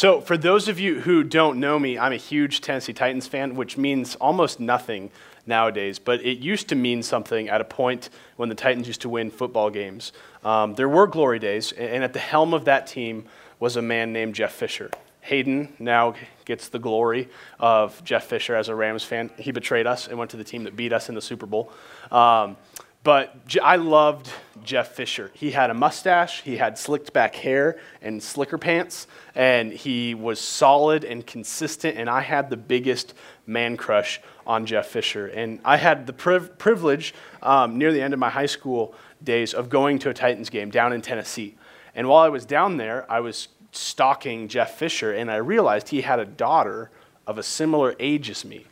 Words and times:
So, 0.00 0.22
for 0.22 0.38
those 0.38 0.66
of 0.66 0.80
you 0.80 0.98
who 1.02 1.22
don't 1.22 1.60
know 1.60 1.78
me, 1.78 1.98
I'm 1.98 2.14
a 2.14 2.16
huge 2.16 2.62
Tennessee 2.62 2.94
Titans 2.94 3.26
fan, 3.26 3.54
which 3.54 3.76
means 3.76 4.14
almost 4.14 4.58
nothing 4.58 5.10
nowadays, 5.44 5.98
but 5.98 6.24
it 6.24 6.38
used 6.38 6.70
to 6.70 6.74
mean 6.74 7.02
something 7.02 7.50
at 7.50 7.60
a 7.60 7.64
point 7.64 8.08
when 8.36 8.48
the 8.48 8.54
Titans 8.54 8.86
used 8.86 9.02
to 9.02 9.10
win 9.10 9.30
football 9.30 9.68
games. 9.68 10.12
Um, 10.42 10.74
there 10.74 10.88
were 10.88 11.06
glory 11.06 11.38
days, 11.38 11.72
and 11.72 12.02
at 12.02 12.14
the 12.14 12.18
helm 12.18 12.54
of 12.54 12.64
that 12.64 12.86
team 12.86 13.26
was 13.58 13.76
a 13.76 13.82
man 13.82 14.10
named 14.10 14.34
Jeff 14.34 14.52
Fisher. 14.52 14.90
Hayden 15.20 15.74
now 15.78 16.14
gets 16.46 16.68
the 16.68 16.78
glory 16.78 17.28
of 17.58 18.02
Jeff 18.02 18.24
Fisher 18.24 18.56
as 18.56 18.68
a 18.70 18.74
Rams 18.74 19.04
fan. 19.04 19.28
He 19.36 19.52
betrayed 19.52 19.86
us 19.86 20.08
and 20.08 20.18
went 20.18 20.30
to 20.30 20.38
the 20.38 20.44
team 20.44 20.64
that 20.64 20.76
beat 20.76 20.94
us 20.94 21.10
in 21.10 21.14
the 21.14 21.20
Super 21.20 21.44
Bowl. 21.44 21.70
Um, 22.10 22.56
but 23.02 23.34
I 23.62 23.76
loved 23.76 24.30
Jeff 24.62 24.88
Fisher. 24.88 25.30
He 25.34 25.50
had 25.52 25.70
a 25.70 25.74
mustache, 25.74 26.42
he 26.42 26.56
had 26.58 26.76
slicked 26.76 27.12
back 27.12 27.34
hair 27.34 27.78
and 28.02 28.22
slicker 28.22 28.58
pants, 28.58 29.06
and 29.34 29.72
he 29.72 30.14
was 30.14 30.40
solid 30.40 31.04
and 31.04 31.26
consistent. 31.26 31.96
And 31.96 32.10
I 32.10 32.20
had 32.20 32.50
the 32.50 32.56
biggest 32.56 33.14
man 33.46 33.76
crush 33.76 34.20
on 34.46 34.66
Jeff 34.66 34.86
Fisher. 34.86 35.28
And 35.28 35.60
I 35.64 35.76
had 35.76 36.06
the 36.06 36.12
priv- 36.12 36.58
privilege 36.58 37.14
um, 37.42 37.78
near 37.78 37.92
the 37.92 38.02
end 38.02 38.12
of 38.12 38.20
my 38.20 38.30
high 38.30 38.46
school 38.46 38.94
days 39.22 39.54
of 39.54 39.68
going 39.70 39.98
to 40.00 40.10
a 40.10 40.14
Titans 40.14 40.50
game 40.50 40.70
down 40.70 40.92
in 40.92 41.00
Tennessee. 41.00 41.56
And 41.94 42.08
while 42.08 42.24
I 42.24 42.28
was 42.28 42.44
down 42.44 42.76
there, 42.76 43.10
I 43.10 43.20
was 43.20 43.48
stalking 43.72 44.48
Jeff 44.48 44.76
Fisher, 44.76 45.12
and 45.12 45.30
I 45.30 45.36
realized 45.36 45.88
he 45.88 46.02
had 46.02 46.18
a 46.18 46.24
daughter 46.24 46.90
of 47.26 47.38
a 47.38 47.42
similar 47.42 47.94
age 47.98 48.28
as 48.30 48.44
me. 48.44 48.66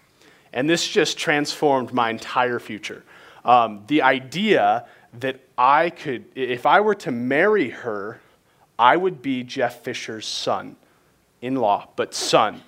And 0.53 0.69
this 0.69 0.87
just 0.87 1.19
transformed 1.19 1.93
my 1.93 2.11
entire 2.11 2.59
future. 2.59 3.05
Um, 3.45 3.85
the 3.87 4.03
idea 4.03 4.87
that 5.21 5.41
I 5.57 5.91
could, 5.91 6.27
if 6.35 6.67
I 6.67 6.81
were 6.81 6.95
to 6.97 7.11
marry 7.11 7.71
her, 7.71 8.21
I 8.79 8.97
would 8.97 9.23
be 9.23 9.43
Jeff 9.43 9.83
Fisher's 9.83 10.27
son 10.27 10.77
in 11.41 11.57
law, 11.57 11.89
but 11.97 12.15
son. 12.15 12.63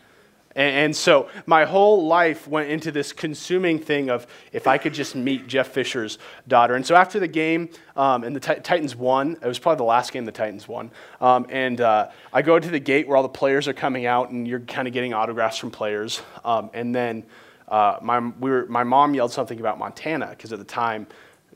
And, 0.56 0.77
and, 0.77 0.97
so 0.97 1.28
my 1.47 1.64
whole 1.64 2.06
life 2.09 2.48
went 2.48 2.70
into 2.70 2.91
this 2.91 3.12
consuming 3.12 3.78
thing 3.78 4.11
of 4.11 4.27
if 4.53 4.67
I 4.67 4.78
could 4.78 4.92
just 4.92 5.14
meet 5.14 5.47
Jeff 5.47 5.69
Fisher's 5.69 6.19
daughter. 6.48 6.75
And 6.75 6.84
so 6.84 6.97
after 6.97 7.20
the 7.20 7.28
game, 7.28 7.69
um, 7.94 8.25
and 8.25 8.34
the 8.34 8.41
t- 8.41 8.61
Titans 8.61 8.97
won, 8.97 9.37
it 9.41 9.47
was 9.47 9.61
probably 9.61 9.77
the 9.77 9.84
last 9.84 10.12
game 10.12 10.25
the 10.25 10.33
Titans 10.33 10.66
won. 10.66 10.91
Um, 11.20 11.47
and 11.50 11.81
uh, 11.81 12.09
I 12.33 12.42
go 12.42 12.59
to 12.59 12.69
the 12.69 12.81
gate 12.81 13.06
where 13.06 13.16
all 13.16 13.22
the 13.22 13.28
players 13.28 13.69
are 13.69 13.72
coming 13.72 14.06
out, 14.06 14.31
and 14.31 14.47
you're 14.47 14.61
kind 14.61 14.89
of 14.89 14.94
getting 14.94 15.14
autographs 15.14 15.56
from 15.56 15.70
players. 15.70 16.20
Um, 16.44 16.70
and 16.75 16.92
then 16.92 17.25
uh, 17.70 17.98
my, 18.02 18.18
we 18.18 18.50
were, 18.50 18.66
my 18.66 18.84
mom 18.84 19.14
yelled 19.14 19.32
something 19.32 19.60
about 19.60 19.78
Montana 19.78 20.28
because 20.30 20.52
at 20.52 20.58
the 20.58 20.64
time 20.64 21.06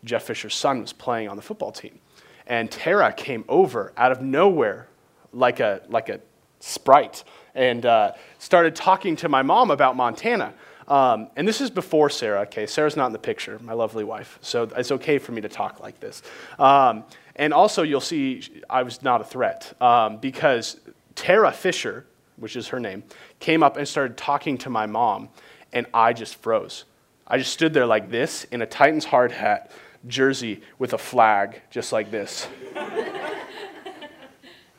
Jeff 0.04 0.24
Fisher's 0.24 0.54
son 0.54 0.80
was 0.80 0.92
playing 0.92 1.28
on 1.28 1.36
the 1.36 1.42
football 1.42 1.72
team. 1.72 1.98
And 2.46 2.70
Tara 2.70 3.12
came 3.12 3.44
over 3.48 3.92
out 3.96 4.12
of 4.12 4.20
nowhere 4.20 4.86
like 5.32 5.60
a, 5.60 5.82
like 5.88 6.08
a 6.08 6.20
sprite 6.60 7.24
and 7.54 7.84
uh, 7.86 8.12
started 8.38 8.74
talking 8.76 9.16
to 9.16 9.28
my 9.28 9.42
mom 9.42 9.70
about 9.70 9.96
Montana. 9.96 10.54
Um, 10.86 11.30
and 11.36 11.48
this 11.48 11.60
is 11.60 11.70
before 11.70 12.10
Sarah, 12.10 12.42
okay? 12.42 12.66
Sarah's 12.66 12.96
not 12.96 13.06
in 13.06 13.12
the 13.12 13.18
picture, 13.18 13.58
my 13.60 13.72
lovely 13.72 14.04
wife. 14.04 14.38
So 14.42 14.64
it's 14.76 14.92
okay 14.92 15.18
for 15.18 15.32
me 15.32 15.40
to 15.40 15.48
talk 15.48 15.80
like 15.80 15.98
this. 16.00 16.22
Um, 16.58 17.04
and 17.36 17.52
also, 17.52 17.82
you'll 17.82 18.00
see 18.00 18.42
I 18.68 18.82
was 18.82 19.02
not 19.02 19.20
a 19.20 19.24
threat 19.24 19.72
um, 19.80 20.18
because 20.18 20.80
Tara 21.14 21.52
Fisher, 21.52 22.06
which 22.36 22.54
is 22.54 22.68
her 22.68 22.78
name, 22.78 23.02
came 23.40 23.62
up 23.62 23.76
and 23.76 23.88
started 23.88 24.16
talking 24.16 24.58
to 24.58 24.70
my 24.70 24.86
mom 24.86 25.30
and 25.74 25.86
I 25.92 26.14
just 26.14 26.36
froze. 26.36 26.84
I 27.26 27.36
just 27.36 27.52
stood 27.52 27.74
there 27.74 27.86
like 27.86 28.10
this 28.10 28.44
in 28.44 28.62
a 28.62 28.66
Titans 28.66 29.04
hard 29.04 29.32
hat 29.32 29.70
jersey 30.06 30.62
with 30.78 30.92
a 30.92 30.98
flag, 30.98 31.60
just 31.70 31.92
like 31.92 32.10
this. 32.10 32.46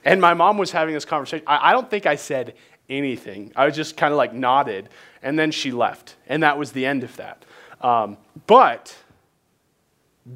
and 0.06 0.22
my 0.22 0.34
mom 0.34 0.58
was 0.58 0.72
having 0.72 0.94
this 0.94 1.06
conversation. 1.06 1.46
I, 1.48 1.70
I 1.70 1.72
don't 1.74 1.90
think 1.90 2.06
I 2.06 2.16
said 2.16 2.56
anything. 2.90 3.52
I 3.56 3.66
was 3.66 3.76
just 3.76 3.98
kind 3.98 4.14
of 4.14 4.18
like 4.18 4.34
nodded, 4.34 4.90
and 5.22 5.38
then 5.38 5.52
she 5.52 5.72
left. 5.72 6.16
And 6.28 6.44
that 6.44 6.58
was 6.58 6.72
the 6.72 6.86
end 6.86 7.04
of 7.04 7.16
that. 7.18 7.44
Um, 7.82 8.18
but 8.48 8.96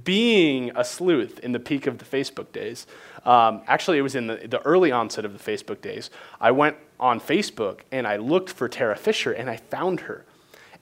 being 0.03 0.71
a 0.75 0.83
sleuth 0.83 1.39
in 1.39 1.51
the 1.51 1.59
peak 1.59 1.87
of 1.87 1.97
the 1.97 2.05
Facebook 2.05 2.51
days, 2.51 2.85
um, 3.25 3.61
actually, 3.67 3.97
it 3.97 4.01
was 4.01 4.15
in 4.15 4.27
the, 4.27 4.47
the 4.47 4.61
early 4.61 4.91
onset 4.91 5.25
of 5.25 5.33
the 5.33 5.51
Facebook 5.51 5.81
days. 5.81 6.09
I 6.39 6.51
went 6.51 6.77
on 6.99 7.19
Facebook 7.19 7.81
and 7.91 8.07
I 8.07 8.17
looked 8.17 8.49
for 8.49 8.67
Tara 8.67 8.95
Fisher 8.95 9.31
and 9.31 9.49
I 9.49 9.57
found 9.57 10.01
her. 10.01 10.25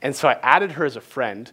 And 0.02 0.16
so 0.16 0.28
I 0.28 0.34
added 0.44 0.74
her 0.74 0.86
as 0.86 0.96
a 0.96 1.02
friend, 1.02 1.52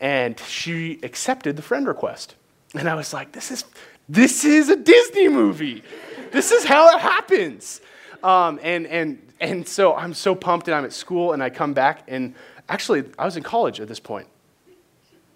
and 0.00 0.38
she 0.40 0.98
accepted 1.02 1.56
the 1.56 1.62
friend 1.62 1.86
request. 1.86 2.34
And 2.74 2.88
I 2.88 2.94
was 2.94 3.12
like, 3.12 3.32
this 3.32 3.50
is, 3.50 3.64
this 4.08 4.44
is 4.44 4.68
a 4.68 4.76
Disney 4.76 5.28
movie. 5.28 5.82
This 6.30 6.50
is 6.50 6.64
how 6.64 6.96
it 6.96 7.00
happens. 7.00 7.80
Um, 8.22 8.58
and, 8.62 8.86
and, 8.86 9.32
and 9.40 9.68
so 9.68 9.94
I'm 9.94 10.14
so 10.14 10.34
pumped, 10.34 10.68
and 10.68 10.74
I'm 10.74 10.84
at 10.84 10.92
school, 10.92 11.32
and 11.32 11.42
I 11.42 11.50
come 11.50 11.74
back, 11.74 12.04
and 12.08 12.34
actually, 12.68 13.04
I 13.18 13.24
was 13.24 13.36
in 13.36 13.42
college 13.42 13.80
at 13.80 13.88
this 13.88 14.00
point. 14.00 14.28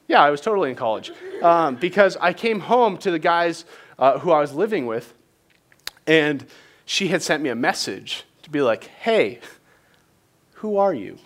Yeah, 0.09 0.23
I 0.23 0.31
was 0.31 0.41
totally 0.41 0.71
in 0.71 0.77
college. 0.77 1.11
Um, 1.43 1.77
because 1.77 2.17
I 2.17 2.33
came 2.33 2.61
home 2.61 2.97
to 2.99 3.11
the 3.11 3.19
guys 3.19 3.65
uh, 3.99 4.19
who 4.19 4.31
I 4.31 4.41
was 4.41 4.55
living 4.55 4.87
with, 4.87 5.13
and 6.07 6.47
she 6.85 7.09
had 7.09 7.23
sent 7.23 7.43
me 7.43 7.51
a 7.51 7.57
message 7.57 8.25
to 8.45 8.51
be 8.51 8.63
like, 8.63 8.85
hey, 8.85 9.41
who 10.55 10.77
are 10.77 10.95
you? 10.95 11.19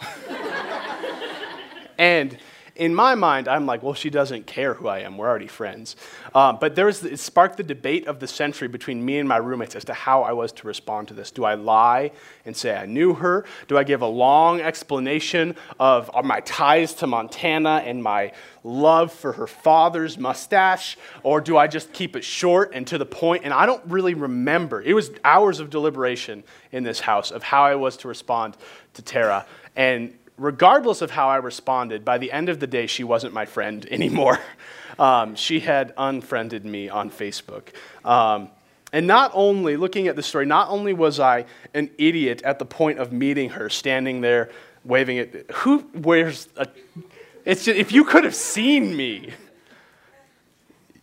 And 2.00 2.38
in 2.77 2.94
my 2.94 3.15
mind, 3.15 3.47
I'm 3.47 3.66
like, 3.66 3.83
well, 3.83 3.93
she 3.93 4.09
doesn't 4.09 4.47
care 4.47 4.72
who 4.72 4.88
I 4.88 5.00
am. 5.00 5.19
We're 5.19 5.28
already 5.28 5.49
friends. 5.49 5.97
Um, 6.34 6.56
but 6.59 6.75
there 6.75 6.87
was, 6.87 7.05
it 7.05 7.19
sparked 7.19 7.59
the 7.59 7.62
debate 7.62 8.06
of 8.06 8.21
the 8.21 8.27
century 8.27 8.69
between 8.69 9.05
me 9.05 9.19
and 9.19 9.28
my 9.28 9.37
roommates 9.37 9.77
as 9.77 9.84
to 9.84 9.93
how 9.93 10.22
I 10.22 10.33
was 10.33 10.50
to 10.53 10.66
respond 10.66 11.09
to 11.09 11.15
this. 11.15 11.31
Do 11.31 11.44
I 11.44 11.56
lie 11.56 12.12
and 12.47 12.56
say 12.56 12.75
I 12.75 12.87
knew 12.87 13.12
her? 13.12 13.44
Do 13.69 13.77
I 13.77 13.84
give 13.84 14.00
a 14.00 14.06
long 14.06 14.62
explanation 14.62 15.56
of 15.78 16.10
my 16.25 16.41
ties 16.41 16.94
to 16.94 17.06
Montana 17.06 17.83
and 17.84 18.03
my 18.03 18.33
love 18.65 19.12
for 19.12 19.33
her 19.33 19.47
father's 19.47 20.16
mustache? 20.16 20.97
Or 21.22 21.43
do 21.43 21.59
I 21.59 21.66
just 21.66 21.93
keep 21.93 22.16
it 22.16 22.25
short 22.25 22.71
and 22.72 22.87
to 22.87 22.97
the 22.97 23.05
point? 23.05 23.44
And 23.44 23.53
I 23.53 23.66
don't 23.66 23.84
really 23.84 24.15
remember. 24.15 24.81
It 24.81 24.94
was 24.94 25.10
hours 25.22 25.60
of 25.60 25.69
deliberation 25.69 26.44
in 26.72 26.83
this 26.83 27.00
house 27.00 27.31
of 27.31 27.43
how 27.43 27.65
I 27.65 27.75
was 27.75 27.99
to 27.99 28.09
respond 28.09 28.56
to 28.94 29.03
Tara. 29.03 29.44
And 29.77 30.15
regardless 30.41 31.03
of 31.03 31.11
how 31.11 31.28
I 31.28 31.37
responded, 31.37 32.05
by 32.05 32.19
the 32.19 32.33
end 32.33 32.49
of 32.49 32.59
the 32.59 32.67
day, 32.67 32.87
she 32.87 33.05
wasn't 33.05 33.34
my 33.34 33.45
friend 33.45 33.87
anymore. 33.91 34.41
Um, 34.99 35.37
she 35.37 35.61
had 35.61 35.93
unfriended 35.97 36.65
me 36.65 36.89
on 36.89 37.11
Facebook. 37.11 37.69
Um, 38.05 38.51
and 38.93 39.06
not 39.06 39.31
only, 39.34 39.77
looking 39.77 40.09
at 40.09 40.17
the 40.17 40.23
story, 40.23 40.47
not 40.47 40.69
only 40.69 40.93
was 40.95 41.21
I 41.21 41.45
an 41.75 41.91
idiot 41.97 42.43
at 42.43 42.59
the 42.59 42.65
point 42.65 42.99
of 42.99 43.12
meeting 43.12 43.51
her, 43.51 43.69
standing 43.69 44.21
there 44.21 44.51
waving 44.84 45.19
it, 45.19 45.51
who 45.53 45.87
wears 45.95 46.49
a. 46.57 46.67
It's 47.45 47.65
just, 47.65 47.78
if 47.78 47.93
you 47.93 48.05
could 48.05 48.25
have 48.25 48.34
seen 48.34 48.97
me, 48.97 49.33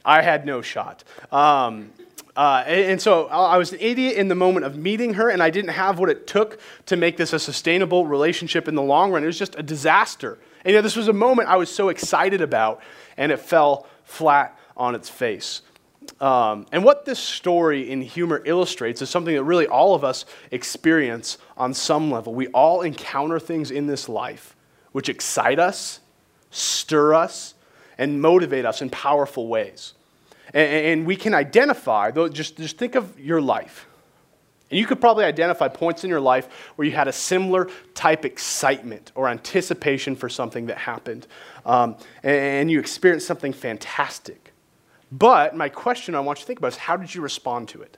I 0.03 0.21
had 0.21 0.45
no 0.45 0.61
shot. 0.61 1.03
Um, 1.31 1.91
uh, 2.37 2.63
and, 2.67 2.91
and, 2.91 3.01
so 3.01 3.25
I 3.29 3.57
was 3.57 3.73
an 3.73 3.79
idiot 3.81 4.15
in 4.15 4.27
the 4.27 4.35
moment 4.35 4.67
of 4.67 4.77
meeting 4.77 5.15
her, 5.15 5.27
and 5.27 5.41
I 5.41 5.49
didn't 5.49 5.71
have 5.71 5.97
what 5.97 6.07
it 6.07 6.27
took 6.27 6.59
to 6.85 6.95
make 6.95 7.17
this 7.17 7.33
a 7.33 7.39
sustainable 7.39 8.05
relationship 8.05 8.67
in 8.67 8.75
the 8.75 8.81
long 8.83 9.11
run. 9.11 9.23
It 9.23 9.25
was 9.25 9.39
just 9.39 9.55
a 9.57 9.63
disaster. 9.63 10.37
And 10.63 10.71
you 10.71 10.77
know, 10.77 10.83
this 10.83 10.95
was 10.95 11.07
a 11.07 11.13
moment 11.13 11.49
I 11.49 11.55
was 11.55 11.73
so 11.73 11.89
excited 11.89 12.41
about, 12.41 12.81
and 13.17 13.31
it 13.31 13.39
fell 13.39 13.87
flat 14.03 14.55
on 14.77 14.93
its 14.93 15.09
face. 15.09 15.63
Um, 16.21 16.67
and 16.71 16.83
what 16.83 17.05
this 17.05 17.17
story 17.17 17.89
in 17.89 18.01
humor 18.01 18.43
illustrates 18.45 19.01
is 19.01 19.09
something 19.09 19.33
that 19.33 19.43
really 19.43 19.65
all 19.65 19.95
of 19.95 20.03
us 20.03 20.25
experience 20.51 21.39
on 21.57 21.73
some 21.73 22.11
level. 22.11 22.35
We 22.35 22.49
all 22.49 22.83
encounter 22.83 23.39
things 23.39 23.71
in 23.71 23.87
this 23.87 24.07
life 24.07 24.55
which 24.91 25.09
excite 25.09 25.57
us, 25.57 26.01
stir 26.51 27.15
us, 27.15 27.55
and 27.97 28.21
motivate 28.21 28.63
us 28.63 28.83
in 28.83 28.91
powerful 28.91 29.47
ways. 29.47 29.93
And, 30.53 31.05
we 31.05 31.15
can 31.15 31.33
identify, 31.33 32.11
though, 32.11 32.29
just, 32.29 32.57
think 32.77 32.95
of 32.95 33.19
your 33.19 33.41
life. 33.41 33.87
And 34.69 34.79
you 34.79 34.85
could 34.85 34.99
probably 34.99 35.25
identify 35.25 35.67
points 35.67 36.03
in 36.03 36.09
your 36.09 36.19
life 36.19 36.49
where 36.75 36.85
you 36.85 36.93
had 36.93 37.07
a 37.07 37.13
similar 37.13 37.69
type 37.93 38.25
excitement 38.25 39.11
or 39.15 39.27
anticipation 39.27 40.15
for 40.15 40.27
something 40.29 40.65
that 40.67 40.77
happened. 40.77 41.27
Um, 41.65 41.95
and 42.23 42.69
you 42.69 42.79
experienced 42.79 43.27
something 43.27 43.53
fantastic. 43.53 44.53
But 45.11 45.55
my 45.55 45.69
question 45.69 46.15
I 46.15 46.19
want 46.19 46.39
you 46.39 46.43
to 46.43 46.47
think 46.47 46.59
about 46.59 46.73
is 46.73 46.77
how 46.77 46.97
did 46.97 47.15
you 47.15 47.21
respond 47.21 47.69
to 47.69 47.81
it? 47.81 47.97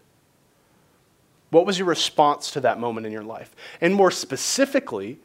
What 1.49 1.65
was 1.65 1.79
your 1.79 1.87
response 1.87 2.51
to 2.51 2.59
that 2.61 2.79
moment 2.79 3.07
in 3.07 3.11
your 3.11 3.23
life? 3.23 3.55
And 3.81 3.95
more 3.95 4.11
specifically, 4.11 5.19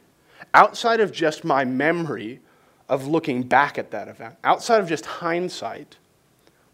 outside 0.53 0.99
of 0.99 1.11
just 1.11 1.43
my 1.43 1.63
memory 1.63 2.39
of 2.89 3.07
looking 3.07 3.43
back 3.43 3.77
at 3.77 3.91
that 3.91 4.07
event, 4.07 4.35
outside 4.43 4.79
of 4.79 4.89
just 4.89 5.05
hindsight, 5.05 5.97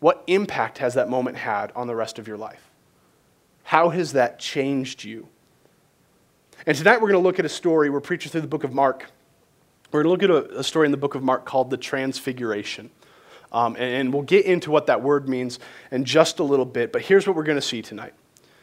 what 0.01 0.23
impact 0.27 0.79
has 0.79 0.95
that 0.95 1.09
moment 1.09 1.37
had 1.37 1.71
on 1.75 1.87
the 1.87 1.95
rest 1.95 2.19
of 2.19 2.27
your 2.27 2.35
life? 2.35 2.69
How 3.63 3.89
has 3.89 4.13
that 4.13 4.39
changed 4.39 5.03
you? 5.05 5.29
And 6.65 6.77
tonight 6.77 6.95
we're 6.95 7.09
going 7.09 7.21
to 7.21 7.25
look 7.25 7.39
at 7.39 7.45
a 7.45 7.49
story. 7.49 7.89
We're 7.89 8.01
preaching 8.01 8.31
through 8.31 8.41
the 8.41 8.47
book 8.47 8.63
of 8.63 8.73
Mark. 8.73 9.09
We're 9.91 10.03
going 10.03 10.19
to 10.19 10.27
look 10.27 10.45
at 10.47 10.51
a, 10.51 10.59
a 10.59 10.63
story 10.63 10.87
in 10.87 10.91
the 10.91 10.97
book 10.97 11.15
of 11.15 11.23
Mark 11.23 11.45
called 11.45 11.69
the 11.69 11.77
Transfiguration. 11.77 12.89
Um, 13.51 13.75
and, 13.75 13.83
and 13.83 14.13
we'll 14.13 14.23
get 14.23 14.45
into 14.45 14.71
what 14.71 14.87
that 14.87 15.03
word 15.03 15.29
means 15.29 15.59
in 15.91 16.03
just 16.03 16.39
a 16.39 16.43
little 16.43 16.65
bit. 16.65 16.91
But 16.91 17.03
here's 17.03 17.27
what 17.27 17.35
we're 17.35 17.43
going 17.43 17.57
to 17.57 17.61
see 17.61 17.81
tonight. 17.81 18.13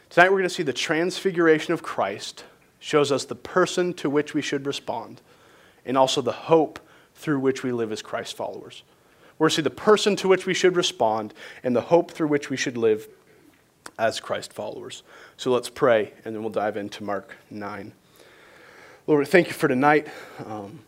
Tonight 0.09 0.29
we're 0.31 0.39
going 0.39 0.49
to 0.49 0.53
see 0.53 0.63
the 0.63 0.73
transfiguration 0.73 1.73
of 1.73 1.83
Christ 1.83 2.43
shows 2.79 3.11
us 3.11 3.25
the 3.25 3.35
person 3.35 3.93
to 3.93 4.09
which 4.09 4.33
we 4.33 4.41
should 4.41 4.65
respond, 4.65 5.21
and 5.85 5.97
also 5.97 6.21
the 6.21 6.31
hope 6.31 6.79
through 7.15 7.39
which 7.39 7.63
we 7.63 7.71
live 7.71 7.91
as 7.91 8.01
Christ 8.01 8.35
followers. 8.35 8.83
We're 9.39 9.49
to 9.49 9.55
see 9.55 9.61
the 9.61 9.69
person 9.69 10.15
to 10.17 10.27
which 10.27 10.45
we 10.45 10.53
should 10.53 10.75
respond 10.75 11.33
and 11.63 11.75
the 11.75 11.81
hope 11.81 12.11
through 12.11 12.27
which 12.27 12.49
we 12.49 12.57
should 12.57 12.77
live 12.77 13.07
as 13.97 14.19
Christ 14.19 14.53
followers. 14.53 15.03
So 15.37 15.51
let's 15.51 15.69
pray, 15.69 16.13
and 16.23 16.35
then 16.35 16.43
we'll 16.43 16.51
dive 16.51 16.77
into 16.77 17.03
Mark 17.03 17.35
9. 17.49 17.93
Lord, 19.07 19.27
thank 19.27 19.47
you 19.47 19.53
for 19.53 19.67
tonight. 19.67 20.07
Um, 20.45 20.81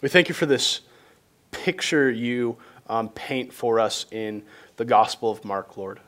we 0.00 0.08
thank 0.08 0.28
you 0.28 0.34
for 0.34 0.46
this 0.46 0.80
picture 1.50 2.10
you 2.10 2.56
um, 2.88 3.10
paint 3.10 3.52
for 3.52 3.78
us 3.78 4.06
in 4.10 4.42
the 4.76 4.84
Gospel 4.84 5.30
of 5.30 5.44
Mark, 5.44 5.76
Lord. 5.76 6.00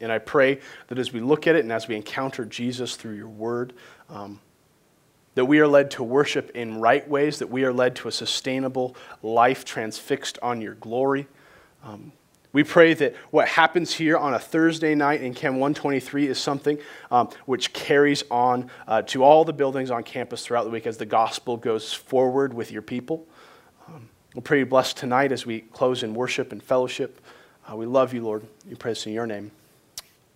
And 0.00 0.10
I 0.10 0.18
pray 0.18 0.60
that 0.88 0.98
as 0.98 1.12
we 1.12 1.20
look 1.20 1.46
at 1.46 1.54
it 1.54 1.60
and 1.60 1.72
as 1.72 1.88
we 1.88 1.96
encounter 1.96 2.44
Jesus 2.44 2.96
through 2.96 3.14
your 3.14 3.28
word, 3.28 3.72
um, 4.10 4.40
that 5.34 5.46
we 5.46 5.60
are 5.60 5.68
led 5.68 5.90
to 5.92 6.02
worship 6.02 6.50
in 6.54 6.80
right 6.80 7.08
ways, 7.08 7.38
that 7.38 7.50
we 7.50 7.64
are 7.64 7.72
led 7.72 7.96
to 7.96 8.08
a 8.08 8.12
sustainable 8.12 8.94
life 9.22 9.64
transfixed 9.64 10.38
on 10.42 10.60
your 10.60 10.74
glory. 10.74 11.26
Um, 11.82 12.12
we 12.52 12.64
pray 12.64 12.92
that 12.94 13.16
what 13.30 13.48
happens 13.48 13.94
here 13.94 14.16
on 14.16 14.34
a 14.34 14.38
Thursday 14.38 14.94
night 14.94 15.22
in 15.22 15.32
Chem 15.32 15.54
123 15.54 16.28
is 16.28 16.38
something 16.38 16.78
um, 17.10 17.30
which 17.46 17.72
carries 17.72 18.24
on 18.30 18.70
uh, 18.86 19.00
to 19.02 19.24
all 19.24 19.44
the 19.44 19.54
buildings 19.54 19.90
on 19.90 20.02
campus 20.02 20.44
throughout 20.44 20.64
the 20.64 20.70
week 20.70 20.86
as 20.86 20.98
the 20.98 21.06
gospel 21.06 21.56
goes 21.56 21.94
forward 21.94 22.52
with 22.52 22.70
your 22.70 22.82
people. 22.82 23.26
Um, 23.88 24.10
we 24.34 24.42
pray 24.42 24.58
you 24.58 24.66
bless 24.66 24.92
tonight 24.92 25.32
as 25.32 25.46
we 25.46 25.60
close 25.60 26.02
in 26.02 26.14
worship 26.14 26.52
and 26.52 26.62
fellowship. 26.62 27.22
Uh, 27.70 27.76
we 27.76 27.86
love 27.86 28.12
you, 28.12 28.22
Lord. 28.22 28.46
We 28.68 28.74
pray 28.74 28.90
this 28.90 29.06
in 29.06 29.14
your 29.14 29.26
name. 29.26 29.50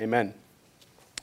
Amen. 0.01 0.33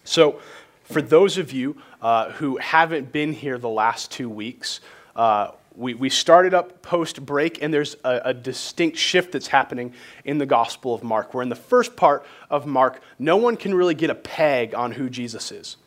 So, 0.03 0.39
for 0.83 1.01
those 1.01 1.37
of 1.37 1.51
you 1.51 1.77
uh, 2.01 2.31
who 2.31 2.57
haven't 2.57 3.11
been 3.11 3.33
here 3.33 3.57
the 3.57 3.69
last 3.69 4.11
two 4.11 4.29
weeks, 4.29 4.81
uh, 5.15 5.51
we, 5.75 5.93
we 5.93 6.09
started 6.09 6.53
up 6.53 6.81
post 6.81 7.25
break, 7.25 7.61
and 7.63 7.73
there's 7.73 7.95
a, 8.03 8.21
a, 8.25 8.33
distinct 8.33 8.97
shift 8.97 9.31
that's 9.31 9.47
happening 9.47 9.93
in 10.23 10.37
the 10.37 10.45
Gospel 10.45 10.93
of 10.93 11.03
Mark. 11.03 11.33
Where 11.33 11.41
in 11.41 11.49
the 11.49 11.55
first 11.55 11.95
part 11.95 12.25
of 12.49 12.65
Mark, 12.65 13.01
no 13.17 13.37
one 13.37 13.57
can 13.57 13.73
really 13.73 13.95
get 13.95 14.09
a 14.09 14.15
peg 14.15 14.75
on 14.75 14.91
who 14.91 15.09
Jesus 15.09 15.51
is. 15.51 15.77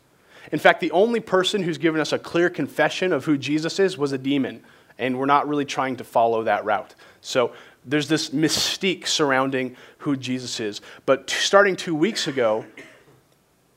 In 0.51 0.59
fact, 0.59 0.79
the 0.79 0.91
only 0.91 1.19
person 1.19 1.63
who's 1.63 1.77
given 1.77 2.01
us 2.01 2.13
a 2.13 2.19
clear 2.19 2.49
confession 2.49 3.13
of 3.13 3.25
who 3.25 3.37
Jesus 3.37 3.79
is 3.79 3.97
was 3.97 4.11
a 4.11 4.17
demon, 4.17 4.63
and 4.97 5.17
we're 5.17 5.25
not 5.25 5.47
really 5.47 5.65
trying 5.65 5.97
to 5.97 6.03
follow 6.03 6.43
that 6.43 6.65
route. 6.65 6.95
So 7.21 7.53
there's 7.85 8.07
this 8.07 8.31
mystique 8.31 9.07
surrounding 9.07 9.75
who 9.99 10.15
Jesus 10.15 10.59
is. 10.59 10.81
But 11.05 11.29
starting 11.29 11.75
two 11.75 11.95
weeks 11.95 12.27
ago, 12.27 12.65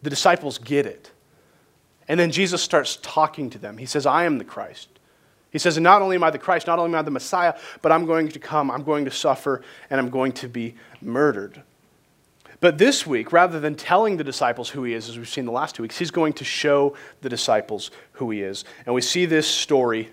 the 0.02 0.10
disciples 0.10 0.58
get 0.58 0.86
it. 0.86 1.10
And 2.08 2.18
then 2.18 2.32
Jesus 2.32 2.62
starts 2.62 2.98
talking 3.02 3.50
to 3.50 3.58
them. 3.58 3.78
He 3.78 3.86
says, 3.86 4.06
I 4.06 4.24
am 4.24 4.38
the 4.38 4.44
Christ. 4.44 4.88
He 5.50 5.58
says, 5.58 5.78
not 5.78 6.02
only 6.02 6.16
am 6.16 6.24
I 6.24 6.30
the 6.30 6.38
Christ, 6.38 6.66
not 6.66 6.78
only 6.78 6.90
am 6.90 7.00
I 7.00 7.02
the 7.02 7.10
Messiah, 7.10 7.54
but 7.82 7.92
I'm 7.92 8.06
going 8.06 8.28
to 8.28 8.38
come, 8.38 8.70
I'm 8.70 8.82
going 8.82 9.04
to 9.04 9.10
suffer, 9.10 9.62
and 9.90 10.00
I'm 10.00 10.10
going 10.10 10.32
to 10.32 10.48
be 10.48 10.74
murdered. 11.00 11.62
But 12.60 12.78
this 12.78 13.06
week, 13.06 13.32
rather 13.32 13.58
than 13.58 13.74
telling 13.74 14.16
the 14.16 14.24
disciples 14.24 14.68
who 14.68 14.84
he 14.84 14.92
is, 14.92 15.08
as 15.08 15.16
we've 15.16 15.28
seen 15.28 15.46
the 15.46 15.52
last 15.52 15.74
two 15.74 15.82
weeks, 15.82 15.98
he's 15.98 16.10
going 16.10 16.34
to 16.34 16.44
show 16.44 16.94
the 17.22 17.28
disciples 17.28 17.90
who 18.12 18.30
he 18.30 18.42
is. 18.42 18.64
And 18.86 18.94
we 18.94 19.00
see 19.00 19.24
this 19.24 19.48
story 19.48 20.10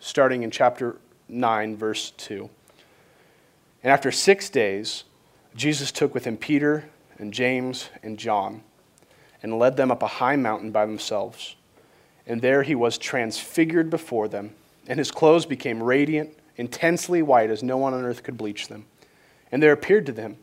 starting 0.00 0.42
in 0.42 0.50
chapter 0.50 0.96
9, 1.28 1.76
verse 1.76 2.10
2. 2.12 2.50
And 3.82 3.92
after 3.92 4.10
six 4.10 4.50
days, 4.50 5.04
Jesus 5.54 5.92
took 5.92 6.14
with 6.14 6.24
him 6.24 6.36
Peter 6.36 6.90
and 7.18 7.32
James 7.32 7.90
and 8.02 8.18
John 8.18 8.62
and 9.44 9.60
led 9.60 9.76
them 9.76 9.92
up 9.92 10.02
a 10.02 10.08
high 10.08 10.34
mountain 10.34 10.72
by 10.72 10.84
themselves. 10.84 11.54
And 12.26 12.42
there 12.42 12.64
he 12.64 12.74
was 12.74 12.98
transfigured 12.98 13.90
before 13.90 14.26
them 14.26 14.54
and 14.86 14.98
his 14.98 15.10
clothes 15.10 15.46
became 15.46 15.82
radiant, 15.82 16.36
intensely 16.56 17.22
white, 17.22 17.50
as 17.50 17.62
no 17.62 17.76
one 17.76 17.94
on 17.94 18.04
earth 18.04 18.22
could 18.22 18.36
bleach 18.36 18.68
them. 18.68 18.86
And 19.50 19.62
there 19.62 19.72
appeared 19.72 20.06
to 20.06 20.12
them 20.12 20.36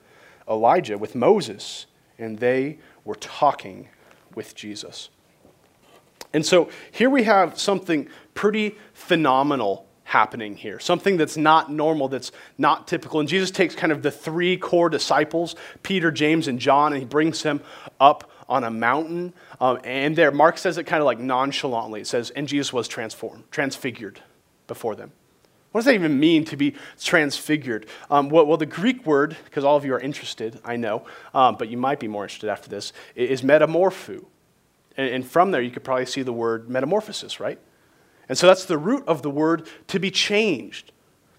Elijah 0.50 0.98
with 0.98 1.16
Moses, 1.16 1.86
and 2.18 2.40
they 2.40 2.80
were 3.06 3.16
talking 3.16 3.90
with 4.36 4.56
Jesus. 4.56 5.10
And 6.34 6.46
so 6.46 6.70
here 6.92 7.10
we 7.10 7.24
have 7.24 7.60
something 7.60 8.08
pretty 8.34 8.78
phenomenal 8.94 9.86
happening 10.06 10.56
here, 10.56 10.80
something 10.80 11.18
that's 11.18 11.38
not 11.38 11.72
normal, 11.72 12.08
that's 12.08 12.32
not 12.58 12.88
typical. 12.88 13.20
And 13.20 13.30
Jesus 13.30 13.52
takes 13.52 13.76
kind 13.76 13.92
of 13.92 14.02
the 14.02 14.12
three 14.12 14.58
core 14.58 14.90
disciples, 14.90 15.56
Peter, 15.84 16.12
James, 16.12 16.48
and 16.48 16.60
John, 16.60 16.94
and 16.94 17.02
he 17.02 17.08
brings 17.08 17.44
them 17.44 17.62
up 18.00 18.31
on 18.52 18.66
a 18.66 18.70
mountain. 18.70 19.34
Um, 19.62 19.80
and 19.86 20.14
there, 20.16 20.30
Mark 20.30 20.58
says 20.58 20.78
it 20.78 20.84
kind 20.84 21.02
of 21.02 21.06
like 21.06 21.20
nonchalantly. 21.20 22.02
It 22.02 22.08
says, 22.08 22.32
and 22.32 22.48
Jesus 22.48 22.74
was 22.74 22.88
transformed, 22.88 23.46
transfigured 23.50 24.20
before 24.68 24.94
them. 24.94 25.14
What 25.72 25.80
does 25.80 25.86
that 25.86 25.94
even 25.94 26.20
mean 26.20 26.44
to 26.46 26.58
be 26.58 26.76
transfigured? 27.02 27.86
Um, 28.10 28.28
well, 28.28 28.46
well, 28.46 28.58
the 28.58 28.66
Greek 28.66 29.06
word, 29.06 29.38
because 29.46 29.64
all 29.64 29.78
of 29.78 29.86
you 29.86 29.94
are 29.94 30.00
interested, 30.02 30.60
I 30.66 30.76
know, 30.76 31.06
um, 31.34 31.56
but 31.56 31.70
you 31.70 31.78
might 31.78 31.98
be 31.98 32.10
more 32.10 32.26
interested 32.26 32.50
after 32.50 32.70
this, 32.70 32.92
is 33.16 33.42
metamorpho. 33.42 34.26
And, 34.98 35.10
and 35.10 35.26
from 35.26 35.52
there, 35.52 35.62
you 35.62 35.72
could 35.72 35.86
probably 35.86 36.06
see 36.06 36.22
the 36.22 36.34
word 36.34 36.70
metamorphosis, 36.70 37.40
right? 37.40 37.58
And 38.28 38.38
so 38.38 38.48
that's 38.48 38.66
the 38.66 38.78
root 38.78 39.06
of 39.08 39.22
the 39.22 39.30
word 39.30 39.66
to 39.88 39.98
be 39.98 40.12
changed. 40.12 40.92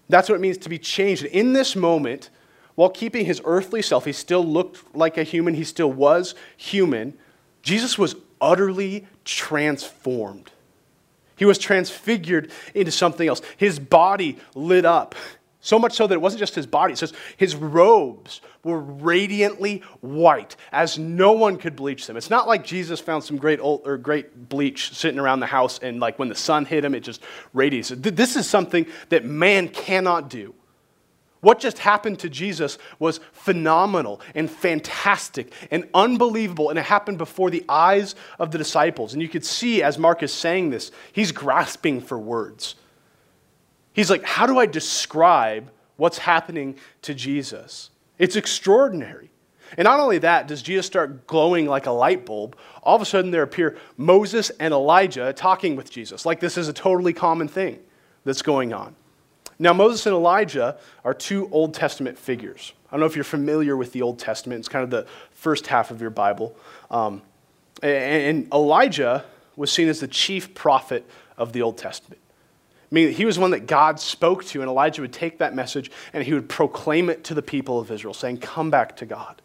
That's 0.09 0.29
what 0.29 0.35
it 0.35 0.41
means 0.41 0.57
to 0.59 0.69
be 0.69 0.79
changed. 0.79 1.25
In 1.25 1.53
this 1.53 1.75
moment, 1.75 2.31
while 2.75 2.89
keeping 2.89 3.25
his 3.25 3.41
earthly 3.45 3.81
self, 3.81 4.05
he 4.05 4.13
still 4.13 4.43
looked 4.43 4.95
like 4.95 5.17
a 5.17 5.23
human, 5.23 5.53
he 5.53 5.63
still 5.63 5.91
was 5.91 6.35
human. 6.57 7.13
Jesus 7.61 7.97
was 7.97 8.15
utterly 8.41 9.07
transformed. 9.25 10.51
He 11.35 11.45
was 11.45 11.57
transfigured 11.57 12.51
into 12.73 12.91
something 12.91 13.27
else. 13.27 13.41
His 13.57 13.79
body 13.79 14.37
lit 14.55 14.85
up. 14.85 15.15
So 15.61 15.79
much 15.79 15.93
so 15.93 16.07
that 16.07 16.13
it 16.13 16.21
wasn't 16.21 16.41
just 16.41 16.55
his 16.55 16.67
body, 16.67 16.91
it 16.91 16.97
says 16.97 17.13
his 17.37 17.55
robes 17.55 18.41
were 18.65 18.79
radiantly 18.79 19.81
white, 20.01 20.57
as 20.73 20.99
no 20.99 21.31
one 21.31 21.57
could 21.57 21.77
bleach 21.77 22.05
them. 22.05 22.17
It's 22.17 22.29
not 22.29 22.49
like 22.49 22.65
Jesus 22.65 22.99
found 22.99 23.23
some 23.23 23.37
great 23.37 23.61
old, 23.61 23.87
or 23.87 23.97
great 23.97 24.49
bleach 24.49 24.93
sitting 24.93 25.19
around 25.19 25.39
the 25.39 25.45
house 25.45 25.79
and 25.79 26.01
like 26.01 26.19
when 26.19 26.27
the 26.27 26.35
sun 26.35 26.65
hit 26.65 26.83
him, 26.83 26.93
it 26.93 26.99
just 26.99 27.21
radiated. 27.53 28.03
This 28.03 28.35
is 28.35 28.49
something 28.49 28.85
that 29.07 29.23
man 29.23 29.69
cannot 29.69 30.29
do. 30.29 30.53
What 31.43 31.59
just 31.59 31.79
happened 31.79 32.19
to 32.19 32.29
Jesus 32.29 32.77
was 32.99 33.19
phenomenal 33.33 34.21
and 34.33 34.49
fantastic 34.49 35.51
and 35.71 35.89
unbelievable, 35.93 36.69
and 36.69 36.79
it 36.79 36.85
happened 36.85 37.17
before 37.17 37.49
the 37.49 37.65
eyes 37.67 38.15
of 38.39 38.51
the 38.51 38.57
disciples. 38.57 39.11
And 39.11 39.21
you 39.21 39.27
could 39.27 39.43
see 39.43 39.83
as 39.83 39.97
Mark 39.97 40.23
is 40.23 40.31
saying 40.31 40.69
this, 40.69 40.89
he's 41.11 41.33
grasping 41.33 41.99
for 41.99 42.17
words. 42.17 42.75
He's 43.91 44.09
like, 44.09 44.23
How 44.23 44.45
do 44.45 44.57
I 44.57 44.65
describe 44.65 45.69
what's 45.97 46.17
happening 46.17 46.77
to 47.01 47.13
Jesus? 47.13 47.89
It's 48.17 48.37
extraordinary. 48.37 49.29
And 49.77 49.83
not 49.83 49.99
only 49.99 50.19
that, 50.19 50.47
does 50.47 50.61
Jesus 50.61 50.85
start 50.85 51.27
glowing 51.27 51.65
like 51.65 51.87
a 51.87 51.91
light 51.91 52.25
bulb, 52.25 52.55
all 52.83 52.95
of 52.95 53.01
a 53.01 53.05
sudden 53.05 53.31
there 53.31 53.43
appear 53.43 53.75
Moses 53.97 54.49
and 54.61 54.73
Elijah 54.73 55.33
talking 55.33 55.75
with 55.75 55.91
Jesus, 55.91 56.25
like 56.25 56.39
this 56.39 56.57
is 56.57 56.69
a 56.69 56.73
totally 56.73 57.11
common 57.11 57.49
thing 57.49 57.79
that's 58.23 58.41
going 58.41 58.71
on. 58.71 58.95
Now, 59.63 59.71
Moses 59.71 60.05
and 60.05 60.13
Elijah 60.13 60.77
are 61.05 61.13
two 61.13 61.47
Old 61.49 61.73
Testament 61.73 62.19
figures. 62.19 62.73
I 62.89 62.91
don't 62.91 62.99
know 62.99 63.05
if 63.05 63.15
you're 63.15 63.23
familiar 63.23 63.77
with 63.77 63.93
the 63.93 64.01
Old 64.01 64.19
Testament, 64.19 64.59
it's 64.59 64.67
kind 64.67 64.83
of 64.83 64.89
the 64.89 65.07
first 65.31 65.67
half 65.67 65.89
of 65.89 66.01
your 66.01 66.09
Bible. 66.09 66.53
Um, 66.91 67.21
and 67.81 68.51
Elijah 68.53 69.23
was 69.55 69.71
seen 69.71 69.87
as 69.87 70.01
the 70.01 70.07
chief 70.09 70.53
prophet 70.53 71.09
of 71.37 71.53
the 71.53 71.61
Old 71.61 71.77
Testament. 71.77 72.19
Meaning 72.91 73.11
that 73.11 73.17
he 73.17 73.23
was 73.23 73.39
one 73.39 73.51
that 73.51 73.65
God 73.65 74.01
spoke 74.01 74.43
to, 74.47 74.59
and 74.59 74.69
Elijah 74.69 75.01
would 75.01 75.13
take 75.13 75.37
that 75.37 75.55
message 75.55 75.89
and 76.11 76.25
he 76.25 76.33
would 76.33 76.49
proclaim 76.49 77.09
it 77.09 77.23
to 77.23 77.33
the 77.33 77.41
people 77.41 77.79
of 77.79 77.89
Israel, 77.89 78.13
saying, 78.13 78.39
Come 78.39 78.69
back 78.69 78.97
to 78.97 79.05
God. 79.05 79.41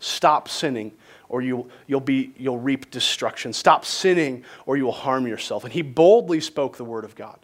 Stop 0.00 0.48
sinning, 0.48 0.92
or 1.28 1.42
you'll, 1.42 1.68
you'll, 1.86 2.00
be, 2.00 2.32
you'll 2.38 2.58
reap 2.58 2.90
destruction. 2.90 3.52
Stop 3.52 3.84
sinning, 3.84 4.46
or 4.64 4.78
you 4.78 4.86
will 4.86 4.92
harm 4.92 5.26
yourself. 5.26 5.64
And 5.64 5.74
he 5.74 5.82
boldly 5.82 6.40
spoke 6.40 6.78
the 6.78 6.86
word 6.86 7.04
of 7.04 7.14
God. 7.14 7.38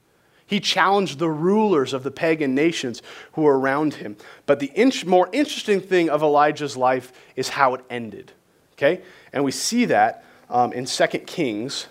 He 0.47 0.61
challenged 0.61 1.19
the 1.19 1.31
rulers 1.31 1.93
of 1.93 2.03
the 2.03 2.11
pagan 2.11 2.55
nations 2.55 3.03
who 3.33 3.43
were 3.43 3.59
around 3.59 3.95
him. 3.95 4.17
But 4.47 4.61
the 4.61 4.71
more 5.07 5.29
interesting 5.33 5.81
thing 5.81 6.11
of 6.11 6.23
Elijah's 6.23 6.77
life 6.77 7.13
is 7.35 7.51
how 7.51 7.75
it 7.75 7.85
ended. 7.89 8.33
Okay? 8.75 9.01
And 9.33 9.45
we 9.45 9.51
see 9.51 9.87
that 9.87 10.25
um, 10.51 10.73
in 10.73 10.85
2 10.85 11.07
Kings 11.21 11.87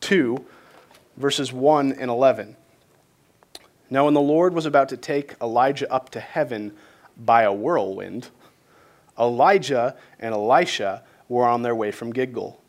2, 0.00 0.44
verses 1.16 1.52
1 1.52 1.92
and 1.92 2.10
11. 2.10 2.56
Now, 3.90 4.06
when 4.06 4.14
the 4.14 4.20
Lord 4.20 4.54
was 4.54 4.66
about 4.66 4.88
to 4.88 4.96
take 4.96 5.34
Elijah 5.40 5.90
up 5.92 6.10
to 6.10 6.20
heaven 6.20 6.72
by 7.16 7.42
a 7.42 7.52
whirlwind, 7.52 8.28
Elijah 9.18 9.96
and 10.18 10.34
Elisha 10.34 11.02
were 11.28 11.46
on 11.46 11.62
their 11.62 11.74
way 11.74 11.92
from 11.92 12.12
Gilgal, 12.12 12.60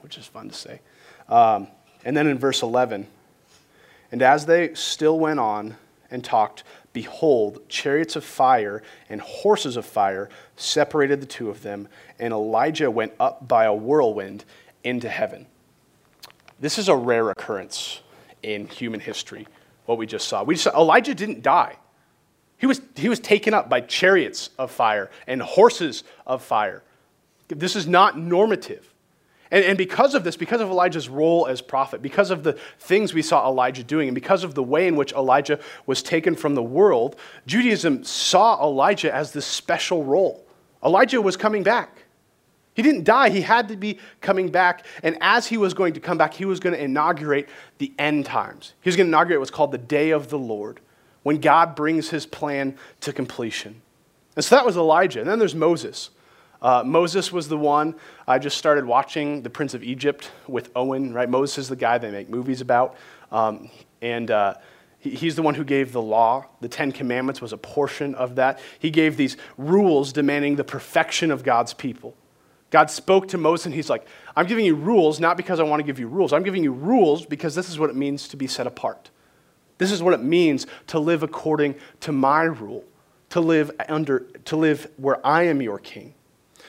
which 0.00 0.16
is 0.16 0.26
fun 0.26 0.48
to 0.48 0.54
say. 0.54 0.80
Um, 1.28 1.68
and 2.04 2.16
then 2.16 2.26
in 2.26 2.38
verse 2.38 2.62
11, 2.62 3.06
and 4.10 4.22
as 4.22 4.46
they 4.46 4.74
still 4.74 5.18
went 5.18 5.40
on 5.40 5.76
and 6.10 6.24
talked, 6.24 6.64
behold, 6.92 7.68
chariots 7.68 8.16
of 8.16 8.24
fire 8.24 8.82
and 9.08 9.20
horses 9.20 9.76
of 9.76 9.84
fire 9.84 10.28
separated 10.56 11.20
the 11.20 11.26
two 11.26 11.50
of 11.50 11.62
them, 11.62 11.88
and 12.18 12.32
Elijah 12.32 12.90
went 12.90 13.12
up 13.20 13.46
by 13.46 13.64
a 13.64 13.74
whirlwind 13.74 14.44
into 14.84 15.08
heaven. 15.08 15.46
this 16.60 16.78
is 16.78 16.88
a 16.88 16.96
rare 16.96 17.30
occurrence 17.30 18.00
in 18.42 18.66
human 18.68 19.00
history, 19.00 19.46
what 19.86 19.98
we 19.98 20.06
just 20.06 20.28
saw. 20.28 20.42
We 20.42 20.54
just 20.54 20.64
saw 20.64 20.80
Elijah 20.80 21.14
didn't 21.14 21.42
die. 21.42 21.76
He 22.56 22.66
was, 22.66 22.80
he 22.96 23.08
was 23.08 23.20
taken 23.20 23.54
up 23.54 23.68
by 23.68 23.80
chariots 23.80 24.50
of 24.58 24.70
fire 24.70 25.10
and 25.26 25.40
horses 25.40 26.04
of 26.26 26.42
fire. 26.42 26.82
This 27.48 27.76
is 27.76 27.86
not 27.86 28.18
normative. 28.18 28.92
And, 29.50 29.64
and 29.64 29.78
because 29.78 30.14
of 30.14 30.24
this, 30.24 30.36
because 30.36 30.60
of 30.60 30.68
Elijah's 30.68 31.08
role 31.08 31.46
as 31.46 31.60
prophet, 31.60 32.02
because 32.02 32.30
of 32.30 32.42
the 32.42 32.54
things 32.78 33.14
we 33.14 33.22
saw 33.22 33.48
Elijah 33.48 33.82
doing, 33.82 34.08
and 34.08 34.14
because 34.14 34.44
of 34.44 34.54
the 34.54 34.62
way 34.62 34.86
in 34.86 34.96
which 34.96 35.12
Elijah 35.12 35.58
was 35.86 36.02
taken 36.02 36.34
from 36.34 36.54
the 36.54 36.62
world, 36.62 37.16
Judaism 37.46 38.04
saw 38.04 38.62
Elijah 38.62 39.14
as 39.14 39.32
this 39.32 39.46
special 39.46 40.04
role. 40.04 40.44
Elijah 40.84 41.20
was 41.20 41.36
coming 41.36 41.62
back. 41.62 42.04
He 42.74 42.82
didn't 42.82 43.02
die, 43.02 43.30
he 43.30 43.40
had 43.40 43.66
to 43.68 43.76
be 43.76 43.98
coming 44.20 44.50
back. 44.50 44.86
And 45.02 45.18
as 45.20 45.48
he 45.48 45.56
was 45.56 45.74
going 45.74 45.94
to 45.94 46.00
come 46.00 46.16
back, 46.16 46.32
he 46.32 46.44
was 46.44 46.60
going 46.60 46.76
to 46.76 46.80
inaugurate 46.80 47.48
the 47.78 47.92
end 47.98 48.24
times. 48.24 48.74
He 48.82 48.88
was 48.88 48.94
going 48.94 49.06
to 49.06 49.10
inaugurate 49.10 49.40
what's 49.40 49.50
called 49.50 49.72
the 49.72 49.78
day 49.78 50.10
of 50.10 50.28
the 50.28 50.38
Lord, 50.38 50.78
when 51.24 51.40
God 51.40 51.74
brings 51.74 52.10
his 52.10 52.24
plan 52.24 52.76
to 53.00 53.12
completion. 53.12 53.82
And 54.36 54.44
so 54.44 54.54
that 54.54 54.64
was 54.64 54.76
Elijah. 54.76 55.18
And 55.18 55.28
then 55.28 55.40
there's 55.40 55.56
Moses. 55.56 56.10
Uh, 56.60 56.82
Moses 56.84 57.32
was 57.32 57.48
the 57.48 57.56
one. 57.56 57.94
I 58.26 58.38
just 58.38 58.58
started 58.58 58.84
watching 58.84 59.42
The 59.42 59.50
Prince 59.50 59.74
of 59.74 59.84
Egypt 59.84 60.30
with 60.48 60.70
Owen, 60.74 61.12
right? 61.14 61.28
Moses 61.28 61.58
is 61.58 61.68
the 61.68 61.76
guy 61.76 61.98
they 61.98 62.10
make 62.10 62.28
movies 62.28 62.60
about. 62.60 62.96
Um, 63.30 63.70
and 64.02 64.30
uh, 64.30 64.54
he, 64.98 65.10
he's 65.10 65.36
the 65.36 65.42
one 65.42 65.54
who 65.54 65.64
gave 65.64 65.92
the 65.92 66.02
law. 66.02 66.46
The 66.60 66.68
Ten 66.68 66.90
Commandments 66.90 67.40
was 67.40 67.52
a 67.52 67.56
portion 67.56 68.14
of 68.16 68.36
that. 68.36 68.58
He 68.78 68.90
gave 68.90 69.16
these 69.16 69.36
rules 69.56 70.12
demanding 70.12 70.56
the 70.56 70.64
perfection 70.64 71.30
of 71.30 71.44
God's 71.44 71.74
people. 71.74 72.16
God 72.70 72.90
spoke 72.90 73.28
to 73.28 73.38
Moses 73.38 73.66
and 73.66 73.74
he's 73.74 73.88
like, 73.88 74.06
I'm 74.36 74.46
giving 74.46 74.64
you 74.64 74.74
rules 74.74 75.20
not 75.20 75.36
because 75.36 75.60
I 75.60 75.62
want 75.62 75.80
to 75.80 75.86
give 75.86 75.98
you 75.98 76.08
rules. 76.08 76.32
I'm 76.32 76.42
giving 76.42 76.64
you 76.64 76.72
rules 76.72 77.24
because 77.24 77.54
this 77.54 77.70
is 77.70 77.78
what 77.78 77.88
it 77.88 77.96
means 77.96 78.28
to 78.28 78.36
be 78.36 78.46
set 78.46 78.66
apart. 78.66 79.10
This 79.78 79.90
is 79.92 80.02
what 80.02 80.12
it 80.12 80.22
means 80.22 80.66
to 80.88 80.98
live 80.98 81.22
according 81.22 81.76
to 82.00 82.12
my 82.12 82.42
rule, 82.42 82.84
to 83.30 83.40
live 83.40 83.70
under 83.88 84.26
to 84.46 84.56
live 84.56 84.90
where 84.96 85.24
I 85.24 85.44
am 85.44 85.62
your 85.62 85.78
king 85.78 86.14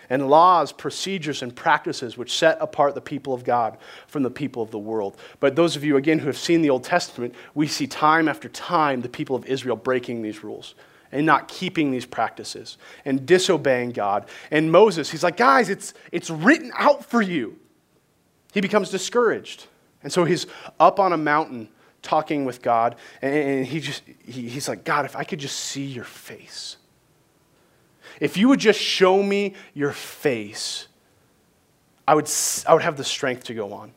and 0.10 0.30
laws, 0.30 0.72
procedures, 0.72 1.42
and 1.42 1.56
practices 1.56 2.18
which 2.18 2.38
set 2.38 2.58
apart 2.60 2.96
the 2.96 3.02
people 3.02 3.34
of 3.34 3.44
God 3.44 3.78
from 4.08 4.24
the 4.24 4.32
people 4.32 4.62
of 4.64 4.72
the 4.72 4.80
world. 4.80 5.18
But 5.40 5.56
those 5.56 5.76
of 5.76 5.84
you, 5.84 5.98
again, 5.98 6.20
who 6.20 6.28
have 6.28 6.38
seen 6.38 6.62
the 6.62 6.70
Old 6.70 6.84
Testament, 6.84 7.36
we 7.54 7.68
see 7.68 7.88
time 7.88 8.28
after 8.28 8.50
time 8.50 9.02
the 9.02 9.10
people 9.10 9.36
of 9.36 9.46
Israel 9.46 9.76
breaking 9.76 10.22
these 10.22 10.44
rules 10.44 10.76
and 11.12 11.26
not 11.26 11.48
keeping 11.48 11.92
these 11.92 12.06
practices 12.06 12.78
and 13.06 13.26
disobeying 13.26 13.92
God. 13.92 14.28
And 14.52 14.72
Moses, 14.72 15.10
he's 15.10 15.24
like, 15.24 15.38
guys, 15.38 15.70
it's, 15.70 15.94
it's 16.12 16.30
written 16.30 16.72
out 16.78 17.06
for 17.06 17.22
you. 17.22 17.58
He 18.54 18.62
becomes 18.62 18.90
discouraged. 18.90 19.68
And 20.04 20.12
so 20.12 20.24
he's 20.24 20.48
up 20.80 21.00
on 21.00 21.14
a 21.14 21.18
mountain 21.18 21.70
talking 22.02 22.46
with 22.46 22.62
God, 22.62 22.96
and 23.22 23.66
he 23.66 23.80
just, 23.82 24.04
he, 24.26 24.48
he's 24.48 24.70
like, 24.70 24.84
God, 24.84 25.06
if 25.06 25.16
I 25.16 25.24
could 25.24 25.40
just 25.40 25.60
see 25.60 25.84
your 25.84 26.06
face. 26.06 26.78
If 28.20 28.38
you 28.38 28.50
would 28.50 28.60
just 28.60 28.80
show 28.80 29.22
me 29.22 29.56
your 29.74 29.92
face, 29.92 30.88
I 32.08 32.16
would, 32.16 32.30
I 32.68 32.74
would 32.74 32.84
have 32.84 32.98
the 32.98 33.04
strength 33.04 33.46
to 33.46 33.54
go 33.54 33.74
on. 33.74 33.92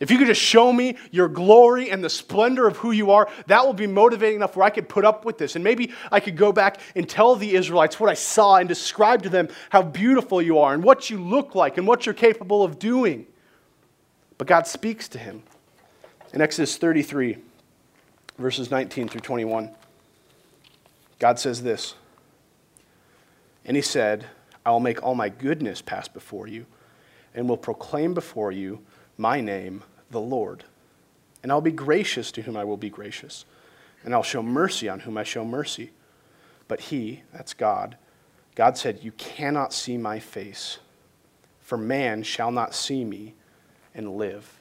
If 0.00 0.12
you 0.12 0.18
could 0.18 0.28
just 0.28 0.40
show 0.40 0.72
me 0.72 0.96
your 1.10 1.28
glory 1.28 1.90
and 1.90 2.04
the 2.04 2.10
splendor 2.10 2.68
of 2.68 2.76
who 2.76 2.92
you 2.92 3.10
are, 3.10 3.28
that 3.46 3.66
will 3.66 3.72
be 3.72 3.88
motivating 3.88 4.36
enough 4.36 4.54
where 4.56 4.64
I 4.64 4.70
could 4.70 4.88
put 4.88 5.04
up 5.04 5.24
with 5.24 5.38
this. 5.38 5.56
And 5.56 5.64
maybe 5.64 5.92
I 6.12 6.20
could 6.20 6.36
go 6.36 6.52
back 6.52 6.80
and 6.94 7.08
tell 7.08 7.34
the 7.34 7.54
Israelites 7.54 7.98
what 7.98 8.08
I 8.08 8.14
saw 8.14 8.56
and 8.56 8.68
describe 8.68 9.24
to 9.24 9.28
them 9.28 9.48
how 9.70 9.82
beautiful 9.82 10.40
you 10.40 10.58
are 10.58 10.72
and 10.72 10.84
what 10.84 11.10
you 11.10 11.22
look 11.22 11.56
like 11.56 11.78
and 11.78 11.86
what 11.86 12.06
you're 12.06 12.14
capable 12.14 12.62
of 12.62 12.78
doing. 12.78 13.26
But 14.36 14.46
God 14.46 14.68
speaks 14.68 15.08
to 15.08 15.18
him. 15.18 15.42
In 16.32 16.40
Exodus 16.40 16.76
33, 16.76 17.38
verses 18.38 18.70
19 18.70 19.08
through 19.08 19.22
21, 19.22 19.74
God 21.18 21.40
says 21.40 21.62
this. 21.62 21.94
And 23.68 23.76
he 23.76 23.82
said, 23.82 24.24
I 24.64 24.70
will 24.70 24.80
make 24.80 25.02
all 25.02 25.14
my 25.14 25.28
goodness 25.28 25.82
pass 25.82 26.08
before 26.08 26.48
you, 26.48 26.64
and 27.34 27.48
will 27.48 27.58
proclaim 27.58 28.14
before 28.14 28.50
you 28.50 28.80
my 29.18 29.42
name, 29.42 29.84
the 30.10 30.20
Lord. 30.20 30.64
And 31.42 31.52
I'll 31.52 31.60
be 31.60 31.70
gracious 31.70 32.32
to 32.32 32.42
whom 32.42 32.56
I 32.56 32.64
will 32.64 32.78
be 32.78 32.88
gracious, 32.88 33.44
and 34.02 34.14
I'll 34.14 34.22
show 34.22 34.42
mercy 34.42 34.88
on 34.88 35.00
whom 35.00 35.18
I 35.18 35.22
show 35.22 35.44
mercy. 35.44 35.90
But 36.66 36.80
he, 36.80 37.22
that's 37.32 37.52
God, 37.52 37.96
God 38.54 38.78
said, 38.78 39.00
You 39.02 39.12
cannot 39.12 39.74
see 39.74 39.98
my 39.98 40.18
face, 40.18 40.78
for 41.60 41.76
man 41.76 42.22
shall 42.22 42.50
not 42.50 42.74
see 42.74 43.04
me 43.04 43.34
and 43.94 44.16
live. 44.16 44.60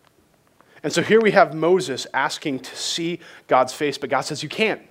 And 0.84 0.92
so 0.92 1.02
here 1.02 1.22
we 1.22 1.32
have 1.32 1.56
Moses 1.56 2.08
asking 2.14 2.60
to 2.60 2.76
see 2.76 3.20
God's 3.48 3.74
face, 3.74 3.98
but 3.98 4.10
God 4.10 4.22
says, 4.22 4.44
You 4.44 4.50
can't. 4.50 4.82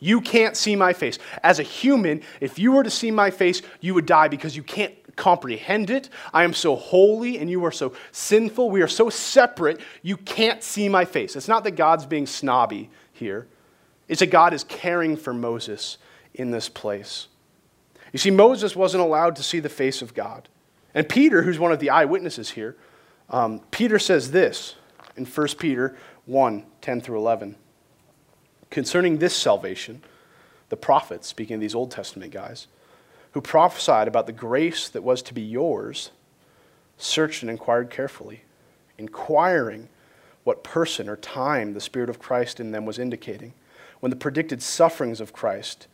You 0.00 0.20
can't 0.20 0.56
see 0.56 0.76
my 0.76 0.92
face. 0.92 1.18
As 1.42 1.58
a 1.58 1.64
human, 1.64 2.22
if 2.40 2.58
you 2.58 2.72
were 2.72 2.84
to 2.84 2.90
see 2.90 3.10
my 3.10 3.30
face, 3.30 3.62
you 3.80 3.94
would 3.94 4.06
die 4.06 4.28
because 4.28 4.56
you 4.56 4.62
can't 4.62 4.94
comprehend 5.16 5.90
it. 5.90 6.08
I 6.32 6.44
am 6.44 6.54
so 6.54 6.76
holy 6.76 7.38
and 7.38 7.50
you 7.50 7.64
are 7.64 7.72
so 7.72 7.92
sinful. 8.12 8.70
We 8.70 8.80
are 8.80 8.88
so 8.88 9.10
separate, 9.10 9.80
you 10.02 10.16
can't 10.16 10.62
see 10.62 10.88
my 10.88 11.04
face. 11.04 11.36
It's 11.36 11.48
not 11.48 11.64
that 11.64 11.72
God's 11.72 12.06
being 12.06 12.26
snobby 12.26 12.88
here, 13.12 13.46
it's 14.06 14.20
that 14.20 14.30
God 14.30 14.54
is 14.54 14.64
caring 14.64 15.16
for 15.16 15.34
Moses 15.34 15.98
in 16.32 16.52
this 16.52 16.68
place. 16.68 17.26
You 18.12 18.18
see, 18.18 18.30
Moses 18.30 18.74
wasn't 18.74 19.02
allowed 19.02 19.36
to 19.36 19.42
see 19.42 19.60
the 19.60 19.68
face 19.68 20.00
of 20.00 20.14
God. 20.14 20.48
And 20.94 21.06
Peter, 21.06 21.42
who's 21.42 21.58
one 21.58 21.72
of 21.72 21.80
the 21.80 21.90
eyewitnesses 21.90 22.50
here, 22.50 22.76
um, 23.28 23.60
Peter 23.70 23.98
says 23.98 24.30
this 24.30 24.76
in 25.16 25.26
1 25.26 25.48
Peter 25.58 25.96
1 26.24 26.64
10 26.80 27.00
through 27.02 27.18
11. 27.18 27.56
Concerning 28.70 29.18
this 29.18 29.34
salvation, 29.34 30.02
the 30.68 30.76
prophets, 30.76 31.26
speaking 31.26 31.54
of 31.54 31.60
these 31.60 31.74
Old 31.74 31.90
Testament 31.90 32.32
guys, 32.32 32.66
who 33.32 33.40
prophesied 33.40 34.08
about 34.08 34.26
the 34.26 34.32
grace 34.32 34.88
that 34.88 35.02
was 35.02 35.22
to 35.22 35.34
be 35.34 35.42
yours, 35.42 36.10
searched 36.96 37.42
and 37.42 37.50
inquired 37.50 37.90
carefully, 37.90 38.42
inquiring 38.98 39.88
what 40.44 40.64
person 40.64 41.08
or 41.08 41.16
time 41.16 41.74
the 41.74 41.80
Spirit 41.80 42.10
of 42.10 42.18
Christ 42.18 42.58
in 42.58 42.72
them 42.72 42.84
was 42.84 42.98
indicating, 42.98 43.52
when 44.00 44.10
the 44.10 44.16
predicted 44.16 44.62
sufferings 44.62 45.20
of 45.20 45.32
Christ, 45.32 45.86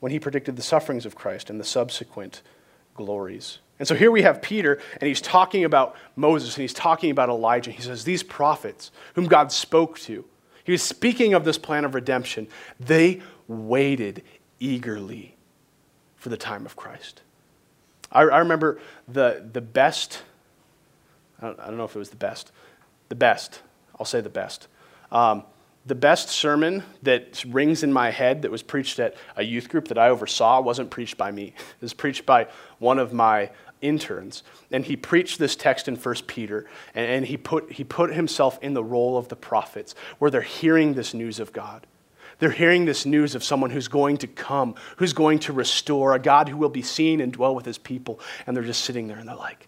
when 0.00 0.12
he 0.12 0.18
predicted 0.18 0.56
the 0.56 0.62
sufferings 0.62 1.04
of 1.06 1.14
Christ 1.14 1.50
and 1.50 1.60
the 1.60 1.64
subsequent 1.64 2.42
glories. 2.94 3.58
And 3.78 3.88
so 3.88 3.94
here 3.94 4.10
we 4.10 4.22
have 4.22 4.42
Peter, 4.42 4.80
and 5.00 5.08
he's 5.08 5.20
talking 5.20 5.64
about 5.64 5.96
Moses, 6.16 6.54
and 6.54 6.62
he's 6.62 6.74
talking 6.74 7.10
about 7.10 7.28
Elijah. 7.28 7.70
He 7.70 7.82
says, 7.82 8.04
These 8.04 8.22
prophets, 8.22 8.90
whom 9.14 9.26
God 9.26 9.52
spoke 9.52 9.98
to, 10.00 10.24
he 10.64 10.72
was 10.72 10.82
speaking 10.82 11.34
of 11.34 11.44
this 11.44 11.58
plan 11.58 11.84
of 11.84 11.94
redemption. 11.94 12.48
They 12.78 13.20
waited 13.48 14.22
eagerly 14.58 15.36
for 16.16 16.28
the 16.28 16.36
time 16.36 16.66
of 16.66 16.76
Christ. 16.76 17.22
I, 18.12 18.22
I 18.22 18.38
remember 18.38 18.78
the, 19.08 19.48
the 19.52 19.60
best, 19.60 20.22
I 21.40 21.46
don't, 21.46 21.60
I 21.60 21.66
don't, 21.66 21.76
know 21.76 21.84
if 21.84 21.96
it 21.96 21.98
was 21.98 22.10
the 22.10 22.16
best, 22.16 22.52
the 23.08 23.14
best, 23.14 23.62
I'll 23.98 24.06
say 24.06 24.20
the 24.20 24.28
best. 24.28 24.68
Um, 25.10 25.44
the 25.86 25.94
best 25.94 26.28
sermon 26.28 26.82
that 27.02 27.42
rings 27.44 27.82
in 27.82 27.92
my 27.92 28.10
head 28.10 28.42
that 28.42 28.50
was 28.50 28.62
preached 28.62 28.98
at 28.98 29.14
a 29.36 29.42
youth 29.42 29.68
group 29.70 29.88
that 29.88 29.98
I 29.98 30.10
oversaw 30.10 30.60
wasn't 30.60 30.90
preached 30.90 31.16
by 31.16 31.30
me. 31.30 31.54
It 31.56 31.82
was 31.82 31.94
preached 31.94 32.26
by 32.26 32.48
one 32.78 32.98
of 32.98 33.12
my 33.12 33.50
interns. 33.80 34.42
And 34.70 34.84
he 34.84 34.96
preached 34.96 35.38
this 35.38 35.56
text 35.56 35.88
in 35.88 35.96
1 35.96 36.14
Peter, 36.26 36.66
and, 36.94 37.24
he, 37.26 37.36
put, 37.36 37.72
he 37.72 37.84
put 37.84 38.14
himself 38.14 38.58
in 38.62 38.74
the 38.74 38.84
role 38.84 39.16
of 39.16 39.28
the 39.28 39.36
prophets, 39.36 39.94
where 40.18 40.30
they're 40.30 40.42
hearing 40.42 40.94
this 40.94 41.14
news 41.14 41.40
of 41.40 41.52
God. 41.52 41.86
They're 42.40 42.50
hearing 42.50 42.86
this 42.86 43.04
news 43.04 43.34
of 43.34 43.44
someone 43.44 43.70
who's 43.70 43.88
going 43.88 44.16
to 44.18 44.26
come, 44.26 44.74
who's 44.96 45.12
going 45.12 45.40
to 45.40 45.52
restore, 45.52 46.14
a 46.14 46.18
God 46.18 46.48
who 46.48 46.56
will 46.56 46.70
be 46.70 46.82
seen 46.82 47.20
and 47.20 47.30
dwell 47.32 47.54
with 47.54 47.66
his 47.66 47.76
people. 47.76 48.18
And 48.46 48.56
they're 48.56 48.64
just 48.64 48.84
sitting 48.84 49.08
there 49.08 49.18
and 49.18 49.28
they're 49.28 49.36
like, 49.36 49.66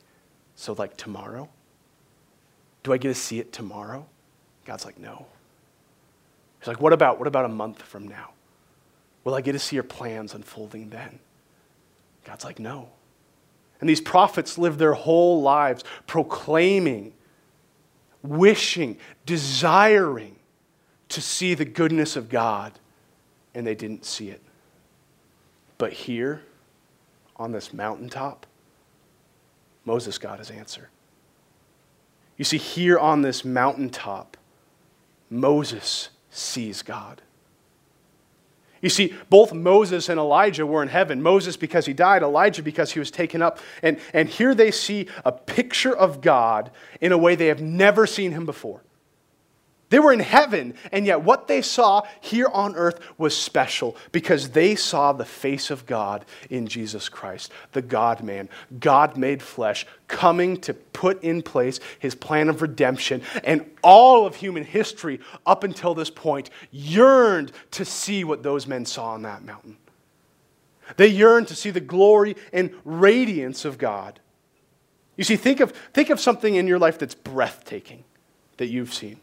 So, 0.56 0.72
like 0.72 0.96
tomorrow? 0.96 1.50
Do 2.82 2.92
I 2.92 2.96
get 2.96 3.08
to 3.08 3.14
see 3.14 3.38
it 3.38 3.52
tomorrow? 3.52 4.06
God's 4.64 4.86
like, 4.86 4.98
No. 4.98 5.26
He's 6.60 6.66
like, 6.66 6.80
What 6.80 6.94
about, 6.94 7.18
what 7.18 7.28
about 7.28 7.44
a 7.44 7.50
month 7.50 7.82
from 7.82 8.08
now? 8.08 8.30
Will 9.24 9.34
I 9.34 9.42
get 9.42 9.52
to 9.52 9.58
see 9.58 9.76
your 9.76 9.84
plans 9.84 10.32
unfolding 10.34 10.88
then? 10.88 11.18
God's 12.24 12.44
like, 12.44 12.58
No. 12.58 12.88
And 13.82 13.88
these 13.88 14.00
prophets 14.00 14.58
lived 14.58 14.78
their 14.78 14.92
whole 14.92 15.42
lives 15.42 15.82
proclaiming, 16.06 17.12
wishing, 18.22 18.96
desiring 19.26 20.36
to 21.08 21.20
see 21.20 21.54
the 21.54 21.64
goodness 21.64 22.14
of 22.14 22.28
God, 22.28 22.78
and 23.56 23.66
they 23.66 23.74
didn't 23.74 24.04
see 24.04 24.28
it. 24.28 24.40
But 25.78 25.92
here, 25.92 26.42
on 27.34 27.50
this 27.50 27.72
mountaintop, 27.72 28.46
Moses 29.84 30.16
got 30.16 30.38
his 30.38 30.52
answer. 30.52 30.88
You 32.36 32.44
see, 32.44 32.58
here 32.58 33.00
on 33.00 33.22
this 33.22 33.44
mountaintop, 33.44 34.36
Moses 35.28 36.10
sees 36.30 36.82
God. 36.82 37.20
You 38.82 38.90
see, 38.90 39.14
both 39.30 39.52
Moses 39.52 40.08
and 40.08 40.18
Elijah 40.18 40.66
were 40.66 40.82
in 40.82 40.88
heaven. 40.88 41.22
Moses 41.22 41.56
because 41.56 41.86
he 41.86 41.92
died, 41.92 42.22
Elijah 42.22 42.62
because 42.62 42.92
he 42.92 42.98
was 42.98 43.10
taken 43.12 43.40
up. 43.40 43.60
And, 43.80 43.98
and 44.12 44.28
here 44.28 44.54
they 44.54 44.72
see 44.72 45.06
a 45.24 45.32
picture 45.32 45.96
of 45.96 46.20
God 46.20 46.70
in 47.00 47.12
a 47.12 47.18
way 47.18 47.36
they 47.36 47.46
have 47.46 47.62
never 47.62 48.06
seen 48.06 48.32
him 48.32 48.44
before. 48.44 48.82
They 49.92 49.98
were 49.98 50.14
in 50.14 50.20
heaven, 50.20 50.72
and 50.90 51.04
yet 51.04 51.20
what 51.20 51.48
they 51.48 51.60
saw 51.60 52.04
here 52.22 52.48
on 52.48 52.74
earth 52.76 52.98
was 53.18 53.36
special 53.36 53.94
because 54.10 54.48
they 54.48 54.74
saw 54.74 55.12
the 55.12 55.26
face 55.26 55.70
of 55.70 55.84
God 55.84 56.24
in 56.48 56.66
Jesus 56.66 57.10
Christ, 57.10 57.52
the 57.72 57.82
God 57.82 58.22
man, 58.22 58.48
God 58.80 59.18
made 59.18 59.42
flesh, 59.42 59.86
coming 60.08 60.56
to 60.62 60.72
put 60.72 61.22
in 61.22 61.42
place 61.42 61.78
his 61.98 62.14
plan 62.14 62.48
of 62.48 62.62
redemption. 62.62 63.20
And 63.44 63.70
all 63.82 64.24
of 64.24 64.36
human 64.36 64.64
history 64.64 65.20
up 65.44 65.62
until 65.62 65.92
this 65.92 66.08
point 66.08 66.48
yearned 66.70 67.52
to 67.72 67.84
see 67.84 68.24
what 68.24 68.42
those 68.42 68.66
men 68.66 68.86
saw 68.86 69.10
on 69.10 69.20
that 69.22 69.44
mountain. 69.44 69.76
They 70.96 71.08
yearned 71.08 71.48
to 71.48 71.54
see 71.54 71.68
the 71.68 71.80
glory 71.80 72.36
and 72.50 72.70
radiance 72.86 73.66
of 73.66 73.76
God. 73.76 74.20
You 75.18 75.24
see, 75.24 75.36
think 75.36 75.60
of, 75.60 75.72
think 75.92 76.08
of 76.08 76.18
something 76.18 76.54
in 76.54 76.66
your 76.66 76.78
life 76.78 76.98
that's 76.98 77.14
breathtaking 77.14 78.04
that 78.56 78.68
you've 78.68 78.94
seen. 78.94 79.20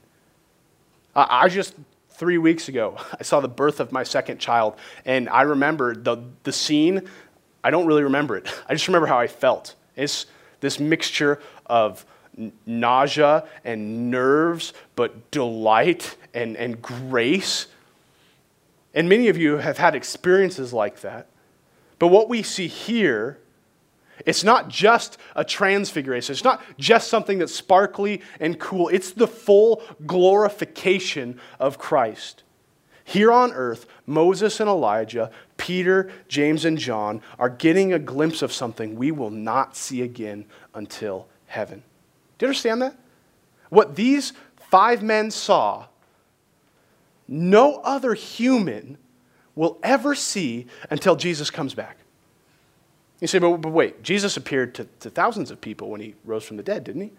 I 1.15 1.49
just, 1.49 1.75
three 2.09 2.37
weeks 2.37 2.69
ago, 2.69 2.97
I 3.19 3.23
saw 3.23 3.39
the 3.39 3.47
birth 3.47 3.79
of 3.79 3.91
my 3.91 4.03
second 4.03 4.39
child, 4.39 4.75
and 5.05 5.29
I 5.29 5.43
remember 5.43 5.95
the, 5.95 6.17
the 6.43 6.51
scene. 6.51 7.07
I 7.63 7.71
don't 7.71 7.85
really 7.85 8.03
remember 8.03 8.37
it. 8.37 8.51
I 8.69 8.73
just 8.73 8.87
remember 8.87 9.07
how 9.07 9.19
I 9.19 9.27
felt. 9.27 9.75
It's 9.95 10.25
this 10.59 10.79
mixture 10.79 11.41
of 11.65 12.05
nausea 12.65 13.45
and 13.63 14.09
nerves, 14.11 14.73
but 14.95 15.31
delight 15.31 16.15
and, 16.33 16.55
and 16.55 16.81
grace. 16.81 17.67
And 18.93 19.09
many 19.09 19.27
of 19.27 19.37
you 19.37 19.57
have 19.57 19.77
had 19.77 19.95
experiences 19.95 20.73
like 20.73 21.01
that. 21.01 21.27
But 21.99 22.07
what 22.07 22.29
we 22.29 22.43
see 22.43 22.67
here 22.67 23.39
it's 24.25 24.43
not 24.43 24.69
just 24.69 25.17
a 25.35 25.43
transfiguration. 25.43 26.33
It's 26.33 26.43
not 26.43 26.61
just 26.77 27.09
something 27.09 27.39
that's 27.39 27.55
sparkly 27.55 28.21
and 28.39 28.59
cool. 28.59 28.89
It's 28.89 29.11
the 29.11 29.27
full 29.27 29.81
glorification 30.05 31.39
of 31.59 31.77
Christ. 31.77 32.43
Here 33.03 33.31
on 33.31 33.53
earth, 33.53 33.87
Moses 34.05 34.59
and 34.59 34.69
Elijah, 34.69 35.31
Peter, 35.57 36.11
James, 36.27 36.63
and 36.63 36.77
John 36.77 37.21
are 37.39 37.49
getting 37.49 37.91
a 37.91 37.99
glimpse 37.99 38.41
of 38.41 38.53
something 38.53 38.95
we 38.95 39.11
will 39.11 39.31
not 39.31 39.75
see 39.75 40.01
again 40.03 40.45
until 40.75 41.27
heaven. 41.47 41.81
Do 42.37 42.45
you 42.45 42.49
understand 42.49 42.81
that? 42.83 42.95
What 43.69 43.95
these 43.95 44.33
five 44.69 45.01
men 45.01 45.31
saw, 45.31 45.87
no 47.27 47.81
other 47.81 48.13
human 48.13 48.97
will 49.55 49.79
ever 49.83 50.15
see 50.15 50.67
until 50.89 51.15
Jesus 51.15 51.49
comes 51.49 51.73
back. 51.73 51.97
You 53.19 53.27
say, 53.27 53.39
but, 53.39 53.57
but 53.57 53.71
wait, 53.71 54.01
Jesus 54.01 54.37
appeared 54.37 54.73
to, 54.75 54.87
to 55.01 55.09
thousands 55.09 55.51
of 55.51 55.59
people 55.59 55.89
when 55.89 56.01
he 56.01 56.15
rose 56.23 56.43
from 56.43 56.57
the 56.57 56.63
dead, 56.63 56.83
didn't 56.83 57.01
he? 57.01 57.11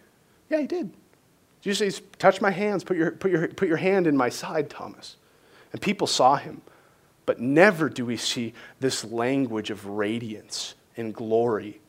Yeah, 0.48 0.60
he 0.60 0.66
did. 0.66 0.92
Jesus 1.60 1.78
says, 1.78 2.02
touch 2.18 2.40
my 2.40 2.50
hands, 2.50 2.84
put 2.84 2.96
your, 2.96 3.12
put, 3.12 3.30
your, 3.30 3.48
put 3.48 3.68
your 3.68 3.76
hand 3.76 4.06
in 4.06 4.16
my 4.16 4.30
side, 4.30 4.70
Thomas. 4.70 5.16
And 5.72 5.80
people 5.80 6.06
saw 6.06 6.36
him. 6.36 6.62
But 7.26 7.38
never 7.38 7.88
do 7.88 8.06
we 8.06 8.16
see 8.16 8.54
this 8.80 9.04
language 9.04 9.70
of 9.70 9.86
radiance 9.86 10.74
and 10.96 11.14
glory 11.14 11.80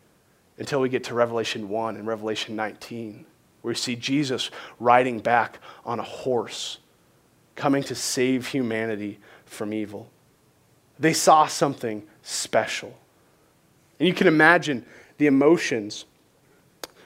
until 0.58 0.82
we 0.82 0.90
get 0.90 1.06
to 1.06 1.16
Revelation 1.16 1.70
1 1.70 1.96
and 1.96 2.06
Revelation 2.06 2.56
19, 2.56 3.26
where 3.62 3.72
we 3.72 3.76
see 3.76 3.96
Jesus 3.96 4.52
riding 4.80 5.20
back 5.20 5.60
on 5.86 6.00
a 6.00 6.04
horse, 6.04 6.78
coming 7.56 7.82
to 7.84 7.96
save 7.96 8.48
humanity 8.48 9.20
from 9.46 9.74
evil. 9.74 10.10
They 11.00 11.14
saw 11.14 11.48
something 11.48 12.04
special. 12.22 12.96
And 14.02 14.08
you 14.08 14.16
can 14.16 14.26
imagine 14.26 14.84
the 15.20 15.28
emotions. 15.28 16.06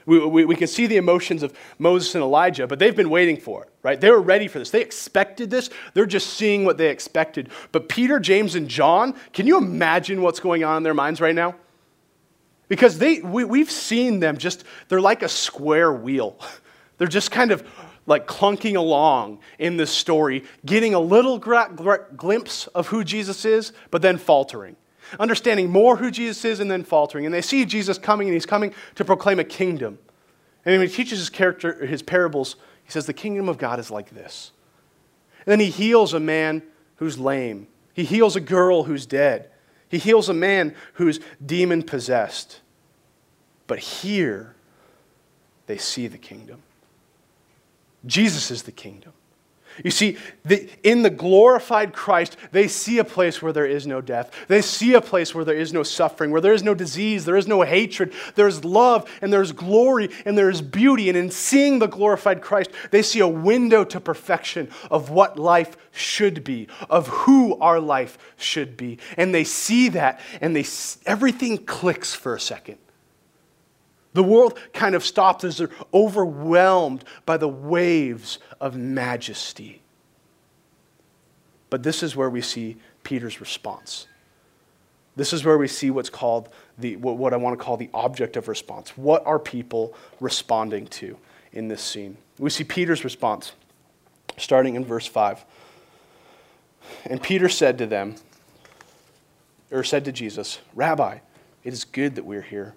We, 0.06 0.18
we, 0.18 0.46
we, 0.46 0.56
can 0.56 0.66
see 0.66 0.86
the 0.86 0.96
emotions 0.96 1.42
of 1.42 1.52
Moses 1.78 2.14
and 2.14 2.24
Elijah, 2.24 2.66
but 2.66 2.78
they've 2.78 2.96
been 2.96 3.10
waiting 3.10 3.36
for 3.36 3.64
it, 3.64 3.70
right? 3.82 4.00
They 4.00 4.10
were 4.10 4.22
ready 4.22 4.48
for 4.48 4.58
this. 4.58 4.70
They 4.70 4.80
expected 4.80 5.50
this. 5.50 5.68
They're 5.92 6.06
just 6.06 6.38
seeing 6.38 6.64
what 6.64 6.78
they 6.78 6.88
expected. 6.88 7.50
But 7.70 7.90
Peter, 7.90 8.18
James, 8.18 8.54
and 8.54 8.66
John, 8.66 9.14
can 9.34 9.46
you 9.46 9.58
imagine 9.58 10.22
what's 10.22 10.40
going 10.40 10.64
on 10.64 10.78
in 10.78 10.82
their 10.84 10.94
minds 10.94 11.20
right 11.20 11.34
now? 11.34 11.56
Because 12.68 12.96
they, 12.96 13.20
we, 13.20 13.44
we've 13.44 13.70
seen 13.70 14.20
them 14.20 14.38
just, 14.38 14.64
they're 14.88 14.98
like 14.98 15.22
a 15.22 15.28
square 15.28 15.92
wheel. 15.92 16.40
They're 16.96 17.06
just 17.06 17.30
kind 17.30 17.50
of 17.50 17.62
like 18.06 18.26
clunking 18.26 18.76
along 18.76 19.40
in 19.58 19.76
this 19.76 19.90
story, 19.90 20.44
getting 20.64 20.94
a 20.94 20.98
little 20.98 21.38
glimpse 21.38 22.68
of 22.68 22.86
who 22.86 23.04
Jesus 23.04 23.44
is, 23.44 23.74
but 23.90 24.00
then 24.00 24.16
faltering 24.16 24.76
understanding 25.18 25.70
more 25.70 25.96
who 25.96 26.10
Jesus 26.10 26.44
is 26.44 26.60
and 26.60 26.70
then 26.70 26.84
faltering. 26.84 27.24
And 27.24 27.34
they 27.34 27.42
see 27.42 27.64
Jesus 27.64 27.98
coming, 27.98 28.28
and 28.28 28.34
he's 28.34 28.46
coming 28.46 28.74
to 28.94 29.04
proclaim 29.04 29.38
a 29.38 29.44
kingdom. 29.44 29.98
And 30.64 30.78
when 30.78 30.88
he 30.88 30.94
teaches 30.94 31.18
his 31.18 31.30
character, 31.30 31.86
his 31.86 32.02
parables, 32.02 32.56
he 32.84 32.90
says, 32.90 33.06
The 33.06 33.12
kingdom 33.12 33.48
of 33.48 33.58
God 33.58 33.78
is 33.78 33.90
like 33.90 34.10
this. 34.10 34.52
And 35.44 35.52
then 35.52 35.60
he 35.60 35.70
heals 35.70 36.12
a 36.12 36.20
man 36.20 36.62
who's 36.96 37.18
lame. 37.18 37.68
He 37.94 38.04
heals 38.04 38.36
a 38.36 38.40
girl 38.40 38.84
who's 38.84 39.06
dead. 39.06 39.50
He 39.88 39.98
heals 39.98 40.28
a 40.28 40.34
man 40.34 40.74
who's 40.94 41.20
demon 41.44 41.82
possessed. 41.82 42.60
But 43.66 43.78
here, 43.78 44.54
they 45.66 45.78
see 45.78 46.06
the 46.06 46.18
kingdom. 46.18 46.62
Jesus 48.04 48.50
is 48.50 48.64
the 48.64 48.72
kingdom. 48.72 49.12
You 49.84 49.90
see, 49.90 50.16
the, 50.44 50.68
in 50.82 51.02
the 51.02 51.10
glorified 51.10 51.92
Christ, 51.92 52.36
they 52.52 52.68
see 52.68 52.98
a 52.98 53.04
place 53.04 53.42
where 53.42 53.52
there 53.52 53.66
is 53.66 53.86
no 53.86 54.00
death. 54.00 54.32
They 54.48 54.62
see 54.62 54.94
a 54.94 55.00
place 55.00 55.34
where 55.34 55.44
there 55.44 55.56
is 55.56 55.72
no 55.72 55.82
suffering, 55.82 56.30
where 56.30 56.40
there 56.40 56.54
is 56.54 56.62
no 56.62 56.74
disease, 56.74 57.24
there 57.24 57.36
is 57.36 57.46
no 57.46 57.62
hatred. 57.62 58.12
There's 58.34 58.64
love 58.64 59.10
and 59.20 59.32
there's 59.32 59.52
glory 59.52 60.10
and 60.24 60.36
there 60.36 60.50
is 60.50 60.62
beauty. 60.62 61.08
And 61.08 61.18
in 61.18 61.30
seeing 61.30 61.78
the 61.78 61.88
glorified 61.88 62.40
Christ, 62.40 62.70
they 62.90 63.02
see 63.02 63.20
a 63.20 63.28
window 63.28 63.84
to 63.84 64.00
perfection 64.00 64.70
of 64.90 65.10
what 65.10 65.38
life 65.38 65.76
should 65.92 66.44
be, 66.44 66.68
of 66.88 67.08
who 67.08 67.58
our 67.58 67.80
life 67.80 68.18
should 68.36 68.76
be. 68.76 68.98
And 69.16 69.34
they 69.34 69.44
see 69.44 69.90
that 69.90 70.20
and 70.40 70.56
they, 70.56 70.64
everything 71.04 71.58
clicks 71.58 72.14
for 72.14 72.34
a 72.34 72.40
second. 72.40 72.78
The 74.16 74.22
world 74.22 74.58
kind 74.72 74.94
of 74.94 75.04
stops 75.04 75.44
as 75.44 75.58
they're 75.58 75.68
overwhelmed 75.92 77.04
by 77.26 77.36
the 77.36 77.48
waves 77.48 78.38
of 78.62 78.74
majesty. 78.74 79.82
But 81.68 81.82
this 81.82 82.02
is 82.02 82.16
where 82.16 82.30
we 82.30 82.40
see 82.40 82.78
Peter's 83.02 83.42
response. 83.42 84.06
This 85.16 85.34
is 85.34 85.44
where 85.44 85.58
we 85.58 85.68
see 85.68 85.90
what's 85.90 86.08
called 86.08 86.48
the, 86.78 86.96
what 86.96 87.34
I 87.34 87.36
want 87.36 87.58
to 87.58 87.62
call 87.62 87.76
the 87.76 87.90
object 87.92 88.38
of 88.38 88.48
response. 88.48 88.96
What 88.96 89.26
are 89.26 89.38
people 89.38 89.94
responding 90.18 90.86
to 90.86 91.18
in 91.52 91.68
this 91.68 91.82
scene? 91.82 92.16
We 92.38 92.48
see 92.48 92.64
Peter's 92.64 93.04
response 93.04 93.52
starting 94.38 94.76
in 94.76 94.84
verse 94.86 95.06
5. 95.06 95.44
And 97.04 97.22
Peter 97.22 97.50
said 97.50 97.76
to 97.76 97.86
them, 97.86 98.16
or 99.70 99.84
said 99.84 100.06
to 100.06 100.12
Jesus, 100.12 100.60
Rabbi, 100.74 101.18
it 101.64 101.72
is 101.74 101.84
good 101.84 102.14
that 102.14 102.24
we're 102.24 102.40
here. 102.40 102.76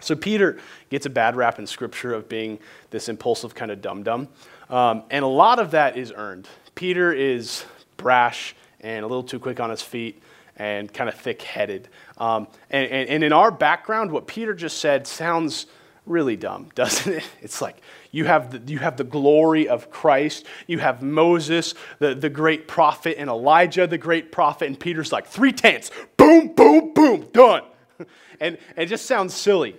So 0.00 0.16
Peter 0.16 0.58
gets 0.88 1.06
a 1.06 1.10
bad 1.10 1.36
rap 1.36 1.58
in 1.58 1.66
Scripture 1.66 2.12
of 2.14 2.28
being 2.28 2.58
this 2.90 3.08
impulsive 3.08 3.54
kind 3.54 3.70
of 3.70 3.80
dum 3.80 4.02
dum, 4.02 4.28
um, 4.68 5.04
and 5.10 5.24
a 5.24 5.28
lot 5.28 5.58
of 5.58 5.72
that 5.72 5.96
is 5.96 6.12
earned. 6.14 6.48
Peter 6.74 7.12
is 7.12 7.64
brash 7.96 8.54
and 8.80 9.04
a 9.04 9.06
little 9.08 9.22
too 9.22 9.38
quick 9.38 9.60
on 9.60 9.70
his 9.70 9.82
feet 9.82 10.22
and 10.56 10.92
kind 10.92 11.08
of 11.08 11.14
thick 11.14 11.42
headed. 11.42 11.88
Um, 12.18 12.46
and, 12.70 12.90
and, 12.90 13.08
and 13.08 13.24
in 13.24 13.32
our 13.32 13.50
background, 13.50 14.12
what 14.12 14.26
Peter 14.26 14.54
just 14.54 14.78
said 14.78 15.06
sounds 15.06 15.66
really 16.06 16.36
dumb, 16.36 16.68
doesn't 16.74 17.12
it? 17.14 17.24
It's 17.40 17.62
like 17.62 17.80
you 18.10 18.26
have 18.26 18.50
the, 18.50 18.72
you 18.72 18.78
have 18.78 18.96
the 18.96 19.04
glory 19.04 19.68
of 19.68 19.90
Christ, 19.90 20.46
you 20.66 20.78
have 20.78 21.02
Moses, 21.02 21.74
the, 21.98 22.14
the 22.14 22.28
great 22.28 22.68
prophet, 22.68 23.18
and 23.18 23.30
Elijah, 23.30 23.86
the 23.86 23.98
great 23.98 24.32
prophet, 24.32 24.66
and 24.66 24.78
Peter's 24.78 25.12
like, 25.12 25.26
three 25.26 25.52
tents, 25.52 25.90
boom, 26.16 26.48
boom, 26.54 26.92
boom, 26.92 27.28
done. 27.32 27.62
And, 28.00 28.08
and 28.40 28.58
it 28.76 28.86
just 28.86 29.06
sounds 29.06 29.34
silly 29.34 29.76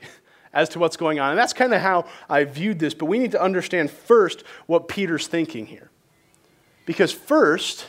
as 0.54 0.70
to 0.70 0.80
what's 0.80 0.98
going 0.98 1.20
on. 1.20 1.32
And 1.32 1.40
that's 1.40 1.54
kind 1.54 1.74
of 1.74 1.82
how 1.82 2.06
I 2.30 2.44
viewed 2.44 2.80
this, 2.80 2.94
but 2.94 3.06
we 3.06 3.20
need 3.20 3.32
to 3.32 3.42
understand 3.42 3.90
first 3.90 4.44
what 4.66 4.88
Peter's 4.88 5.28
thinking 5.28 5.66
here. 5.66 5.90
Because 6.86 7.12
first, 7.12 7.86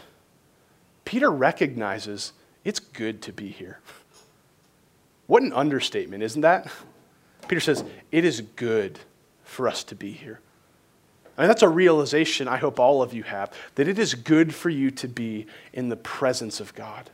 Peter 1.05 1.31
recognizes 1.31 2.33
it's 2.65 2.79
good 2.79 3.23
to 3.23 3.33
be 3.33 3.49
here. 3.49 3.81
What 5.27 5.43
an 5.43 5.53
understatement, 5.53 6.23
isn't 6.23 6.43
that? 6.43 6.71
Peter 7.49 7.61
says, 7.61 7.85
It 8.13 8.25
is 8.25 8.41
good 8.41 8.99
for 9.45 9.67
us 9.69 9.83
to 9.85 9.95
be 9.95 10.13
here. 10.13 10.41
Mean, 11.43 11.49
that's 11.49 11.63
a 11.63 11.69
realization 11.69 12.47
I 12.47 12.59
hope 12.59 12.79
all 12.79 13.03
of 13.03 13.13
you 13.13 13.25
have 13.25 13.53
that 13.75 13.89
it 13.89 13.99
is 13.99 14.15
good 14.15 14.55
for 14.55 14.71
you 14.71 14.91
to 14.93 15.09
be 15.09 15.47
in 15.73 15.89
the 15.89 15.97
presence 15.97 16.61
of 16.61 16.73
God. 16.75 17.11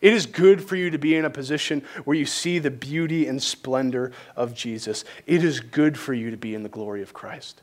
It 0.00 0.12
is 0.12 0.26
good 0.26 0.66
for 0.66 0.76
you 0.76 0.90
to 0.90 0.98
be 0.98 1.14
in 1.14 1.24
a 1.24 1.30
position 1.30 1.82
where 2.04 2.16
you 2.16 2.24
see 2.24 2.58
the 2.58 2.70
beauty 2.70 3.26
and 3.26 3.42
splendor 3.42 4.12
of 4.34 4.54
Jesus. 4.54 5.04
It 5.26 5.44
is 5.44 5.60
good 5.60 5.98
for 5.98 6.14
you 6.14 6.30
to 6.30 6.36
be 6.36 6.54
in 6.54 6.62
the 6.62 6.68
glory 6.68 7.02
of 7.02 7.12
Christ. 7.12 7.60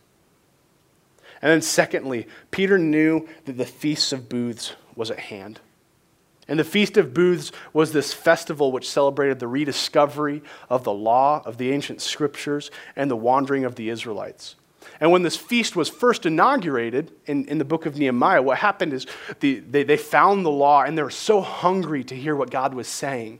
And 1.41 1.51
then, 1.51 1.61
secondly, 1.61 2.27
Peter 2.51 2.77
knew 2.77 3.27
that 3.45 3.57
the 3.57 3.65
Feast 3.65 4.13
of 4.13 4.29
Booths 4.29 4.73
was 4.95 5.11
at 5.11 5.19
hand. 5.19 5.59
And 6.47 6.59
the 6.59 6.63
Feast 6.63 6.95
of 6.97 7.13
Booths 7.13 7.51
was 7.73 7.91
this 7.91 8.13
festival 8.13 8.71
which 8.71 8.89
celebrated 8.89 9.39
the 9.39 9.47
rediscovery 9.47 10.41
of 10.69 10.83
the 10.83 10.93
law, 10.93 11.41
of 11.45 11.57
the 11.57 11.71
ancient 11.71 12.01
scriptures, 12.01 12.71
and 12.95 13.11
the 13.11 13.17
wandering 13.17 13.65
of 13.65 13.75
the 13.75 13.89
Israelites. 13.89 14.55
And 14.99 15.11
when 15.11 15.23
this 15.23 15.35
feast 15.35 15.75
was 15.75 15.89
first 15.89 16.25
inaugurated 16.25 17.11
in, 17.25 17.45
in 17.47 17.57
the 17.57 17.65
book 17.65 17.85
of 17.85 17.97
Nehemiah, 17.97 18.41
what 18.41 18.57
happened 18.57 18.93
is 18.93 19.05
the, 19.39 19.59
they, 19.59 19.83
they 19.83 19.97
found 19.97 20.45
the 20.45 20.51
law 20.51 20.83
and 20.83 20.97
they 20.97 21.03
were 21.03 21.09
so 21.09 21.41
hungry 21.41 22.03
to 22.05 22.15
hear 22.15 22.35
what 22.35 22.49
God 22.49 22.73
was 22.73 22.87
saying 22.87 23.39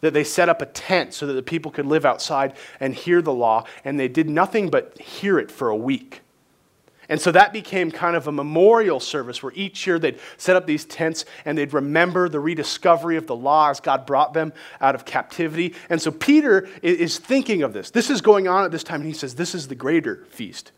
that 0.00 0.12
they 0.12 0.24
set 0.24 0.50
up 0.50 0.60
a 0.60 0.66
tent 0.66 1.14
so 1.14 1.26
that 1.26 1.32
the 1.32 1.42
people 1.42 1.70
could 1.70 1.86
live 1.86 2.04
outside 2.04 2.54
and 2.78 2.94
hear 2.94 3.22
the 3.22 3.32
law. 3.32 3.64
And 3.84 3.98
they 3.98 4.08
did 4.08 4.28
nothing 4.28 4.68
but 4.68 5.00
hear 5.00 5.38
it 5.38 5.50
for 5.50 5.70
a 5.70 5.76
week. 5.76 6.20
And 7.08 7.20
so 7.20 7.30
that 7.32 7.52
became 7.52 7.90
kind 7.90 8.16
of 8.16 8.26
a 8.26 8.32
memorial 8.32 9.00
service 9.00 9.42
where 9.42 9.52
each 9.54 9.86
year 9.86 9.98
they'd 9.98 10.18
set 10.36 10.56
up 10.56 10.66
these 10.66 10.84
tents 10.84 11.24
and 11.44 11.56
they'd 11.56 11.72
remember 11.72 12.28
the 12.28 12.40
rediscovery 12.40 13.16
of 13.16 13.26
the 13.26 13.36
law 13.36 13.70
as 13.70 13.80
God 13.80 14.06
brought 14.06 14.32
them 14.32 14.52
out 14.80 14.94
of 14.94 15.04
captivity. 15.04 15.74
And 15.90 16.00
so 16.00 16.10
Peter 16.10 16.68
is 16.82 17.18
thinking 17.18 17.62
of 17.62 17.72
this. 17.72 17.90
This 17.90 18.10
is 18.10 18.20
going 18.20 18.48
on 18.48 18.64
at 18.64 18.70
this 18.70 18.84
time, 18.84 19.00
and 19.00 19.08
he 19.08 19.14
says, 19.14 19.34
This 19.34 19.54
is 19.54 19.68
the 19.68 19.74
greater 19.74 20.24
feast. 20.30 20.72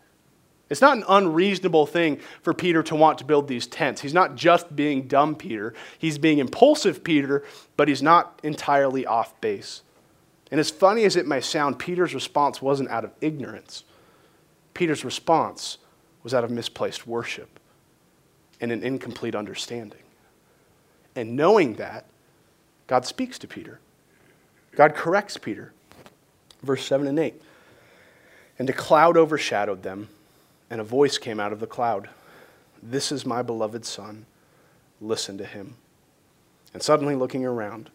It's 0.69 0.81
not 0.81 0.97
an 0.97 1.05
unreasonable 1.09 1.87
thing 1.87 2.19
for 2.43 2.53
Peter 2.53 2.83
to 2.85 2.97
want 2.97 3.19
to 3.19 3.25
build 3.25 3.47
these 3.47 3.69
tents. 3.69 4.01
He's 4.01 4.15
not 4.15 4.35
just 4.35 4.75
being 4.75 5.07
dumb 5.07 5.37
Peter, 5.37 5.75
he's 5.99 6.19
being 6.19 6.39
impulsive 6.39 7.05
Peter, 7.05 7.45
but 7.77 7.87
he's 7.89 8.03
not 8.03 8.41
entirely 8.43 9.07
off 9.07 9.41
base. 9.41 9.83
And 10.51 10.61
as 10.61 10.71
funny 10.71 11.05
as 11.05 11.17
it 11.17 11.27
may 11.27 11.41
sound, 11.41 11.79
Peter's 11.79 12.15
response 12.15 12.63
wasn't 12.63 12.89
out 12.91 13.05
of 13.05 13.13
ignorance. 13.21 13.85
Peter's 14.75 15.05
response 15.05 15.79
was 16.27 16.35
out 16.35 16.43
of 16.43 16.51
misplaced 16.51 17.07
worship 17.07 17.61
and 18.61 18.73
an 18.73 18.83
incomplete 18.83 19.37
understanding. 19.37 20.03
And 21.15 21.37
knowing 21.37 21.75
that, 21.75 22.05
God 22.89 23.07
speaks 23.07 23.39
to 23.39 23.47
Peter. 23.47 23.79
God 24.75 24.97
corrects 24.97 25.37
Peter. 25.37 25.73
Verse 26.65 26.85
7 26.85 27.07
and 27.07 27.17
8. 27.17 27.41
And 28.59 28.69
a 28.69 28.73
cloud 28.73 29.17
overshadowed 29.17 29.85
them, 29.85 30.09
and 30.69 30.81
a 30.81 30.85
voice 30.85 31.17
came 31.17 31.39
out 31.39 31.53
of 31.53 31.61
the 31.61 31.67
cloud 31.69 32.09
This 32.83 33.13
is 33.13 33.25
my 33.25 33.41
beloved 33.41 33.85
Son. 33.85 34.27
Listen 35.01 35.39
to 35.39 35.45
him. 35.45 35.77
And 36.75 36.83
suddenly, 36.83 37.15
looking 37.15 37.47
around, 37.47 37.89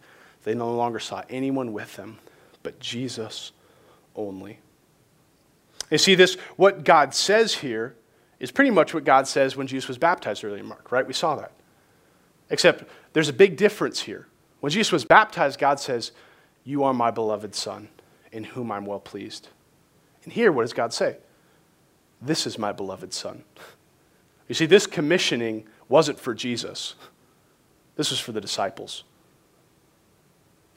they 0.45 0.53
no 0.53 0.73
longer 0.73 0.99
saw 0.99 1.21
anyone 1.29 1.73
with 1.73 1.97
them, 1.97 2.17
but 2.63 2.79
Jesus 2.79 3.51
only. 4.15 4.59
You 5.89 5.97
see, 5.97 6.15
this, 6.15 6.35
what 6.55 6.85
God 6.85 7.13
says 7.13 7.55
here 7.55 7.93
is 8.41 8.51
pretty 8.51 8.71
much 8.71 8.93
what 8.93 9.03
God 9.03 9.27
says 9.27 9.55
when 9.55 9.67
Jesus 9.67 9.87
was 9.87 9.99
baptized 9.99 10.43
earlier 10.43 10.57
in 10.57 10.65
Mark, 10.65 10.91
right? 10.91 11.05
We 11.05 11.13
saw 11.13 11.35
that. 11.35 11.51
Except 12.49 12.83
there's 13.13 13.29
a 13.29 13.33
big 13.33 13.55
difference 13.55 14.01
here. 14.01 14.27
When 14.61 14.71
Jesus 14.71 14.91
was 14.91 15.05
baptized, 15.05 15.59
God 15.59 15.79
says, 15.79 16.11
You 16.63 16.83
are 16.83 16.93
my 16.93 17.11
beloved 17.11 17.53
Son, 17.53 17.87
in 18.31 18.43
whom 18.43 18.71
I'm 18.71 18.85
well 18.85 18.99
pleased. 18.99 19.49
And 20.23 20.33
here, 20.33 20.51
what 20.51 20.63
does 20.63 20.73
God 20.73 20.91
say? 20.91 21.17
This 22.19 22.47
is 22.47 22.57
my 22.57 22.71
beloved 22.71 23.13
Son. 23.13 23.43
You 24.47 24.55
see, 24.55 24.65
this 24.65 24.87
commissioning 24.87 25.65
wasn't 25.87 26.19
for 26.19 26.33
Jesus, 26.33 26.95
this 27.95 28.09
was 28.09 28.19
for 28.19 28.31
the 28.31 28.41
disciples. 28.41 29.03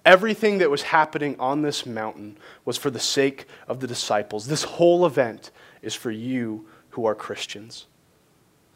Everything 0.04 0.58
that 0.58 0.68
was 0.68 0.82
happening 0.82 1.34
on 1.40 1.62
this 1.62 1.86
mountain 1.86 2.36
was 2.66 2.76
for 2.76 2.90
the 2.90 3.00
sake 3.00 3.46
of 3.66 3.80
the 3.80 3.86
disciples. 3.86 4.46
This 4.46 4.64
whole 4.64 5.06
event 5.06 5.50
is 5.80 5.94
for 5.94 6.10
you 6.10 6.66
who 6.94 7.06
are 7.06 7.14
Christians. 7.14 7.86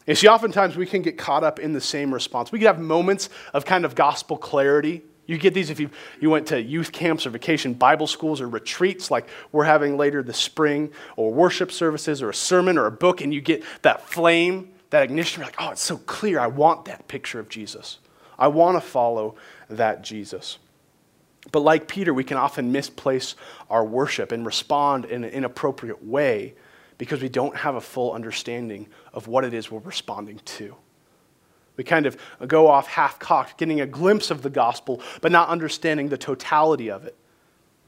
You 0.07 0.15
see, 0.15 0.27
oftentimes 0.27 0.77
we 0.77 0.87
can 0.87 1.03
get 1.03 1.19
caught 1.19 1.45
up 1.45 1.59
in 1.59 1.73
the 1.73 1.81
same 1.81 2.13
response. 2.13 2.51
We 2.51 2.59
can 2.59 2.67
have 2.67 2.81
moments 2.81 3.29
of 3.53 3.65
kind 3.65 3.85
of 3.85 3.95
gospel 3.95 4.37
clarity. 4.37 5.03
You 5.27 5.37
get 5.37 5.53
these 5.53 5.69
if 5.69 5.79
you, 5.79 5.91
you 6.21 6.31
went 6.31 6.47
to 6.49 6.61
youth 6.61 6.91
camps 6.91 7.27
or 7.27 7.31
vacation 7.31 7.75
Bible 7.75 8.07
schools 8.07 8.41
or 8.41 8.49
retreats 8.49 9.11
like 9.11 9.29
we're 9.53 9.65
having 9.65 9.99
later 9.99 10.23
this 10.23 10.39
spring, 10.39 10.91
or 11.17 11.31
worship 11.33 11.71
services 11.71 12.23
or 12.23 12.31
a 12.31 12.35
sermon 12.35 12.79
or 12.79 12.87
a 12.87 12.91
book, 12.91 13.21
and 13.21 13.35
you 13.35 13.41
get 13.43 13.63
that 13.83 14.09
flame, 14.09 14.73
that 14.91 15.03
ignition. 15.03 15.41
You're 15.41 15.49
like, 15.49 15.61
oh, 15.61 15.71
it's 15.71 15.83
so 15.83 15.99
clear. 15.99 16.41
I 16.41 16.47
want 16.47 16.87
that 16.87 17.07
picture 17.07 17.39
of 17.39 17.51
Jesus. 17.51 17.99
I 18.39 18.49
want 18.49 18.77
to 18.77 18.81
follow 18.81 19.37
that 19.69 20.03
Jesus. 20.03 20.59
But 21.53 21.61
like 21.61 21.87
Peter, 21.87 22.15
we 22.15 22.25
can 22.25 22.39
often 22.39 22.73
misplace 22.73 23.35
our 23.69 23.85
worship 23.85 24.33
and 24.33 24.47
respond 24.47 25.05
in 25.05 25.25
an 25.25 25.31
inappropriate 25.31 26.03
way 26.03 26.55
because 26.99 27.23
we 27.23 27.29
don't 27.29 27.57
have 27.57 27.77
a 27.77 27.81
full 27.81 28.13
understanding 28.13 28.89
of 29.15 29.29
what 29.29 29.45
it 29.45 29.55
is 29.55 29.71
we're 29.71 29.79
responding 29.81 30.41
to. 30.45 30.75
We 31.77 31.85
kind 31.85 32.07
of 32.07 32.17
go 32.47 32.67
off 32.67 32.89
half 32.89 33.21
cocked, 33.21 33.57
getting 33.57 33.81
a 33.81 33.87
glimpse 33.87 34.33
of 34.33 34.43
the 34.43 34.51
gospel, 34.51 35.01
but 35.21 35.31
not 35.31 35.49
understanding 35.49 36.09
the 36.09 36.19
totality 36.19 36.91
of 36.91 37.05
it. 37.05 37.17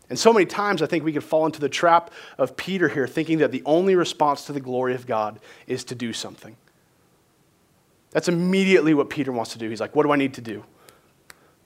And 0.09 0.19
so 0.19 0.33
many 0.33 0.47
times 0.47 0.81
I 0.81 0.87
think 0.87 1.05
we 1.05 1.13
can 1.13 1.23
fall 1.23 1.45
into 1.45 1.61
the 1.61 1.69
trap 1.69 2.13
of 2.39 2.57
Peter 2.57 2.89
here, 2.89 3.09
thinking 3.09 3.39
that 3.39 3.51
the 3.51 3.63
only 3.67 3.97
response 3.97 4.47
to 4.47 4.53
the 4.53 4.61
glory 4.61 4.95
of 4.95 5.07
God 5.07 5.41
is 5.67 5.85
to 5.85 5.97
do 5.97 6.13
something. 6.13 6.57
That's 8.13 8.29
immediately 8.29 8.95
what 8.95 9.11
Peter 9.11 9.33
wants 9.33 9.53
to 9.53 9.59
do. 9.59 9.69
He's 9.69 9.81
like, 9.81 9.95
What 9.95 10.05
do 10.05 10.13
I 10.13 10.17
need 10.17 10.35
to 10.35 10.41
do? 10.41 10.65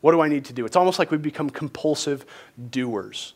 What 0.00 0.12
do 0.12 0.20
I 0.20 0.28
need 0.28 0.44
to 0.46 0.52
do? 0.52 0.66
It's 0.66 0.76
almost 0.76 0.98
like 0.98 1.11
we 1.11 1.16
become 1.16 1.48
compulsive 1.48 2.26
doers. 2.70 3.33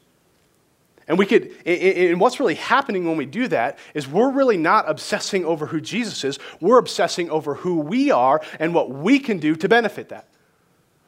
And 1.09 1.18
we 1.18 1.25
could, 1.25 1.51
and 1.66 2.21
what's 2.21 2.38
really 2.38 2.55
happening 2.55 3.07
when 3.07 3.16
we 3.16 3.25
do 3.25 3.49
that 3.49 3.79
is 3.94 4.07
we're 4.07 4.31
really 4.31 4.59
not 4.59 4.88
obsessing 4.88 5.44
over 5.44 5.64
who 5.66 5.81
Jesus 5.81 6.23
is. 6.23 6.38
We're 6.61 6.79
obsessing 6.79 7.31
over 7.31 7.55
who 7.55 7.81
we 7.81 8.11
are 8.11 8.42
and 8.61 8.75
what 8.75 8.90
we 8.90 9.18
can 9.18 9.38
do 9.38 9.57
to 9.57 9.68
benefit 9.68 10.11
that. 10.11 10.29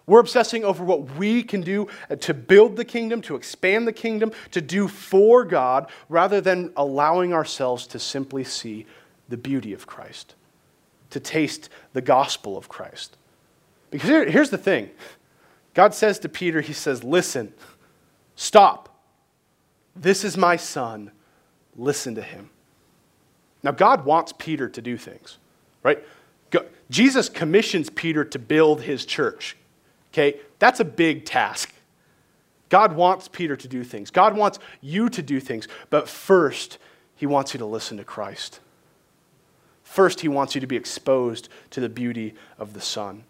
We're 0.06 0.20
obsessing 0.20 0.64
over 0.64 0.82
what 0.82 1.16
we 1.16 1.42
can 1.42 1.60
do 1.60 1.86
uh, 2.10 2.16
to 2.16 2.34
build 2.34 2.76
the 2.76 2.84
kingdom, 2.84 3.20
to 3.22 3.36
expand 3.36 3.86
the 3.86 3.92
kingdom, 3.92 4.32
to 4.50 4.60
do 4.60 4.88
for 4.88 5.44
God, 5.44 5.88
rather 6.08 6.40
than 6.40 6.72
allowing 6.76 7.32
ourselves 7.32 7.86
to 7.88 8.00
simply 8.00 8.42
see 8.42 8.86
the 9.28 9.36
beauty 9.36 9.72
of 9.72 9.86
Christ, 9.86 10.34
to 11.10 11.20
taste 11.20 11.68
the 11.92 12.00
gospel 12.00 12.56
of 12.56 12.68
Christ. 12.68 13.18
Because 13.90 14.08
here, 14.08 14.28
here's 14.28 14.50
the 14.50 14.58
thing 14.58 14.90
God 15.74 15.94
says 15.94 16.18
to 16.20 16.28
Peter, 16.28 16.60
He 16.60 16.72
says, 16.72 17.04
Listen, 17.04 17.52
stop. 18.34 18.89
This 19.96 20.24
is 20.24 20.36
my 20.36 20.56
son. 20.56 21.10
Listen 21.76 22.14
to 22.14 22.22
him. 22.22 22.50
Now, 23.62 23.72
God 23.72 24.04
wants 24.04 24.32
Peter 24.36 24.68
to 24.68 24.80
do 24.80 24.96
things, 24.96 25.38
right? 25.82 26.02
Jesus 26.90 27.28
commissions 27.28 27.88
Peter 27.88 28.24
to 28.24 28.38
build 28.38 28.82
his 28.82 29.06
church. 29.06 29.56
Okay? 30.12 30.40
That's 30.58 30.80
a 30.80 30.84
big 30.84 31.24
task. 31.24 31.72
God 32.68 32.94
wants 32.94 33.28
Peter 33.28 33.56
to 33.56 33.68
do 33.68 33.82
things. 33.82 34.10
God 34.10 34.36
wants 34.36 34.58
you 34.80 35.08
to 35.08 35.22
do 35.22 35.40
things. 35.40 35.66
But 35.88 36.08
first, 36.08 36.78
he 37.14 37.26
wants 37.26 37.54
you 37.54 37.58
to 37.58 37.66
listen 37.66 37.96
to 37.96 38.04
Christ. 38.04 38.60
First, 39.82 40.20
he 40.20 40.28
wants 40.28 40.54
you 40.54 40.60
to 40.60 40.66
be 40.66 40.76
exposed 40.76 41.48
to 41.70 41.80
the 41.80 41.88
beauty 41.88 42.34
of 42.58 42.74
the 42.74 42.80
Son. 42.80 43.24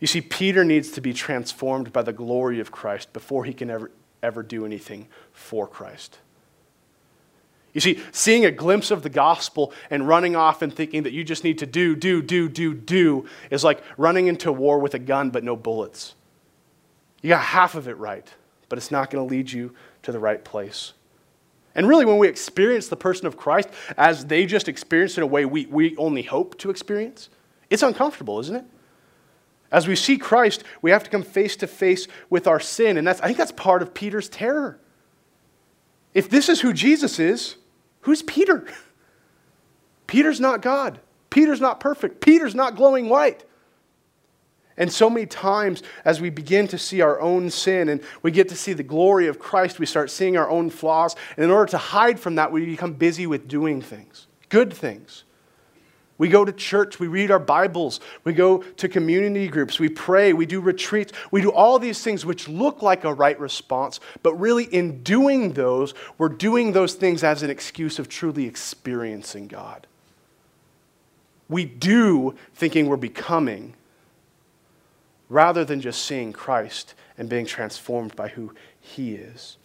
You 0.00 0.06
see, 0.06 0.20
Peter 0.20 0.64
needs 0.64 0.90
to 0.92 1.00
be 1.00 1.12
transformed 1.12 1.92
by 1.92 2.02
the 2.02 2.12
glory 2.12 2.60
of 2.60 2.70
Christ 2.70 3.12
before 3.12 3.44
he 3.44 3.52
can 3.52 3.70
ever, 3.70 3.90
ever 4.22 4.42
do 4.42 4.64
anything 4.64 5.08
for 5.32 5.66
Christ. 5.66 6.18
You 7.74 7.80
see, 7.80 8.00
seeing 8.12 8.44
a 8.44 8.50
glimpse 8.50 8.90
of 8.90 9.02
the 9.02 9.10
gospel 9.10 9.72
and 9.90 10.08
running 10.08 10.34
off 10.34 10.62
and 10.62 10.74
thinking 10.74 11.02
that 11.04 11.12
you 11.12 11.22
just 11.22 11.44
need 11.44 11.58
to 11.58 11.66
do, 11.66 11.94
do, 11.94 12.22
do, 12.22 12.48
do, 12.48 12.74
do 12.74 13.26
is 13.50 13.62
like 13.62 13.82
running 13.96 14.26
into 14.26 14.50
war 14.50 14.78
with 14.78 14.94
a 14.94 14.98
gun 14.98 15.30
but 15.30 15.44
no 15.44 15.54
bullets. 15.54 16.14
You 17.22 17.28
got 17.28 17.42
half 17.42 17.74
of 17.74 17.86
it 17.86 17.96
right, 17.98 18.26
but 18.68 18.78
it's 18.78 18.90
not 18.90 19.10
going 19.10 19.26
to 19.26 19.30
lead 19.30 19.52
you 19.52 19.74
to 20.02 20.12
the 20.12 20.18
right 20.18 20.44
place. 20.44 20.92
And 21.74 21.86
really, 21.86 22.04
when 22.04 22.18
we 22.18 22.26
experience 22.26 22.88
the 22.88 22.96
person 22.96 23.26
of 23.26 23.36
Christ 23.36 23.68
as 23.96 24.26
they 24.26 24.46
just 24.46 24.68
experience 24.68 25.16
in 25.16 25.22
a 25.22 25.26
way 25.26 25.44
we, 25.44 25.66
we 25.66 25.96
only 25.96 26.22
hope 26.22 26.58
to 26.58 26.70
experience, 26.70 27.28
it's 27.70 27.82
uncomfortable, 27.82 28.40
isn't 28.40 28.56
it? 28.56 28.64
As 29.70 29.86
we 29.86 29.96
see 29.96 30.16
Christ, 30.16 30.64
we 30.80 30.90
have 30.90 31.04
to 31.04 31.10
come 31.10 31.22
face 31.22 31.56
to 31.56 31.66
face 31.66 32.08
with 32.30 32.46
our 32.46 32.60
sin. 32.60 32.96
And 32.96 33.06
that's, 33.06 33.20
I 33.20 33.26
think 33.26 33.38
that's 33.38 33.52
part 33.52 33.82
of 33.82 33.92
Peter's 33.92 34.28
terror. 34.28 34.80
If 36.14 36.30
this 36.30 36.48
is 36.48 36.60
who 36.60 36.72
Jesus 36.72 37.18
is, 37.18 37.56
who's 38.00 38.22
Peter? 38.22 38.66
Peter's 40.06 40.40
not 40.40 40.62
God. 40.62 41.00
Peter's 41.28 41.60
not 41.60 41.80
perfect. 41.80 42.20
Peter's 42.20 42.54
not 42.54 42.76
glowing 42.76 43.08
white. 43.10 43.44
And 44.78 44.92
so 44.92 45.10
many 45.10 45.26
times, 45.26 45.82
as 46.04 46.20
we 46.20 46.30
begin 46.30 46.68
to 46.68 46.78
see 46.78 47.00
our 47.00 47.20
own 47.20 47.50
sin 47.50 47.88
and 47.88 48.00
we 48.22 48.30
get 48.30 48.48
to 48.50 48.56
see 48.56 48.72
the 48.72 48.84
glory 48.84 49.26
of 49.26 49.38
Christ, 49.38 49.80
we 49.80 49.86
start 49.86 50.08
seeing 50.08 50.36
our 50.36 50.48
own 50.48 50.70
flaws. 50.70 51.16
And 51.36 51.44
in 51.44 51.50
order 51.50 51.70
to 51.72 51.78
hide 51.78 52.18
from 52.20 52.36
that, 52.36 52.52
we 52.52 52.64
become 52.64 52.94
busy 52.94 53.26
with 53.26 53.48
doing 53.48 53.82
things, 53.82 54.28
good 54.48 54.72
things. 54.72 55.24
We 56.18 56.28
go 56.28 56.44
to 56.44 56.52
church, 56.52 56.98
we 56.98 57.06
read 57.06 57.30
our 57.30 57.38
Bibles, 57.38 58.00
we 58.24 58.32
go 58.32 58.58
to 58.58 58.88
community 58.88 59.46
groups, 59.46 59.78
we 59.78 59.88
pray, 59.88 60.32
we 60.32 60.46
do 60.46 60.60
retreats, 60.60 61.12
we 61.30 61.40
do 61.40 61.52
all 61.52 61.78
these 61.78 62.02
things 62.02 62.26
which 62.26 62.48
look 62.48 62.82
like 62.82 63.04
a 63.04 63.14
right 63.14 63.38
response, 63.38 64.00
but 64.24 64.34
really 64.34 64.64
in 64.64 65.04
doing 65.04 65.52
those, 65.52 65.94
we're 66.18 66.28
doing 66.28 66.72
those 66.72 66.94
things 66.94 67.22
as 67.22 67.44
an 67.44 67.50
excuse 67.50 68.00
of 68.00 68.08
truly 68.08 68.46
experiencing 68.46 69.46
God. 69.46 69.86
We 71.48 71.64
do 71.64 72.34
thinking 72.52 72.88
we're 72.88 72.96
becoming 72.96 73.74
rather 75.28 75.64
than 75.64 75.80
just 75.80 76.04
seeing 76.04 76.32
Christ 76.32 76.94
and 77.16 77.28
being 77.28 77.46
transformed 77.46 78.16
by 78.16 78.28
who 78.28 78.52
he 78.80 79.14
is. 79.14 79.56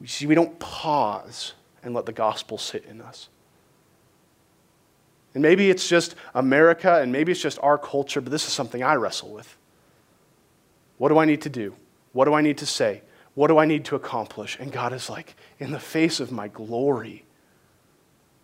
You 0.00 0.06
see, 0.06 0.26
we 0.26 0.36
don't 0.36 0.58
pause 0.60 1.54
and 1.82 1.92
let 1.92 2.06
the 2.06 2.12
gospel 2.12 2.56
sit 2.56 2.84
in 2.84 3.00
us. 3.00 3.28
And 5.36 5.42
maybe 5.42 5.68
it's 5.68 5.86
just 5.86 6.14
America 6.32 6.98
and 7.02 7.12
maybe 7.12 7.30
it's 7.30 7.42
just 7.42 7.58
our 7.62 7.76
culture, 7.76 8.22
but 8.22 8.32
this 8.32 8.46
is 8.46 8.54
something 8.54 8.82
I 8.82 8.94
wrestle 8.94 9.28
with. 9.28 9.54
What 10.96 11.10
do 11.10 11.18
I 11.18 11.26
need 11.26 11.42
to 11.42 11.50
do? 11.50 11.74
What 12.14 12.24
do 12.24 12.32
I 12.32 12.40
need 12.40 12.56
to 12.56 12.64
say? 12.64 13.02
What 13.34 13.48
do 13.48 13.58
I 13.58 13.66
need 13.66 13.84
to 13.84 13.96
accomplish? 13.96 14.56
And 14.58 14.72
God 14.72 14.94
is 14.94 15.10
like, 15.10 15.36
in 15.58 15.72
the 15.72 15.78
face 15.78 16.20
of 16.20 16.32
my 16.32 16.48
glory, 16.48 17.22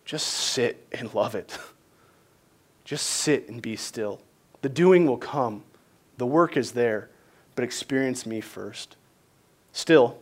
just 0.05 0.27
sit 0.27 0.87
and 0.93 1.15
love 1.15 1.35
it. 1.35 1.59
Just 2.85 3.07
sit 3.07 3.49
and 3.49 3.63
be 3.63 3.77
still. 3.77 4.21
The 4.61 4.69
doing 4.69 5.07
will 5.07 5.17
come, 5.17 5.63
the 6.19 6.27
work 6.27 6.59
is 6.59 6.73
there, 6.73 7.09
but 7.55 7.65
experience 7.65 8.27
me 8.27 8.43
first. 8.43 8.97
Still, 9.73 10.19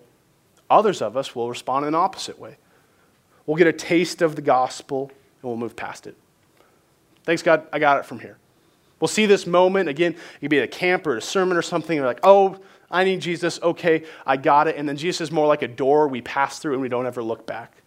others 0.68 1.02
of 1.02 1.16
us 1.16 1.34
will 1.34 1.48
respond 1.48 1.84
in 1.84 1.88
an 1.88 1.94
opposite 1.96 2.38
way. 2.38 2.58
We'll 3.44 3.56
get 3.56 3.66
a 3.66 3.72
taste 3.72 4.22
of 4.22 4.36
the 4.36 4.42
gospel 4.42 5.10
and 5.40 5.50
we'll 5.50 5.56
move 5.56 5.74
past 5.74 6.06
it. 6.06 6.16
Thanks, 7.24 7.42
God, 7.42 7.66
I 7.72 7.78
got 7.78 7.98
it 7.98 8.06
from 8.06 8.20
here. 8.20 8.38
We'll 8.98 9.08
see 9.08 9.26
this 9.26 9.46
moment 9.46 9.88
again. 9.88 10.12
It 10.12 10.40
could 10.40 10.50
be 10.50 10.58
at 10.58 10.64
a 10.64 10.68
camp 10.68 11.06
or 11.06 11.16
a 11.16 11.22
sermon 11.22 11.56
or 11.56 11.62
something. 11.62 11.98
We're 11.98 12.06
like, 12.06 12.20
oh, 12.22 12.58
I 12.90 13.04
need 13.04 13.20
Jesus. 13.20 13.60
Okay, 13.62 14.04
I 14.26 14.36
got 14.36 14.68
it. 14.68 14.76
And 14.76 14.88
then 14.88 14.96
Jesus 14.96 15.22
is 15.22 15.32
more 15.32 15.46
like 15.46 15.62
a 15.62 15.68
door 15.68 16.08
we 16.08 16.20
pass 16.20 16.58
through 16.58 16.74
and 16.74 16.82
we 16.82 16.88
don't 16.88 17.06
ever 17.06 17.22
look 17.22 17.46
back. 17.46 17.80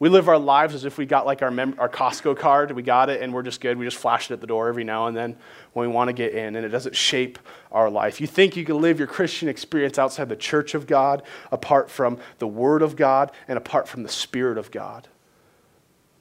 We 0.00 0.08
live 0.08 0.30
our 0.30 0.38
lives 0.38 0.74
as 0.74 0.86
if 0.86 0.96
we 0.96 1.04
got 1.04 1.26
like 1.26 1.42
our, 1.42 1.50
mem- 1.50 1.76
our 1.78 1.88
Costco 1.88 2.38
card, 2.38 2.70
we 2.72 2.82
got 2.82 3.10
it, 3.10 3.20
and 3.20 3.34
we're 3.34 3.42
just 3.42 3.60
good. 3.60 3.76
We 3.76 3.84
just 3.84 3.98
flash 3.98 4.30
it 4.30 4.34
at 4.34 4.40
the 4.40 4.46
door 4.46 4.66
every 4.66 4.82
now 4.82 5.08
and 5.08 5.16
then 5.16 5.36
when 5.74 5.86
we 5.86 5.94
want 5.94 6.08
to 6.08 6.14
get 6.14 6.32
in, 6.32 6.56
and 6.56 6.64
it 6.64 6.70
doesn't 6.70 6.96
shape 6.96 7.38
our 7.70 7.90
life. 7.90 8.18
You 8.18 8.26
think 8.26 8.56
you 8.56 8.64
can 8.64 8.80
live 8.80 8.98
your 8.98 9.06
Christian 9.06 9.46
experience 9.46 9.98
outside 9.98 10.30
the 10.30 10.36
church 10.36 10.74
of 10.74 10.86
God, 10.86 11.22
apart 11.52 11.90
from 11.90 12.18
the 12.38 12.46
Word 12.46 12.80
of 12.80 12.96
God, 12.96 13.30
and 13.46 13.58
apart 13.58 13.86
from 13.86 14.02
the 14.02 14.08
Spirit 14.08 14.56
of 14.56 14.70
God. 14.70 15.06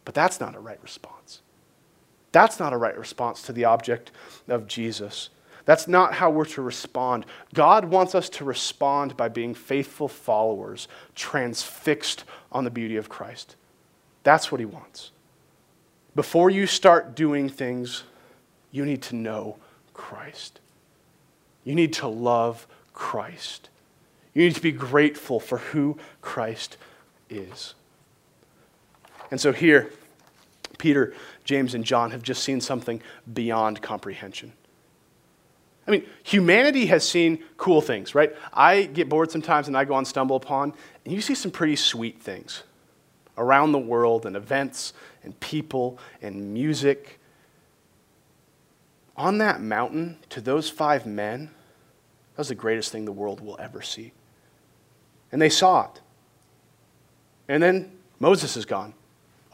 But 0.04 0.14
that's 0.14 0.42
not 0.42 0.56
a 0.56 0.60
right 0.60 0.80
response. 0.84 1.42
That's 2.32 2.60
not 2.60 2.74
a 2.74 2.78
right 2.78 2.98
response 2.98 3.42
to 3.44 3.54
the 3.54 3.66
object 3.66 4.12
of 4.48 4.68
Jesus. 4.68 5.30
That's 5.66 5.88
not 5.88 6.16
how 6.16 6.30
we're 6.30 6.46
to 6.46 6.62
respond. 6.62 7.26
God 7.54 7.86
wants 7.86 8.16
us 8.16 8.30
to 8.30 8.44
respond 8.44 9.16
by 9.16 9.30
being 9.30 9.54
faithful 9.54 10.08
followers, 10.08 10.88
transfixed 11.16 12.24
on 12.52 12.64
the 12.64 12.72
beauty 12.72 12.96
of 12.96 13.10
Christ. 13.10 13.56
That's 14.24 14.52
what 14.52 14.60
he 14.60 14.66
wants. 14.66 15.12
Before 16.16 16.50
you 16.50 16.66
start 16.66 17.16
doing 17.16 17.50
things, 17.50 18.04
you 18.72 18.86
need 18.86 19.02
to 19.04 19.16
know 19.16 19.58
Christ. 19.94 20.60
You 21.64 21.76
need 21.76 21.94
to 21.94 22.08
love 22.08 22.68
Christ. 22.94 23.70
You 24.34 24.44
need 24.44 24.56
to 24.56 24.62
be 24.62 24.72
grateful 24.72 25.40
for 25.40 25.58
who 25.60 25.98
Christ 26.22 26.78
is. 27.30 27.76
And 29.32 29.40
so 29.40 29.52
here, 29.52 29.92
Peter, 30.80 31.14
James, 31.44 31.76
and 31.76 31.86
John 31.86 32.10
have 32.10 32.24
just 32.24 32.42
seen 32.42 32.60
something 32.60 33.04
beyond 33.32 33.84
comprehension. 33.84 34.54
I 35.88 35.92
mean, 35.92 36.06
humanity 36.24 36.88
has 36.88 37.08
seen 37.08 37.44
cool 37.58 37.82
things, 37.82 38.16
right? 38.16 38.36
I 38.54 38.84
get 38.84 39.10
bored 39.10 39.30
sometimes 39.32 39.68
and 39.68 39.78
I 39.78 39.86
go 39.86 39.94
on 39.94 40.06
Stumble 40.06 40.36
Upon, 40.36 40.74
and 41.06 41.14
you 41.14 41.22
see 41.22 41.36
some 41.36 41.52
pretty 41.52 41.76
sweet 41.76 42.22
things 42.22 42.64
around 43.38 43.72
the 43.72 43.80
world 43.80 44.26
and 44.26 44.36
events 44.36 44.94
and 45.24 45.40
people 45.40 46.00
and 46.22 46.54
music. 46.54 47.20
On 49.18 49.40
that 49.40 49.62
mountain, 49.62 50.18
to 50.30 50.42
those 50.42 50.70
five 50.70 51.06
men, 51.06 51.46
that 52.36 52.38
was 52.38 52.50
the 52.50 52.56
greatest 52.56 52.92
thing 52.92 53.06
the 53.06 53.12
world 53.12 53.42
will 53.42 53.58
ever 53.60 53.82
see. 53.82 54.14
And 55.32 55.42
they 55.42 55.50
saw 55.50 55.86
it. 55.86 56.02
And 57.48 57.62
then 57.64 57.92
Moses 58.20 58.56
is 58.56 58.66
gone, 58.66 58.94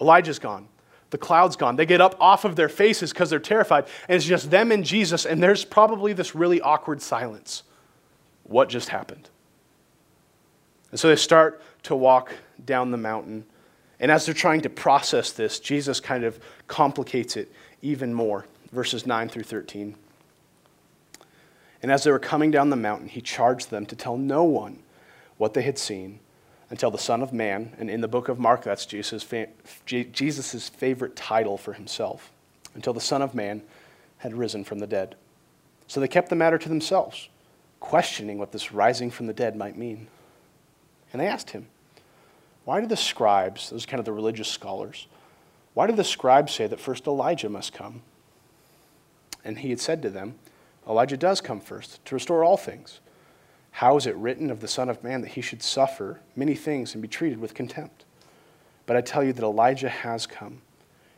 Elijah's 0.01 0.39
gone, 0.39 0.67
the 1.15 1.19
cloud's 1.25 1.55
gone. 1.55 1.77
They 1.77 1.85
get 1.85 2.01
up 2.01 2.15
off 2.19 2.43
of 2.43 2.57
their 2.57 2.67
faces 2.67 3.13
because 3.13 3.29
they're 3.29 3.39
terrified, 3.39 3.85
and 4.09 4.17
it's 4.17 4.25
just 4.25 4.51
them 4.51 4.71
and 4.73 4.83
Jesus, 4.83 5.25
and 5.25 5.41
there's 5.41 5.63
probably 5.63 6.11
this 6.11 6.35
really 6.35 6.59
awkward 6.59 7.01
silence. 7.01 7.63
What 8.43 8.67
just 8.67 8.89
happened? 8.89 9.29
And 10.91 10.99
so 10.99 11.07
they 11.07 11.15
start 11.15 11.61
to 11.83 11.95
walk 11.95 12.33
down 12.65 12.91
the 12.91 12.97
mountain 12.97 13.45
and 13.99 14.11
as 14.11 14.25
they're 14.25 14.33
trying 14.33 14.61
to 14.61 14.69
process 14.69 15.31
this, 15.31 15.59
Jesus 15.59 15.99
kind 15.99 16.23
of 16.23 16.39
complicates 16.67 17.37
it 17.37 17.51
even 17.81 18.13
more. 18.13 18.45
Verses 18.71 19.05
9 19.05 19.29
through 19.29 19.43
13. 19.43 19.95
And 21.81 21.91
as 21.91 22.03
they 22.03 22.11
were 22.11 22.19
coming 22.19 22.51
down 22.51 22.69
the 22.69 22.75
mountain, 22.75 23.07
he 23.07 23.21
charged 23.21 23.69
them 23.69 23.85
to 23.85 23.95
tell 23.95 24.17
no 24.17 24.43
one 24.43 24.79
what 25.37 25.53
they 25.53 25.61
had 25.61 25.77
seen 25.77 26.19
until 26.69 26.91
the 26.91 26.97
Son 26.97 27.21
of 27.21 27.31
Man, 27.31 27.73
and 27.77 27.89
in 27.89 28.01
the 28.01 28.07
book 28.07 28.27
of 28.27 28.39
Mark, 28.39 28.63
that's 28.63 28.85
Jesus' 28.85 29.25
Jesus's 29.85 30.69
favorite 30.69 31.15
title 31.15 31.57
for 31.57 31.73
himself, 31.73 32.31
until 32.73 32.93
the 32.93 33.01
Son 33.01 33.21
of 33.21 33.35
Man 33.35 33.61
had 34.17 34.33
risen 34.33 34.63
from 34.63 34.79
the 34.79 34.87
dead. 34.87 35.15
So 35.87 35.99
they 35.99 36.07
kept 36.07 36.29
the 36.29 36.35
matter 36.35 36.57
to 36.57 36.69
themselves, 36.69 37.29
questioning 37.79 38.39
what 38.39 38.51
this 38.51 38.71
rising 38.71 39.11
from 39.11 39.27
the 39.27 39.33
dead 39.33 39.55
might 39.55 39.77
mean. 39.77 40.07
And 41.13 41.21
they 41.21 41.27
asked 41.27 41.51
him, 41.51 41.67
why 42.63 42.81
do 42.81 42.87
the 42.87 42.97
scribes, 42.97 43.69
those 43.69 43.83
are 43.83 43.87
kind 43.87 43.99
of 43.99 44.05
the 44.05 44.11
religious 44.11 44.47
scholars, 44.47 45.05
why 45.75 45.85
did 45.85 45.97
the 45.97 46.03
scribes 46.03 46.53
say 46.53 46.65
that 46.65 46.79
first 46.79 47.05
Elijah 47.05 47.49
must 47.49 47.73
come? 47.73 48.01
And 49.43 49.59
he 49.59 49.69
had 49.69 49.79
said 49.79 50.01
to 50.01 50.09
them, 50.09 50.35
Elijah 50.87 51.17
does 51.17 51.41
come 51.41 51.59
first 51.59 52.03
to 52.05 52.15
restore 52.15 52.43
all 52.43 52.57
things. 52.57 52.99
How 53.75 53.97
is 53.97 54.07
it 54.07 54.15
written 54.15 54.51
of 54.51 54.61
the 54.61 54.69
Son 54.69 54.87
of 54.87 55.03
Man 55.03 55.19
that 55.19 55.31
he 55.31 55.41
should 55.41 55.61
suffer 55.61 56.21
many 56.33 56.55
things 56.55 56.93
and 56.93 57.01
be 57.01 57.09
treated 57.09 57.41
with 57.41 57.53
contempt? 57.53 58.05
But 58.85 58.95
I 58.95 59.01
tell 59.01 59.21
you 59.21 59.33
that 59.33 59.43
Elijah 59.43 59.89
has 59.89 60.25
come, 60.25 60.61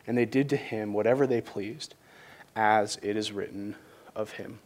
and 0.07 0.17
they 0.17 0.25
did 0.25 0.49
to 0.49 0.57
him 0.57 0.91
whatever 0.91 1.27
they 1.27 1.39
pleased, 1.39 1.93
as 2.55 2.97
it 3.03 3.15
is 3.15 3.31
written 3.31 3.75
of 4.15 4.31
him. 4.31 4.57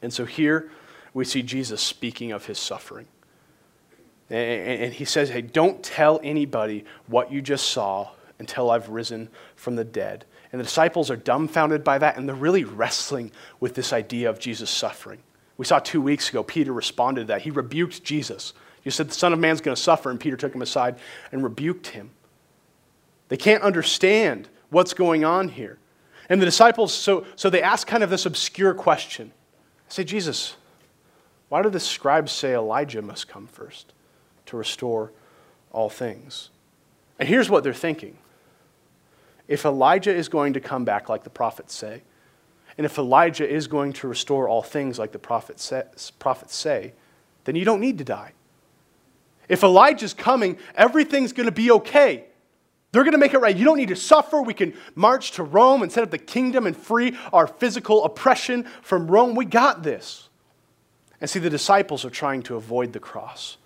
And 0.00 0.14
so 0.14 0.24
here 0.24 0.70
we 1.12 1.26
see 1.26 1.42
Jesus 1.42 1.82
speaking 1.82 2.32
of 2.32 2.46
his 2.46 2.58
suffering. 2.58 3.06
And 4.30 4.94
he 4.94 5.04
says, 5.04 5.28
Hey, 5.28 5.42
don't 5.42 5.82
tell 5.82 6.20
anybody 6.24 6.86
what 7.06 7.30
you 7.30 7.42
just 7.42 7.68
saw 7.68 8.12
until 8.38 8.70
I've 8.70 8.88
risen 8.88 9.28
from 9.56 9.76
the 9.76 9.84
dead. 9.84 10.24
And 10.52 10.58
the 10.58 10.64
disciples 10.64 11.10
are 11.10 11.16
dumbfounded 11.16 11.84
by 11.84 11.98
that, 11.98 12.16
and 12.16 12.26
they're 12.26 12.34
really 12.34 12.64
wrestling 12.64 13.30
with 13.60 13.74
this 13.74 13.92
idea 13.92 14.30
of 14.30 14.38
Jesus 14.38 14.70
suffering. 14.70 15.18
We 15.62 15.66
saw 15.66 15.78
two 15.78 16.02
weeks 16.02 16.28
ago, 16.28 16.42
Peter 16.42 16.72
responded 16.72 17.20
to 17.20 17.26
that. 17.28 17.42
He 17.42 17.52
rebuked 17.52 18.02
Jesus. 18.02 18.52
He 18.82 18.90
said, 18.90 19.08
The 19.08 19.14
Son 19.14 19.32
of 19.32 19.38
Man's 19.38 19.60
going 19.60 19.76
to 19.76 19.80
suffer, 19.80 20.10
and 20.10 20.18
Peter 20.18 20.36
took 20.36 20.52
him 20.52 20.60
aside 20.60 20.96
and 21.30 21.44
rebuked 21.44 21.86
him. 21.86 22.10
They 23.28 23.36
can't 23.36 23.62
understand 23.62 24.48
what's 24.70 24.92
going 24.92 25.24
on 25.24 25.48
here. 25.48 25.78
And 26.28 26.40
the 26.40 26.46
disciples, 26.46 26.92
so, 26.92 27.24
so 27.36 27.48
they 27.48 27.62
ask 27.62 27.86
kind 27.86 28.02
of 28.02 28.10
this 28.10 28.26
obscure 28.26 28.74
question. 28.74 29.28
They 29.88 29.94
say, 29.94 30.04
Jesus, 30.04 30.56
why 31.48 31.62
do 31.62 31.70
the 31.70 31.78
scribes 31.78 32.32
say 32.32 32.54
Elijah 32.54 33.00
must 33.00 33.28
come 33.28 33.46
first? 33.46 33.92
to 34.46 34.56
restore 34.56 35.12
all 35.70 35.88
things. 35.88 36.50
And 37.18 37.28
here's 37.28 37.48
what 37.48 37.64
they're 37.64 37.72
thinking 37.72 38.18
if 39.48 39.64
Elijah 39.64 40.14
is 40.14 40.28
going 40.28 40.54
to 40.54 40.60
come 40.60 40.84
back 40.84 41.08
like 41.08 41.24
the 41.24 41.30
prophets 41.30 41.74
say, 41.74 42.02
and 42.76 42.84
if 42.84 42.98
Elijah 42.98 43.48
is 43.48 43.66
going 43.66 43.92
to 43.94 44.08
restore 44.08 44.48
all 44.48 44.62
things 44.62 44.98
like 44.98 45.12
the 45.12 45.18
prophets 45.18 45.72
say, 46.48 46.92
then 47.44 47.56
you 47.56 47.64
don't 47.64 47.80
need 47.80 47.98
to 47.98 48.04
die. 48.04 48.32
If 49.48 49.62
Elijah's 49.62 50.14
coming, 50.14 50.58
everything's 50.74 51.32
going 51.32 51.46
to 51.46 51.52
be 51.52 51.70
okay. 51.70 52.24
They're 52.92 53.04
going 53.04 53.12
to 53.12 53.18
make 53.18 53.34
it 53.34 53.38
right. 53.38 53.56
You 53.56 53.64
don't 53.64 53.78
need 53.78 53.88
to 53.88 53.96
suffer. 53.96 54.40
We 54.40 54.54
can 54.54 54.74
march 54.94 55.32
to 55.32 55.42
Rome 55.42 55.82
and 55.82 55.90
set 55.90 56.02
up 56.02 56.10
the 56.10 56.18
kingdom 56.18 56.66
and 56.66 56.76
free 56.76 57.16
our 57.32 57.46
physical 57.46 58.04
oppression 58.04 58.64
from 58.82 59.10
Rome. 59.10 59.34
We 59.34 59.44
got 59.44 59.82
this. 59.82 60.28
And 61.20 61.28
see, 61.28 61.38
the 61.38 61.50
disciples 61.50 62.04
are 62.04 62.10
trying 62.10 62.42
to 62.44 62.56
avoid 62.56 62.92
the 62.92 63.00
cross 63.00 63.56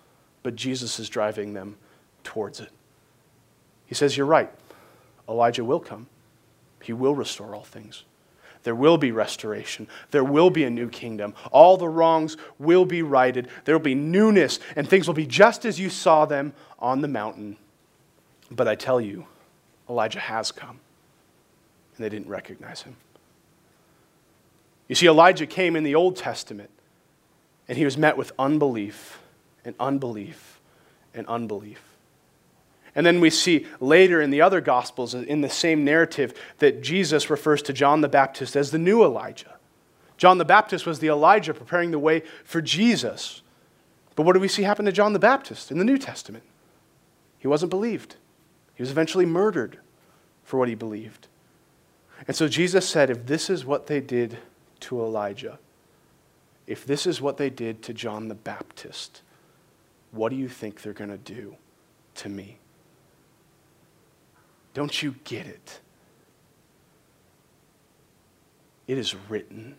but 0.47 0.55
Jesus 0.55 0.97
is 0.97 1.09
driving 1.09 1.51
them 1.51 1.75
towards 2.23 2.61
it. 2.61 2.69
He 3.85 3.93
says, 3.95 4.15
You're 4.15 4.25
right. 4.25 4.49
Elijah 5.27 5.65
will 5.65 5.81
come, 5.81 6.07
he 6.81 6.93
will 6.93 7.13
restore 7.13 7.53
all 7.53 7.65
things. 7.65 8.05
There 8.67 8.75
will 8.75 8.97
be 8.97 9.13
restoration. 9.13 9.87
There 10.11 10.25
will 10.25 10.49
be 10.49 10.65
a 10.65 10.69
new 10.69 10.89
kingdom. 10.89 11.33
All 11.53 11.77
the 11.77 11.87
wrongs 11.87 12.35
will 12.59 12.83
be 12.83 13.01
righted. 13.01 13.47
There 13.63 13.73
will 13.73 13.81
be 13.81 13.95
newness, 13.95 14.59
and 14.75 14.89
things 14.89 15.07
will 15.07 15.13
be 15.13 15.25
just 15.25 15.63
as 15.63 15.79
you 15.79 15.89
saw 15.89 16.25
them 16.25 16.51
on 16.77 16.99
the 16.99 17.07
mountain. 17.07 17.55
But 18.51 18.67
I 18.67 18.75
tell 18.75 18.99
you, 18.99 19.25
Elijah 19.89 20.19
has 20.19 20.51
come, 20.51 20.81
and 21.95 22.03
they 22.03 22.09
didn't 22.09 22.27
recognize 22.27 22.81
him. 22.81 22.97
You 24.89 24.95
see, 24.95 25.07
Elijah 25.07 25.45
came 25.45 25.77
in 25.77 25.85
the 25.85 25.95
Old 25.95 26.17
Testament, 26.17 26.71
and 27.69 27.77
he 27.77 27.85
was 27.85 27.97
met 27.97 28.17
with 28.17 28.33
unbelief 28.37 29.21
and 29.63 29.75
unbelief 29.79 30.59
and 31.13 31.25
unbelief. 31.27 31.81
And 32.97 33.05
then 33.05 33.21
we 33.21 33.29
see 33.29 33.67
later 33.79 34.19
in 34.21 34.31
the 34.31 34.41
other 34.41 34.59
Gospels, 34.59 35.13
in 35.13 35.41
the 35.41 35.49
same 35.49 35.85
narrative, 35.85 36.33
that 36.57 36.81
Jesus 36.81 37.29
refers 37.29 37.61
to 37.61 37.73
John 37.73 38.01
the 38.01 38.09
Baptist 38.09 38.55
as 38.55 38.71
the 38.71 38.79
new 38.79 39.03
Elijah. 39.03 39.55
John 40.17 40.39
the 40.39 40.45
Baptist 40.45 40.87
was 40.87 40.97
the 40.97 41.09
Elijah 41.09 41.53
preparing 41.53 41.91
the 41.91 41.99
way 41.99 42.23
for 42.43 42.59
Jesus. 42.59 43.43
But 44.15 44.23
what 44.23 44.33
do 44.33 44.39
we 44.39 44.47
see 44.47 44.63
happen 44.63 44.85
to 44.85 44.91
John 44.91 45.13
the 45.13 45.19
Baptist 45.19 45.69
in 45.69 45.77
the 45.77 45.85
New 45.85 45.99
Testament? 45.99 46.43
He 47.37 47.47
wasn't 47.47 47.69
believed, 47.69 48.15
he 48.73 48.81
was 48.81 48.89
eventually 48.89 49.27
murdered 49.27 49.77
for 50.43 50.57
what 50.57 50.67
he 50.67 50.75
believed. 50.75 51.27
And 52.27 52.35
so 52.35 52.47
Jesus 52.47 52.89
said, 52.89 53.11
if 53.11 53.27
this 53.27 53.47
is 53.47 53.63
what 53.63 53.85
they 53.85 54.01
did 54.01 54.39
to 54.79 54.99
Elijah, 54.99 55.59
if 56.65 56.83
this 56.83 57.05
is 57.05 57.21
what 57.21 57.37
they 57.37 57.51
did 57.51 57.83
to 57.83 57.93
John 57.93 58.27
the 58.27 58.33
Baptist, 58.33 59.21
what 60.11 60.29
do 60.29 60.35
you 60.35 60.49
think 60.49 60.81
they're 60.81 60.93
going 60.93 61.11
to 61.11 61.17
do 61.17 61.57
to 62.15 62.29
me? 62.29 62.57
Don't 64.77 65.01
you 65.01 65.15
get 65.23 65.47
it? 65.47 65.79
It 68.85 68.99
is 68.99 69.15
written 69.27 69.75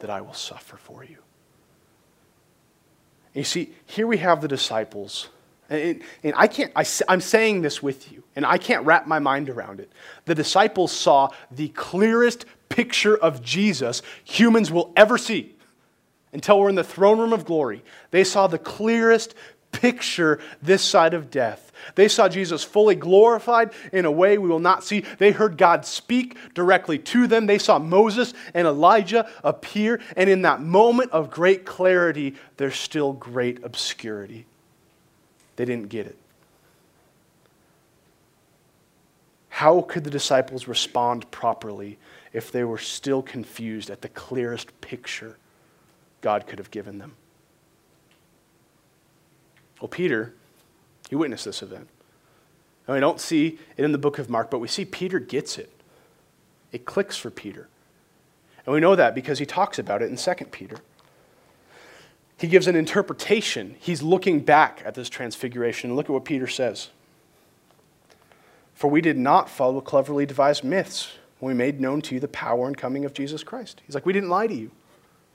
that 0.00 0.10
I 0.10 0.20
will 0.20 0.34
suffer 0.34 0.76
for 0.76 1.04
you. 1.04 1.16
And 3.34 3.36
you 3.36 3.44
see, 3.44 3.72
here 3.86 4.06
we 4.06 4.18
have 4.18 4.42
the 4.42 4.46
disciples. 4.46 5.30
And, 5.70 6.02
and 6.22 6.34
I 6.36 6.48
can't, 6.48 6.70
I, 6.76 6.84
I'm 7.08 7.22
saying 7.22 7.62
this 7.62 7.82
with 7.82 8.12
you, 8.12 8.22
and 8.36 8.44
I 8.44 8.58
can't 8.58 8.84
wrap 8.84 9.06
my 9.06 9.20
mind 9.20 9.48
around 9.48 9.80
it. 9.80 9.90
The 10.26 10.34
disciples 10.34 10.92
saw 10.92 11.30
the 11.50 11.68
clearest 11.68 12.44
picture 12.68 13.16
of 13.16 13.40
Jesus 13.40 14.02
humans 14.22 14.70
will 14.70 14.92
ever 14.96 15.16
see 15.16 15.54
until 16.34 16.60
we're 16.60 16.68
in 16.68 16.74
the 16.74 16.84
throne 16.84 17.18
room 17.18 17.32
of 17.32 17.46
glory. 17.46 17.82
They 18.10 18.24
saw 18.24 18.48
the 18.48 18.58
clearest 18.58 19.34
picture 19.74 20.40
this 20.62 20.82
side 20.82 21.12
of 21.12 21.30
death. 21.30 21.72
They 21.94 22.08
saw 22.08 22.28
Jesus 22.28 22.64
fully 22.64 22.94
glorified 22.94 23.72
in 23.92 24.04
a 24.06 24.10
way 24.10 24.38
we 24.38 24.48
will 24.48 24.58
not 24.58 24.84
see. 24.84 25.00
They 25.18 25.32
heard 25.32 25.58
God 25.58 25.84
speak 25.84 26.36
directly 26.54 26.98
to 26.98 27.26
them. 27.26 27.46
They 27.46 27.58
saw 27.58 27.78
Moses 27.78 28.32
and 28.54 28.66
Elijah 28.66 29.28
appear. 29.42 30.00
And 30.16 30.30
in 30.30 30.42
that 30.42 30.60
moment 30.62 31.10
of 31.10 31.30
great 31.30 31.66
clarity, 31.66 32.36
there's 32.56 32.76
still 32.76 33.12
great 33.12 33.62
obscurity. 33.62 34.46
They 35.56 35.64
didn't 35.64 35.88
get 35.88 36.06
it. 36.06 36.16
How 39.48 39.82
could 39.82 40.02
the 40.04 40.10
disciples 40.10 40.66
respond 40.66 41.30
properly 41.30 41.98
if 42.32 42.50
they 42.50 42.64
were 42.64 42.78
still 42.78 43.22
confused 43.22 43.88
at 43.88 44.00
the 44.02 44.08
clearest 44.08 44.80
picture 44.80 45.36
God 46.22 46.46
could 46.46 46.58
have 46.58 46.72
given 46.72 46.98
them? 46.98 47.12
Well, 49.80 49.88
Peter, 49.88 50.34
he 51.08 51.16
witnessed 51.16 51.44
this 51.44 51.62
event. 51.62 51.88
And 52.86 52.94
we 52.94 53.00
don't 53.00 53.20
see 53.20 53.58
it 53.76 53.84
in 53.84 53.92
the 53.92 53.98
book 53.98 54.18
of 54.18 54.28
Mark, 54.28 54.50
but 54.50 54.58
we 54.58 54.68
see 54.68 54.84
Peter 54.84 55.18
gets 55.18 55.58
it. 55.58 55.70
It 56.72 56.84
clicks 56.84 57.16
for 57.16 57.30
Peter. 57.30 57.68
And 58.66 58.74
we 58.74 58.80
know 58.80 58.96
that 58.96 59.14
because 59.14 59.38
he 59.38 59.46
talks 59.46 59.78
about 59.78 60.02
it 60.02 60.10
in 60.10 60.16
2 60.16 60.44
Peter. 60.46 60.76
He 62.38 62.48
gives 62.48 62.66
an 62.66 62.76
interpretation. 62.76 63.76
He's 63.78 64.02
looking 64.02 64.40
back 64.40 64.82
at 64.84 64.94
this 64.94 65.08
transfiguration. 65.08 65.94
Look 65.94 66.06
at 66.06 66.12
what 66.12 66.24
Peter 66.24 66.46
says. 66.46 66.90
For 68.74 68.90
we 68.90 69.00
did 69.00 69.16
not 69.16 69.48
follow 69.48 69.80
cleverly 69.80 70.26
devised 70.26 70.64
myths 70.64 71.12
when 71.38 71.54
we 71.54 71.56
made 71.56 71.80
known 71.80 72.00
to 72.02 72.14
you 72.14 72.20
the 72.20 72.28
power 72.28 72.66
and 72.66 72.76
coming 72.76 73.04
of 73.04 73.14
Jesus 73.14 73.44
Christ. 73.44 73.82
He's 73.86 73.94
like, 73.94 74.04
we 74.04 74.12
didn't 74.12 74.30
lie 74.30 74.46
to 74.46 74.54
you. 74.54 74.70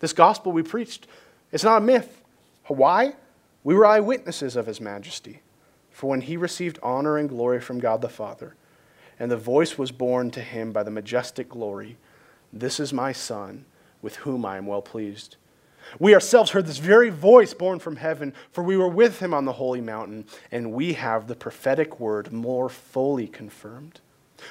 This 0.02 0.13
gospel 0.13 0.52
we 0.52 0.63
preached, 0.63 1.08
it's 1.52 1.63
not 1.63 1.82
a 1.82 1.86
myth. 1.86 2.21
Why? 2.67 3.13
We 3.63 3.76
were 3.76 3.86
eyewitnesses 3.86 4.56
of 4.56 4.65
his 4.65 4.80
majesty. 4.80 5.41
For 6.00 6.10
when 6.10 6.22
he 6.22 6.38
received 6.38 6.80
honor 6.82 7.17
and 7.17 7.28
glory 7.28 7.60
from 7.60 7.80
God 7.80 8.02
the 8.02 8.08
Father, 8.08 8.56
and 9.19 9.30
the 9.30 9.36
voice 9.36 9.78
was 9.78 9.91
borne 9.91 10.32
to 10.32 10.41
him 10.41 10.72
by 10.72 10.84
the 10.84 10.89
majestic 10.89 11.50
glory, 11.50 11.98
This 12.54 12.80
is 12.80 12.93
my 12.93 13.12
Son, 13.12 13.65
with 14.02 14.15
whom 14.17 14.45
I 14.45 14.56
am 14.56 14.65
well 14.65 14.82
pleased. 14.82 15.36
We 16.00 16.13
ourselves 16.13 16.52
heard 16.52 16.67
this 16.67 16.78
very 16.78 17.10
voice 17.10 17.54
borne 17.54 17.80
from 17.80 17.98
heaven, 17.98 18.34
for 18.52 18.63
we 18.63 18.78
were 18.78 18.88
with 18.88 19.19
him 19.19 19.34
on 19.34 19.43
the 19.43 19.52
holy 19.52 19.82
mountain, 19.82 20.26
and 20.52 20.72
we 20.72 20.93
have 20.93 21.28
the 21.28 21.36
prophetic 21.36 22.00
word 22.00 22.32
more 22.32 22.69
fully 22.69 23.28
confirmed, 23.28 24.00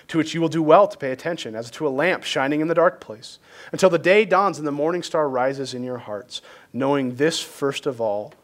to 0.08 0.18
which 0.18 0.34
you 0.34 0.42
will 0.42 0.48
do 0.48 0.62
well 0.62 0.86
to 0.86 0.98
pay 0.98 1.12
attention, 1.12 1.54
as 1.54 1.70
to 1.70 1.86
a 1.86 1.88
lamp 1.88 2.24
shining 2.24 2.60
in 2.60 2.68
the 2.68 2.74
dark 2.74 3.00
place, 3.00 3.38
until 3.72 3.88
the 3.88 3.98
day 3.98 4.26
dawns 4.26 4.58
and 4.58 4.66
the 4.66 4.72
morning 4.72 5.02
star 5.02 5.30
rises 5.30 5.72
in 5.72 5.82
your 5.82 5.96
hearts, 5.96 6.42
knowing 6.74 7.14
this 7.14 7.40
first 7.40 7.86
of 7.86 8.02
all 8.02 8.34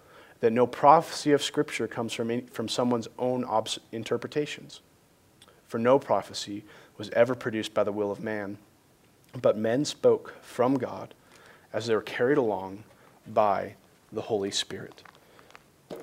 that 0.44 0.52
no 0.52 0.66
prophecy 0.66 1.32
of 1.32 1.42
Scripture 1.42 1.88
comes 1.88 2.12
from, 2.12 2.30
any, 2.30 2.42
from 2.42 2.68
someone's 2.68 3.08
own 3.18 3.44
obs- 3.44 3.78
interpretations. 3.92 4.82
For 5.68 5.78
no 5.78 5.98
prophecy 5.98 6.64
was 6.98 7.08
ever 7.12 7.34
produced 7.34 7.72
by 7.72 7.82
the 7.82 7.92
will 7.92 8.10
of 8.10 8.22
man, 8.22 8.58
but 9.40 9.56
men 9.56 9.86
spoke 9.86 10.34
from 10.42 10.74
God 10.74 11.14
as 11.72 11.86
they 11.86 11.94
were 11.94 12.02
carried 12.02 12.36
along 12.36 12.84
by 13.26 13.76
the 14.12 14.20
Holy 14.20 14.50
Spirit. 14.50 15.02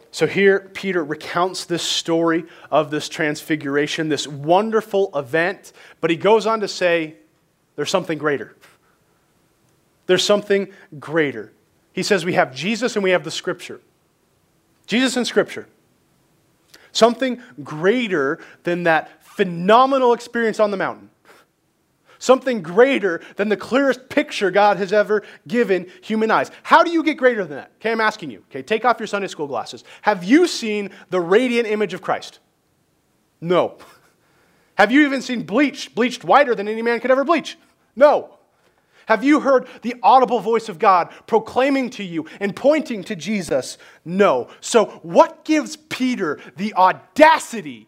So 0.10 0.26
here, 0.26 0.72
Peter 0.74 1.04
recounts 1.04 1.66
this 1.66 1.84
story 1.84 2.46
of 2.72 2.90
this 2.90 3.10
transfiguration, 3.10 4.10
this 4.10 4.28
wonderful 4.28 5.12
event, 5.14 5.72
but 6.00 6.10
he 6.10 6.16
goes 6.16 6.48
on 6.48 6.62
to 6.62 6.68
say 6.68 7.14
there's 7.76 7.92
something 7.92 8.18
greater. 8.18 8.56
There's 10.08 10.24
something 10.24 10.70
greater. 11.00 11.54
He 11.94 12.02
says 12.02 12.26
we 12.26 12.34
have 12.34 12.56
Jesus 12.56 12.96
and 12.96 13.04
we 13.04 13.12
have 13.12 13.24
the 13.24 13.30
Scripture. 13.30 13.82
Jesus 14.92 15.16
in 15.16 15.24
Scripture. 15.24 15.70
Something 16.92 17.42
greater 17.64 18.40
than 18.64 18.84
that 18.84 19.24
phenomenal 19.24 20.12
experience 20.12 20.60
on 20.60 20.70
the 20.70 20.76
mountain. 20.76 21.10
Something 22.20 22.62
greater 22.62 23.22
than 23.38 23.48
the 23.48 23.56
clearest 23.56 24.10
picture 24.10 24.52
God 24.52 24.76
has 24.76 24.92
ever 24.92 25.24
given 25.48 25.90
human 26.02 26.30
eyes. 26.30 26.52
How 26.64 26.84
do 26.84 26.92
you 26.92 27.04
get 27.04 27.16
greater 27.16 27.46
than 27.46 27.56
that? 27.56 27.72
Okay, 27.78 27.90
I'm 27.90 28.02
asking 28.02 28.32
you. 28.32 28.44
Okay, 28.50 28.62
take 28.62 28.84
off 28.84 29.00
your 29.00 29.08
Sunday 29.08 29.30
school 29.30 29.48
glasses. 29.48 29.86
Have 30.02 30.26
you 30.26 30.46
seen 30.46 30.90
the 31.10 31.22
radiant 31.22 31.70
image 31.70 31.94
of 31.94 32.02
Christ? 32.02 32.40
No. 33.40 33.78
Have 34.76 34.92
you 34.92 35.06
even 35.06 35.22
seen 35.22 35.44
bleach, 35.44 35.96
bleached 35.96 36.26
whiter 36.26 36.54
than 36.54 36.68
any 36.68 36.82
man 36.82 37.00
could 37.00 37.12
ever 37.12 37.24
bleach? 37.24 37.58
No. 37.96 38.40
Have 39.08 39.24
you 39.24 39.40
heard 39.40 39.68
the 39.82 39.96
audible 40.04 40.40
voice 40.40 40.70
of 40.70 40.80
God 40.80 41.10
proclaiming 41.28 41.90
to 41.92 42.04
you 42.04 42.26
and 42.40 42.56
pointing 42.56 43.04
to 43.06 43.16
Jesus? 43.16 43.78
No. 44.06 44.50
So, 44.60 44.86
what 45.04 45.44
gives 45.46 45.76
Peter 45.76 46.40
the 46.58 46.74
audacity 46.76 47.88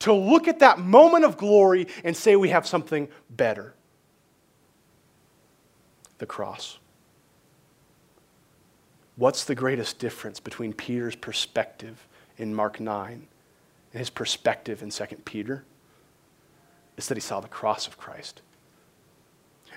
to 0.00 0.12
look 0.12 0.48
at 0.48 0.58
that 0.60 0.78
moment 0.78 1.24
of 1.24 1.36
glory 1.36 1.88
and 2.02 2.16
say 2.16 2.36
we 2.36 2.48
have 2.50 2.66
something 2.66 3.08
better? 3.30 3.74
The 6.18 6.26
cross. 6.26 6.78
What's 9.16 9.44
the 9.44 9.54
greatest 9.54 9.98
difference 9.98 10.40
between 10.40 10.72
Peter's 10.72 11.14
perspective 11.14 12.06
in 12.36 12.54
Mark 12.54 12.80
9 12.80 13.12
and 13.92 13.98
his 13.98 14.10
perspective 14.10 14.82
in 14.82 14.90
2 14.90 15.04
Peter? 15.24 15.64
It's 16.96 17.06
that 17.08 17.16
he 17.16 17.20
saw 17.20 17.40
the 17.40 17.48
cross 17.48 17.86
of 17.86 17.96
Christ. 17.96 18.42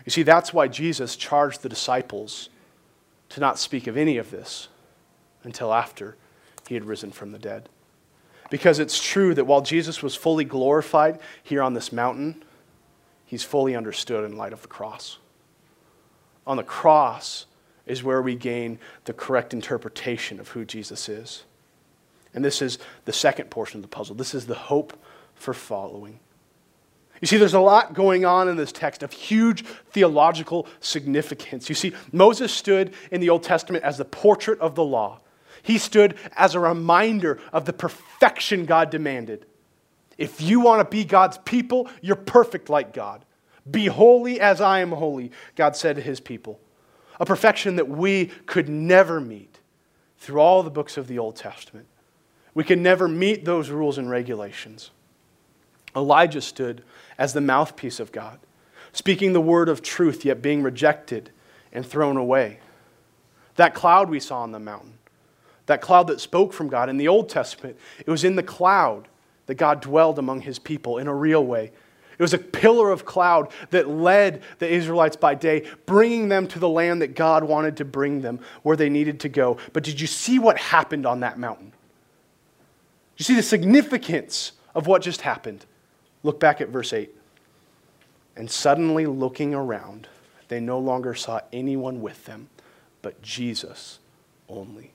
You 0.08 0.12
see, 0.12 0.24
that's 0.24 0.54
why 0.54 0.70
Jesus 0.70 1.18
charged 1.18 1.64
the 1.64 1.68
disciples 1.68 2.48
to 3.28 3.42
not 3.42 3.60
speak 3.60 3.88
of 3.88 3.98
any 3.98 4.16
of 4.16 4.32
this 4.32 4.70
until 5.44 5.74
after 5.74 6.16
he 6.66 6.76
had 6.76 6.86
risen 6.86 7.12
from 7.12 7.34
the 7.34 7.38
dead. 7.38 7.68
Because 8.50 8.80
it's 8.80 9.04
true 9.04 9.34
that 9.34 9.44
while 9.44 9.60
Jesus 9.60 10.02
was 10.02 10.16
fully 10.16 10.46
glorified 10.46 11.20
here 11.44 11.62
on 11.62 11.74
this 11.74 11.92
mountain, 11.92 12.42
he's 13.26 13.44
fully 13.44 13.76
understood 13.76 14.24
in 14.24 14.38
light 14.38 14.54
of 14.54 14.62
the 14.62 14.70
cross. 14.70 15.18
On 16.46 16.56
the 16.56 16.64
cross 16.64 17.46
is 17.86 18.02
where 18.02 18.22
we 18.22 18.36
gain 18.36 18.80
the 19.04 19.14
correct 19.14 19.54
interpretation 19.54 20.40
of 20.40 20.48
who 20.48 20.64
Jesus 20.64 21.10
is. 21.10 21.44
And 22.34 22.46
this 22.46 22.62
is 22.62 22.80
the 23.04 23.12
second 23.12 23.50
portion 23.50 23.80
of 23.80 23.82
the 23.82 23.94
puzzle. 23.94 24.16
This 24.16 24.34
is 24.34 24.48
the 24.48 24.56
hope 24.56 24.98
for 25.36 25.54
following. 25.54 26.22
You 27.22 27.28
see, 27.28 27.38
there's 27.38 27.54
a 27.54 27.60
lot 27.60 27.94
going 27.94 28.26
on 28.26 28.48
in 28.48 28.58
this 28.58 28.72
text 28.72 29.02
of 29.02 29.12
huge 29.12 29.66
theological 29.66 30.68
significance. 30.80 31.68
You 31.70 31.76
see, 31.76 31.94
Moses 32.12 32.52
stood 32.52 32.94
in 33.12 33.22
the 33.22 33.30
Old 33.30 33.44
Testament 33.44 33.84
as 33.84 33.98
the 33.98 34.06
portrait 34.06 34.60
of 34.60 34.76
the 34.76 34.84
law, 34.84 35.20
he 35.64 35.78
stood 35.78 36.16
as 36.38 36.56
a 36.56 36.60
reminder 36.60 37.40
of 37.52 37.66
the 37.66 37.74
perfection 37.74 38.66
God 38.66 38.90
demanded. 38.90 39.46
If 40.18 40.40
you 40.40 40.62
want 40.62 40.80
to 40.80 40.90
be 40.90 41.04
God's 41.04 41.38
people, 41.40 41.90
you're 42.02 42.16
perfect 42.16 42.70
like 42.70 42.94
God. 42.94 43.26
Be 43.70 43.88
holy 43.88 44.40
as 44.40 44.62
I 44.62 44.80
am 44.80 44.92
holy, 44.92 45.32
God 45.56 45.76
said 45.76 45.98
to 45.98 46.02
his 46.02 46.20
people. 46.20 46.60
A 47.20 47.26
perfection 47.26 47.76
that 47.76 47.90
we 47.90 48.28
could 48.46 48.70
never 48.70 49.20
meet 49.20 49.60
through 50.18 50.40
all 50.40 50.64
the 50.64 50.72
books 50.72 50.96
of 50.96 51.08
the 51.08 51.20
Old 51.20 51.36
Testament. 51.36 51.88
We 52.54 52.64
could 52.64 52.80
never 52.80 53.08
meet 53.08 53.46
those 53.46 53.70
rules 53.70 53.98
and 53.98 54.10
regulations. 54.10 54.92
Elijah 55.98 56.42
stood 56.42 56.84
as 57.18 57.34
the 57.34 57.42
mouthpiece 57.42 58.00
of 58.00 58.12
God, 58.12 58.40
speaking 58.94 59.34
the 59.34 59.42
word 59.42 59.68
of 59.68 59.82
truth, 59.82 60.24
yet 60.24 60.42
being 60.42 60.62
rejected 60.62 61.32
and 61.74 61.86
thrown 61.86 62.16
away. 62.16 62.60
That 63.56 63.74
cloud 63.74 64.10
we 64.10 64.20
saw 64.20 64.42
on 64.42 64.52
the 64.52 64.60
mountain, 64.60 65.00
that 65.66 65.82
cloud 65.82 66.08
that 66.08 66.22
spoke 66.22 66.54
from 66.54 66.70
God 66.70 66.88
in 66.90 66.98
the 66.98 67.08
Old 67.08 67.28
Testament, 67.28 67.78
it 68.00 68.10
was 68.10 68.24
in 68.24 68.36
the 68.36 68.44
cloud 68.44 69.08
that 69.48 69.56
God 69.56 69.82
dwelled 69.82 70.20
among 70.20 70.42
his 70.42 70.60
people 70.60 71.00
in 71.00 71.08
a 71.08 71.14
real 71.14 71.44
way. 71.44 71.72
It 72.18 72.22
was 72.22 72.34
a 72.34 72.40
pillar 72.40 72.92
of 72.92 73.06
cloud 73.06 73.52
that 73.70 73.88
led 73.88 74.42
the 74.60 74.68
Israelites 74.68 75.16
by 75.16 75.36
day, 75.36 75.68
bringing 75.86 76.30
them 76.30 76.48
to 76.48 76.60
the 76.60 76.70
land 76.70 77.02
that 77.02 77.16
God 77.16 77.44
wanted 77.44 77.78
to 77.78 77.86
bring 77.86 78.22
them, 78.22 78.40
where 78.64 78.78
they 78.78 78.90
needed 78.90 79.20
to 79.22 79.30
go. 79.30 79.58
But 79.74 79.84
did 79.84 80.00
you 80.00 80.08
see 80.08 80.40
what 80.40 80.58
happened 80.58 81.06
on 81.06 81.20
that 81.20 81.38
mountain? 81.38 81.74
Did 83.16 83.20
you 83.20 83.26
see 83.26 83.36
the 83.36 83.44
significance 83.44 84.54
of 84.74 84.88
what 84.88 85.02
just 85.02 85.22
happened? 85.22 85.66
Look 86.24 86.40
back 86.40 86.62
at 86.62 86.70
verse 86.70 86.94
8. 86.94 87.14
And 88.36 88.50
suddenly 88.50 89.06
looking 89.06 89.54
around, 89.54 90.08
they 90.48 90.60
no 90.60 90.80
longer 90.80 91.14
saw 91.16 91.42
anyone 91.52 92.02
with 92.02 92.26
them, 92.26 92.50
but 93.02 93.22
Jesus 93.22 94.00
only. 94.48 94.92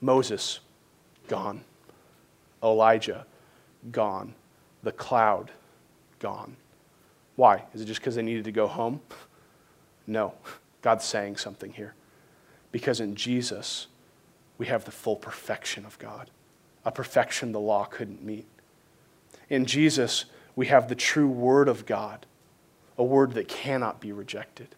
Moses, 0.00 0.60
gone. 1.28 1.62
Elijah, 2.62 3.26
gone. 3.90 4.34
The 4.82 4.92
cloud, 4.92 5.50
gone. 6.18 6.56
Why? 7.36 7.64
Is 7.74 7.82
it 7.82 7.86
just 7.86 8.00
because 8.00 8.14
they 8.14 8.22
needed 8.22 8.44
to 8.44 8.52
go 8.52 8.66
home? 8.66 9.00
No. 10.04 10.34
God's 10.82 11.04
saying 11.04 11.36
something 11.36 11.72
here. 11.72 11.94
Because 12.72 13.00
in 13.00 13.14
Jesus, 13.14 13.86
we 14.58 14.66
have 14.66 14.84
the 14.84 14.90
full 14.90 15.16
perfection 15.16 15.86
of 15.86 15.98
God, 15.98 16.28
a 16.84 16.90
perfection 16.90 17.52
the 17.52 17.60
law 17.60 17.84
couldn't 17.84 18.22
meet. 18.22 18.46
In 19.48 19.66
Jesus, 19.66 20.26
we 20.56 20.66
have 20.66 20.88
the 20.88 20.94
true 20.94 21.28
Word 21.28 21.68
of 21.68 21.86
God, 21.86 22.26
a 22.98 23.04
word 23.04 23.32
that 23.32 23.48
cannot 23.48 24.00
be 24.00 24.12
rejected. 24.12 24.74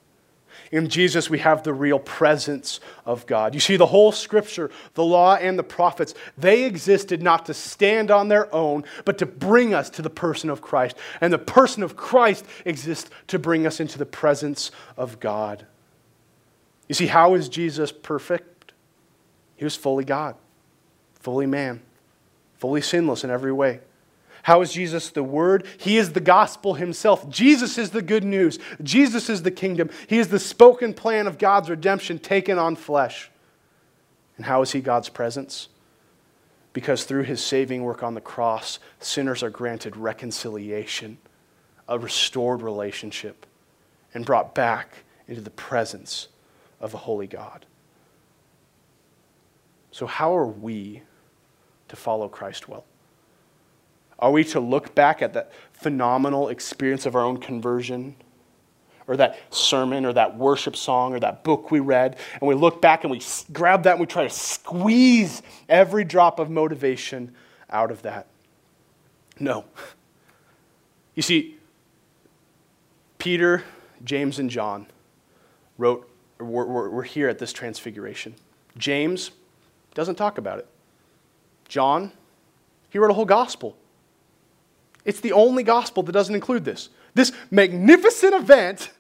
In 0.70 0.88
Jesus, 0.88 1.28
we 1.28 1.38
have 1.40 1.62
the 1.62 1.72
real 1.72 1.98
presence 1.98 2.80
of 3.04 3.26
God. 3.26 3.54
You 3.54 3.60
see, 3.60 3.76
the 3.76 3.86
whole 3.86 4.12
scripture, 4.12 4.70
the 4.94 5.04
law 5.04 5.34
and 5.34 5.58
the 5.58 5.64
prophets, 5.64 6.14
they 6.38 6.64
existed 6.64 7.22
not 7.22 7.46
to 7.46 7.54
stand 7.54 8.10
on 8.10 8.28
their 8.28 8.52
own, 8.54 8.84
but 9.04 9.18
to 9.18 9.26
bring 9.26 9.74
us 9.74 9.90
to 9.90 10.02
the 10.02 10.10
person 10.10 10.50
of 10.50 10.60
Christ. 10.62 10.96
And 11.20 11.32
the 11.32 11.38
person 11.38 11.82
of 11.82 11.96
Christ 11.96 12.44
exists 12.64 13.10
to 13.28 13.38
bring 13.38 13.66
us 13.66 13.80
into 13.80 13.98
the 13.98 14.06
presence 14.06 14.70
of 14.96 15.20
God. 15.20 15.66
You 16.88 16.94
see, 16.94 17.06
how 17.06 17.34
is 17.34 17.48
Jesus 17.48 17.92
perfect? 17.92 18.72
He 19.56 19.64
was 19.64 19.76
fully 19.76 20.04
God, 20.04 20.36
fully 21.14 21.46
man, 21.46 21.80
fully 22.58 22.80
sinless 22.80 23.24
in 23.24 23.30
every 23.30 23.52
way. 23.52 23.80
How 24.45 24.61
is 24.61 24.74
Jesus 24.74 25.09
the 25.09 25.22
Word? 25.22 25.66
He 25.78 25.97
is 25.97 26.12
the 26.12 26.20
gospel 26.20 26.74
himself. 26.74 27.30
Jesus 27.30 27.78
is 27.78 27.92
the 27.92 28.03
good 28.03 28.24
news. 28.24 28.59
Jesus 28.82 29.30
is 29.30 29.42
the 29.42 29.51
kingdom. 29.51 29.88
He 30.07 30.18
is 30.18 30.28
the 30.28 30.38
spoken 30.38 30.92
plan 30.92 31.26
of 31.26 31.38
God's 31.38 31.70
redemption 31.70 32.18
taken 32.18 32.59
on 32.59 32.76
flesh. 32.76 33.30
And 34.36 34.45
how 34.45 34.61
is 34.61 34.70
he 34.70 34.82
God's 34.82 35.09
presence? 35.09 35.70
Because 36.74 37.05
through 37.05 37.22
his 37.22 37.42
saving 37.42 37.84
work 37.84 38.03
on 38.03 38.12
the 38.12 38.20
cross, 38.20 38.80
sinners 39.01 39.42
are 39.42 39.49
granted 39.49 39.97
reconciliation, 39.97 41.16
a 41.88 41.99
restored 41.99 42.61
relationship, 42.61 43.47
and 44.12 44.26
brought 44.26 44.55
back 44.55 45.05
into 45.26 45.40
the 45.40 45.49
presence 45.49 46.28
of 46.82 46.92
a 46.92 46.99
holy 46.99 47.26
God. 47.26 47.64
So, 49.90 50.05
how 50.05 50.36
are 50.36 50.47
we 50.47 51.01
to 51.88 51.97
follow 51.97 52.28
Christ 52.28 52.68
well? 52.68 52.84
Are 54.18 54.30
we 54.30 54.44
to 54.44 54.60
look 54.60 54.94
back 54.94 55.22
at 55.22 55.32
that 55.34 55.52
phenomenal 55.72 56.48
experience 56.48 57.06
of 57.06 57.14
our 57.14 57.22
own 57.22 57.38
conversion? 57.38 58.16
Or 59.06 59.18
that 59.18 59.38
sermon, 59.50 60.06
or 60.06 60.14
that 60.14 60.38
worship 60.38 60.76
song, 60.76 61.12
or 61.12 61.20
that 61.20 61.44
book 61.44 61.70
we 61.70 61.78
read, 61.78 62.16
and 62.40 62.48
we 62.48 62.54
look 62.54 62.80
back 62.80 63.04
and 63.04 63.10
we 63.10 63.20
grab 63.52 63.82
that 63.82 63.92
and 63.92 64.00
we 64.00 64.06
try 64.06 64.22
to 64.24 64.30
squeeze 64.30 65.42
every 65.68 66.04
drop 66.04 66.38
of 66.38 66.48
motivation 66.48 67.34
out 67.68 67.90
of 67.90 68.00
that? 68.02 68.28
No. 69.38 69.66
You 71.14 71.22
see, 71.22 71.58
Peter, 73.18 73.62
James, 74.04 74.38
and 74.38 74.48
John 74.48 74.86
wrote, 75.76 76.08
were, 76.38 76.64
were, 76.64 76.88
were 76.88 77.02
here 77.02 77.28
at 77.28 77.38
this 77.38 77.52
transfiguration. 77.52 78.34
James 78.78 79.32
doesn't 79.92 80.16
talk 80.16 80.38
about 80.38 80.58
it. 80.58 80.66
John, 81.68 82.12
he 82.88 82.98
wrote 82.98 83.10
a 83.10 83.14
whole 83.14 83.24
gospel 83.24 83.76
it's 85.05 85.20
the 85.20 85.32
only 85.32 85.62
gospel 85.62 86.02
that 86.05 86.12
doesn't 86.12 86.34
include 86.34 86.64
this. 86.64 86.88
This 87.14 87.32
magnificent 87.50 88.34
event, 88.34 88.90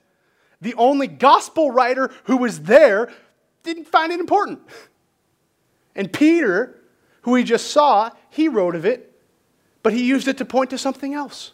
the 0.60 0.74
only 0.74 1.06
gospel 1.06 1.70
writer 1.70 2.10
who 2.24 2.36
was 2.36 2.60
there 2.62 3.12
didn't 3.62 3.86
find 3.86 4.12
it 4.12 4.20
important. 4.20 4.60
And 5.96 6.12
Peter, 6.12 6.78
who 7.22 7.32
we 7.32 7.44
just 7.44 7.70
saw, 7.70 8.10
he 8.30 8.48
wrote 8.48 8.74
of 8.74 8.84
it, 8.84 9.12
but 9.82 9.92
he 9.92 10.06
used 10.06 10.28
it 10.28 10.38
to 10.38 10.44
point 10.44 10.70
to 10.70 10.78
something 10.78 11.14
else. 11.14 11.52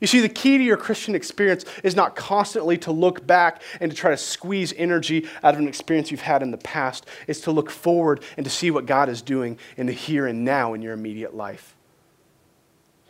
You 0.00 0.06
see, 0.06 0.20
the 0.20 0.28
key 0.28 0.58
to 0.58 0.64
your 0.64 0.76
Christian 0.76 1.16
experience 1.16 1.64
is 1.82 1.96
not 1.96 2.14
constantly 2.14 2.78
to 2.78 2.92
look 2.92 3.26
back 3.26 3.62
and 3.80 3.90
to 3.90 3.96
try 3.96 4.10
to 4.10 4.16
squeeze 4.16 4.72
energy 4.76 5.26
out 5.42 5.54
of 5.54 5.60
an 5.60 5.66
experience 5.66 6.12
you've 6.12 6.20
had 6.20 6.42
in 6.42 6.52
the 6.52 6.58
past. 6.58 7.06
It's 7.26 7.40
to 7.42 7.50
look 7.50 7.68
forward 7.68 8.22
and 8.36 8.44
to 8.44 8.50
see 8.50 8.70
what 8.70 8.86
God 8.86 9.08
is 9.08 9.22
doing 9.22 9.58
in 9.76 9.86
the 9.86 9.92
here 9.92 10.26
and 10.26 10.44
now 10.44 10.74
in 10.74 10.82
your 10.82 10.92
immediate 10.92 11.34
life. 11.34 11.74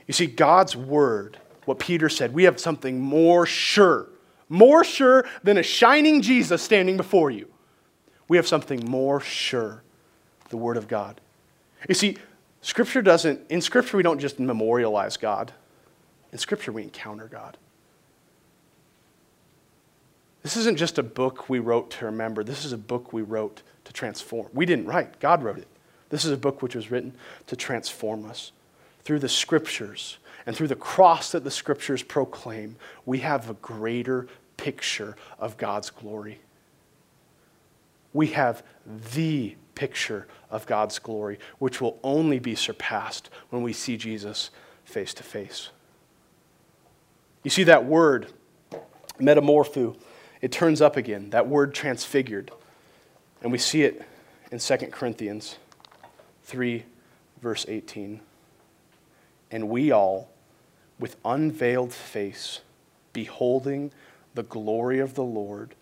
You 0.08 0.14
see, 0.14 0.26
God's 0.26 0.74
word, 0.74 1.38
what 1.66 1.78
Peter 1.78 2.08
said, 2.08 2.32
we 2.34 2.44
have 2.44 2.58
something 2.58 2.98
more 2.98 3.46
sure, 3.46 4.08
more 4.48 4.82
sure 4.82 5.28
than 5.44 5.58
a 5.58 5.62
shining 5.62 6.22
Jesus 6.22 6.62
standing 6.62 6.96
before 6.96 7.30
you. 7.30 7.46
We 8.26 8.38
have 8.38 8.48
something 8.48 8.84
more 8.86 9.20
sure 9.20 9.84
the 10.48 10.56
word 10.56 10.78
of 10.78 10.88
God. 10.88 11.20
You 11.88 11.94
see, 11.94 12.16
Scripture 12.62 13.02
doesn't, 13.02 13.50
in 13.50 13.60
Scripture, 13.60 13.98
we 13.98 14.02
don't 14.02 14.18
just 14.18 14.40
memorialize 14.40 15.18
God. 15.18 15.52
In 16.32 16.38
Scripture, 16.38 16.72
we 16.72 16.82
encounter 16.82 17.26
God. 17.26 17.58
This 20.42 20.56
isn't 20.56 20.78
just 20.78 20.98
a 20.98 21.02
book 21.02 21.50
we 21.50 21.58
wrote 21.58 21.90
to 21.92 22.06
remember. 22.06 22.42
This 22.42 22.64
is 22.64 22.72
a 22.72 22.78
book 22.78 23.12
we 23.12 23.20
wrote 23.20 23.62
to 23.84 23.92
transform. 23.92 24.48
We 24.54 24.64
didn't 24.64 24.86
write, 24.86 25.20
God 25.20 25.42
wrote 25.42 25.58
it. 25.58 25.68
This 26.08 26.24
is 26.24 26.32
a 26.32 26.36
book 26.38 26.62
which 26.62 26.74
was 26.74 26.90
written 26.90 27.14
to 27.48 27.56
transform 27.56 28.24
us 28.24 28.52
through 29.04 29.18
the 29.18 29.28
scriptures 29.28 30.18
and 30.46 30.56
through 30.56 30.68
the 30.68 30.74
cross 30.74 31.32
that 31.32 31.44
the 31.44 31.50
scriptures 31.50 32.02
proclaim, 32.02 32.76
we 33.04 33.18
have 33.18 33.50
a 33.50 33.54
greater 33.54 34.26
picture 34.56 35.14
of 35.38 35.56
God's 35.56 35.90
glory. 35.90 36.40
We 38.12 38.28
have 38.28 38.62
the 39.12 39.56
picture 39.74 40.26
of 40.50 40.66
God's 40.66 40.98
glory, 40.98 41.38
which 41.58 41.80
will 41.80 41.98
only 42.02 42.38
be 42.38 42.54
surpassed 42.54 43.30
when 43.50 43.62
we 43.62 43.72
see 43.72 43.96
Jesus 43.96 44.50
face 44.84 45.12
to 45.14 45.22
face. 45.22 45.68
You 47.44 47.50
see 47.50 47.64
that 47.64 47.84
word, 47.84 48.28
metamorpho, 49.20 49.96
it 50.40 50.50
turns 50.50 50.80
up 50.80 50.96
again, 50.96 51.30
that 51.30 51.46
word 51.46 51.74
transfigured. 51.74 52.50
And 53.42 53.52
we 53.52 53.58
see 53.58 53.82
it 53.82 54.02
in 54.50 54.58
2 54.58 54.76
Corinthians 54.88 55.58
3, 56.44 56.84
verse 57.40 57.66
18 57.68 58.20
and 59.50 59.68
we 59.68 59.90
all, 59.90 60.28
with 60.98 61.16
unveiled 61.24 61.92
face, 61.92 62.60
beholding 63.12 63.90
the 64.34 64.42
glory 64.42 64.98
of 64.98 65.14
the 65.14 65.24
Lord, 65.24 65.74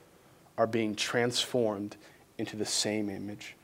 are 0.57 0.67
being 0.67 0.95
transformed 0.95 1.97
into 2.39 2.57
the 2.57 2.67
same 2.67 3.09
image, 3.09 3.57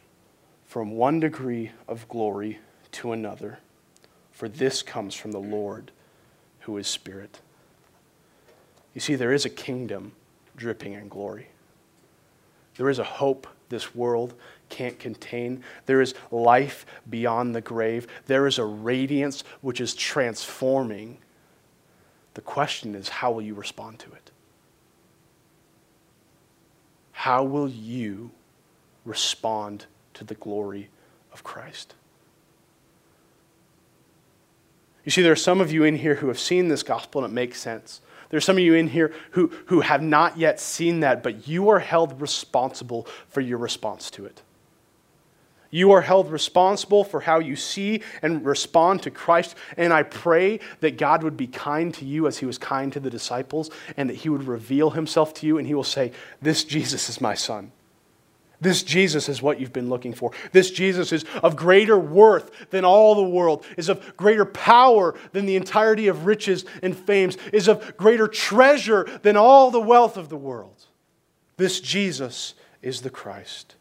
from 0.66 0.92
one 0.92 1.20
degree 1.20 1.70
of 1.86 2.08
glory 2.08 2.58
to 2.92 3.12
another. 3.12 3.58
For 4.30 4.48
this 4.48 4.82
comes 4.82 5.14
from 5.14 5.32
the 5.32 5.40
Lord, 5.40 5.92
who 6.60 6.76
is 6.78 6.86
Spirit. 6.86 7.40
You 8.94 9.00
see, 9.00 9.14
there 9.14 9.32
is 9.32 9.44
a 9.44 9.50
kingdom 9.50 10.12
dripping 10.56 10.94
in 10.94 11.08
glory. 11.08 11.48
There 12.76 12.90
is 12.90 12.98
a 12.98 13.04
hope 13.04 13.46
this 13.68 13.94
world 13.94 14.34
can't 14.72 14.98
contain. 14.98 15.62
There 15.86 16.00
is 16.00 16.14
life 16.30 16.86
beyond 17.08 17.54
the 17.54 17.60
grave. 17.60 18.08
There 18.26 18.46
is 18.46 18.58
a 18.58 18.64
radiance 18.64 19.44
which 19.60 19.80
is 19.80 19.94
transforming. 19.94 21.18
The 22.34 22.40
question 22.40 22.94
is, 22.94 23.08
how 23.08 23.30
will 23.30 23.42
you 23.42 23.54
respond 23.54 23.98
to 24.00 24.12
it? 24.12 24.30
How 27.12 27.44
will 27.44 27.68
you 27.68 28.30
respond 29.04 29.86
to 30.14 30.24
the 30.24 30.34
glory 30.34 30.88
of 31.32 31.44
Christ? 31.44 31.94
You 35.04 35.12
see, 35.12 35.22
there 35.22 35.32
are 35.32 35.36
some 35.36 35.60
of 35.60 35.70
you 35.70 35.84
in 35.84 35.96
here 35.96 36.14
who 36.14 36.28
have 36.28 36.38
seen 36.38 36.68
this 36.68 36.82
gospel 36.82 37.22
and 37.22 37.30
it 37.30 37.34
makes 37.34 37.60
sense. 37.60 38.00
There's 38.30 38.46
some 38.46 38.56
of 38.56 38.62
you 38.62 38.74
in 38.74 38.88
here 38.88 39.12
who, 39.32 39.52
who 39.66 39.80
have 39.80 40.02
not 40.02 40.38
yet 40.38 40.58
seen 40.58 41.00
that, 41.00 41.22
but 41.22 41.46
you 41.46 41.68
are 41.68 41.80
held 41.80 42.18
responsible 42.18 43.06
for 43.28 43.42
your 43.42 43.58
response 43.58 44.10
to 44.12 44.24
it. 44.24 44.40
You 45.74 45.92
are 45.92 46.02
held 46.02 46.30
responsible 46.30 47.02
for 47.02 47.20
how 47.20 47.38
you 47.38 47.56
see 47.56 48.02
and 48.20 48.44
respond 48.44 49.02
to 49.04 49.10
Christ. 49.10 49.56
And 49.78 49.90
I 49.90 50.02
pray 50.02 50.60
that 50.80 50.98
God 50.98 51.22
would 51.24 51.36
be 51.36 51.46
kind 51.46 51.94
to 51.94 52.04
you 52.04 52.26
as 52.26 52.38
he 52.38 52.46
was 52.46 52.58
kind 52.58 52.92
to 52.92 53.00
the 53.00 53.08
disciples, 53.08 53.70
and 53.96 54.10
that 54.10 54.16
he 54.16 54.28
would 54.28 54.44
reveal 54.44 54.90
himself 54.90 55.32
to 55.34 55.46
you, 55.46 55.56
and 55.56 55.66
he 55.66 55.72
will 55.72 55.82
say, 55.82 56.12
This 56.42 56.62
Jesus 56.62 57.08
is 57.08 57.22
my 57.22 57.32
son. 57.32 57.72
This 58.60 58.82
Jesus 58.82 59.30
is 59.30 59.40
what 59.40 59.58
you've 59.58 59.72
been 59.72 59.88
looking 59.88 60.12
for. 60.12 60.30
This 60.52 60.70
Jesus 60.70 61.10
is 61.10 61.24
of 61.42 61.56
greater 61.56 61.98
worth 61.98 62.68
than 62.68 62.84
all 62.84 63.14
the 63.14 63.22
world, 63.22 63.64
is 63.78 63.88
of 63.88 64.14
greater 64.16 64.44
power 64.44 65.14
than 65.32 65.46
the 65.46 65.56
entirety 65.56 66.06
of 66.06 66.26
riches 66.26 66.66
and 66.82 66.94
fames, 66.94 67.38
is 67.50 67.66
of 67.66 67.96
greater 67.96 68.28
treasure 68.28 69.08
than 69.22 69.38
all 69.38 69.70
the 69.70 69.80
wealth 69.80 70.18
of 70.18 70.28
the 70.28 70.36
world. 70.36 70.86
This 71.56 71.80
Jesus 71.80 72.52
is 72.82 73.00
the 73.00 73.10
Christ. 73.10 73.74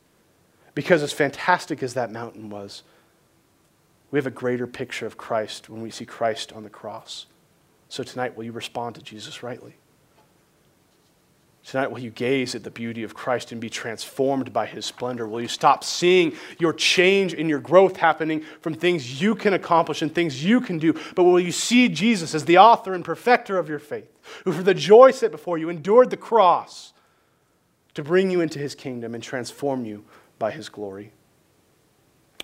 Because 0.73 1.03
as 1.03 1.11
fantastic 1.11 1.83
as 1.83 1.93
that 1.95 2.11
mountain 2.11 2.49
was, 2.49 2.83
we 4.09 4.17
have 4.17 4.27
a 4.27 4.31
greater 4.31 4.67
picture 4.67 5.05
of 5.05 5.17
Christ 5.17 5.69
when 5.69 5.81
we 5.81 5.89
see 5.89 6.05
Christ 6.05 6.53
on 6.53 6.63
the 6.63 6.69
cross. 6.69 7.25
So 7.89 8.03
tonight, 8.03 8.35
will 8.35 8.43
you 8.43 8.51
respond 8.51 8.95
to 8.95 9.01
Jesus 9.01 9.43
rightly? 9.43 9.75
Tonight, 11.63 11.91
will 11.91 11.99
you 11.99 12.09
gaze 12.09 12.55
at 12.55 12.63
the 12.63 12.71
beauty 12.71 13.03
of 13.03 13.13
Christ 13.13 13.51
and 13.51 13.61
be 13.61 13.69
transformed 13.69 14.51
by 14.51 14.65
his 14.65 14.85
splendor? 14.85 15.27
Will 15.27 15.41
you 15.41 15.47
stop 15.47 15.83
seeing 15.83 16.33
your 16.57 16.73
change 16.73 17.33
and 17.33 17.47
your 17.47 17.59
growth 17.59 17.97
happening 17.97 18.43
from 18.61 18.73
things 18.73 19.21
you 19.21 19.35
can 19.35 19.53
accomplish 19.53 20.01
and 20.01 20.13
things 20.13 20.43
you 20.43 20.59
can 20.59 20.79
do? 20.79 20.93
But 21.15 21.23
will 21.23 21.39
you 21.39 21.51
see 21.51 21.87
Jesus 21.87 22.33
as 22.33 22.45
the 22.45 22.57
author 22.57 22.93
and 22.93 23.05
perfecter 23.05 23.59
of 23.59 23.69
your 23.69 23.79
faith, 23.79 24.11
who 24.43 24.51
for 24.51 24.63
the 24.63 24.73
joy 24.73 25.11
set 25.11 25.31
before 25.31 25.59
you 25.59 25.69
endured 25.69 26.09
the 26.09 26.17
cross 26.17 26.93
to 27.93 28.03
bring 28.03 28.31
you 28.31 28.41
into 28.41 28.57
his 28.57 28.73
kingdom 28.73 29.13
and 29.13 29.23
transform 29.23 29.85
you 29.85 30.03
by 30.41 30.51
his 30.51 30.67
glory? 30.67 31.13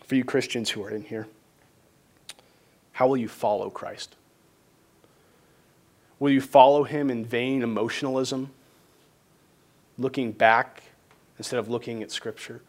For 0.06 0.16
you 0.16 0.24
Christians 0.24 0.70
who 0.70 0.84
are 0.86 0.90
in 0.90 1.02
here, 1.02 1.28
how 2.94 3.08
will 3.08 3.18
you 3.18 3.28
follow 3.28 3.70
Christ? 3.70 4.16
Will 6.18 6.32
you 6.32 6.42
follow 6.42 6.86
him 6.86 7.10
in 7.10 7.26
vain 7.26 7.62
emotionalism? 7.62 8.52
looking 9.98 10.32
back 10.32 10.84
instead 11.38 11.60
of 11.60 11.70
looking 11.70 12.04
at 12.04 12.12
Scripture. 12.12 12.62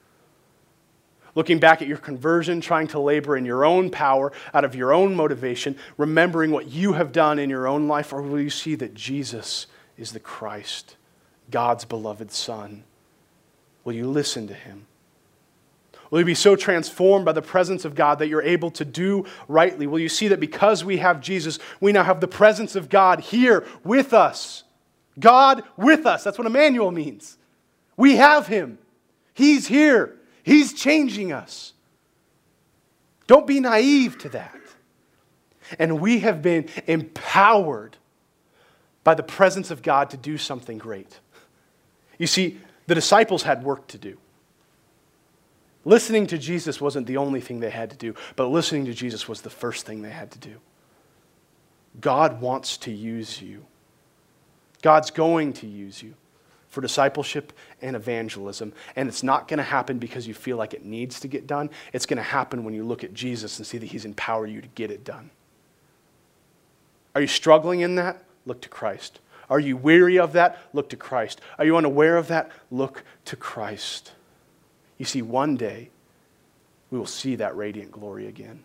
Looking 1.34 1.58
back 1.58 1.82
at 1.82 1.88
your 1.88 1.98
conversion, 1.98 2.60
trying 2.60 2.88
to 2.88 2.98
labor 2.98 3.36
in 3.36 3.44
your 3.44 3.64
own 3.64 3.90
power, 3.90 4.32
out 4.52 4.64
of 4.64 4.74
your 4.74 4.92
own 4.92 5.14
motivation, 5.14 5.76
remembering 5.96 6.50
what 6.50 6.68
you 6.68 6.94
have 6.94 7.12
done 7.12 7.38
in 7.38 7.50
your 7.50 7.68
own 7.68 7.86
life, 7.86 8.12
or 8.12 8.22
will 8.22 8.40
you 8.40 8.50
see 8.50 8.74
that 8.74 8.94
Jesus 8.94 9.66
is 9.96 10.12
the 10.12 10.20
Christ, 10.20 10.96
God's 11.50 11.84
beloved 11.84 12.32
Son? 12.32 12.82
Will 13.84 13.92
you 13.92 14.08
listen 14.08 14.48
to 14.48 14.54
him? 14.54 14.86
Will 16.10 16.20
you 16.20 16.24
be 16.24 16.34
so 16.34 16.56
transformed 16.56 17.24
by 17.24 17.32
the 17.32 17.42
presence 17.42 17.84
of 17.84 17.94
God 17.94 18.18
that 18.18 18.28
you're 18.28 18.42
able 18.42 18.70
to 18.72 18.84
do 18.84 19.26
rightly? 19.46 19.86
Will 19.86 19.98
you 19.98 20.08
see 20.08 20.28
that 20.28 20.40
because 20.40 20.84
we 20.84 20.98
have 20.98 21.20
Jesus, 21.20 21.58
we 21.80 21.92
now 21.92 22.02
have 22.02 22.20
the 22.20 22.28
presence 22.28 22.76
of 22.76 22.88
God 22.88 23.20
here 23.20 23.66
with 23.84 24.14
us? 24.14 24.64
God 25.18 25.64
with 25.76 26.06
us. 26.06 26.24
That's 26.24 26.38
what 26.38 26.46
Emmanuel 26.46 26.90
means. 26.90 27.36
We 27.96 28.16
have 28.16 28.46
him. 28.46 28.78
He's 29.34 29.66
here. 29.66 30.16
He's 30.42 30.72
changing 30.72 31.32
us. 31.32 31.74
Don't 33.26 33.46
be 33.46 33.60
naive 33.60 34.16
to 34.18 34.30
that. 34.30 34.56
And 35.78 36.00
we 36.00 36.20
have 36.20 36.40
been 36.40 36.68
empowered 36.86 37.96
by 39.04 39.14
the 39.14 39.22
presence 39.22 39.70
of 39.70 39.82
God 39.82 40.10
to 40.10 40.16
do 40.16 40.38
something 40.38 40.78
great. 40.78 41.20
You 42.16 42.26
see, 42.26 42.58
the 42.86 42.94
disciples 42.94 43.42
had 43.42 43.62
work 43.62 43.86
to 43.88 43.98
do. 43.98 44.16
Listening 45.88 46.26
to 46.26 46.36
Jesus 46.36 46.82
wasn't 46.82 47.06
the 47.06 47.16
only 47.16 47.40
thing 47.40 47.60
they 47.60 47.70
had 47.70 47.88
to 47.88 47.96
do, 47.96 48.14
but 48.36 48.48
listening 48.48 48.84
to 48.84 48.92
Jesus 48.92 49.26
was 49.26 49.40
the 49.40 49.48
first 49.48 49.86
thing 49.86 50.02
they 50.02 50.10
had 50.10 50.30
to 50.32 50.38
do. 50.38 50.56
God 51.98 52.42
wants 52.42 52.76
to 52.76 52.92
use 52.92 53.40
you. 53.40 53.64
God's 54.82 55.10
going 55.10 55.54
to 55.54 55.66
use 55.66 56.02
you 56.02 56.12
for 56.68 56.82
discipleship 56.82 57.54
and 57.80 57.96
evangelism. 57.96 58.74
And 58.96 59.08
it's 59.08 59.22
not 59.22 59.48
going 59.48 59.56
to 59.56 59.64
happen 59.64 59.98
because 59.98 60.28
you 60.28 60.34
feel 60.34 60.58
like 60.58 60.74
it 60.74 60.84
needs 60.84 61.20
to 61.20 61.26
get 61.26 61.46
done. 61.46 61.70
It's 61.94 62.04
going 62.04 62.18
to 62.18 62.22
happen 62.22 62.64
when 62.64 62.74
you 62.74 62.84
look 62.84 63.02
at 63.02 63.14
Jesus 63.14 63.56
and 63.56 63.66
see 63.66 63.78
that 63.78 63.86
He's 63.86 64.04
empowered 64.04 64.50
you 64.50 64.60
to 64.60 64.68
get 64.68 64.90
it 64.90 65.04
done. 65.04 65.30
Are 67.14 67.22
you 67.22 67.26
struggling 67.26 67.80
in 67.80 67.94
that? 67.94 68.22
Look 68.44 68.60
to 68.60 68.68
Christ. 68.68 69.20
Are 69.48 69.58
you 69.58 69.78
weary 69.78 70.18
of 70.18 70.34
that? 70.34 70.58
Look 70.74 70.90
to 70.90 70.96
Christ. 70.96 71.40
Are 71.58 71.64
you 71.64 71.78
unaware 71.78 72.18
of 72.18 72.28
that? 72.28 72.52
Look 72.70 73.04
to 73.24 73.36
Christ. 73.36 74.12
You 74.98 75.04
see, 75.04 75.22
one 75.22 75.56
day 75.56 75.90
we 76.90 76.98
will 76.98 77.06
see 77.06 77.36
that 77.36 77.56
radiant 77.56 77.92
glory 77.92 78.26
again. 78.26 78.64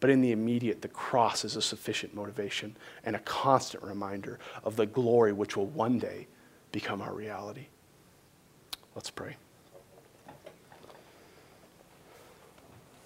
But 0.00 0.10
in 0.10 0.20
the 0.20 0.32
immediate, 0.32 0.82
the 0.82 0.88
cross 0.88 1.44
is 1.44 1.56
a 1.56 1.62
sufficient 1.62 2.14
motivation 2.14 2.76
and 3.04 3.16
a 3.16 3.20
constant 3.20 3.82
reminder 3.82 4.38
of 4.62 4.76
the 4.76 4.86
glory 4.86 5.32
which 5.32 5.56
will 5.56 5.66
one 5.66 5.98
day 5.98 6.28
become 6.70 7.00
our 7.00 7.12
reality. 7.12 7.66
Let's 8.94 9.10
pray. 9.10 9.36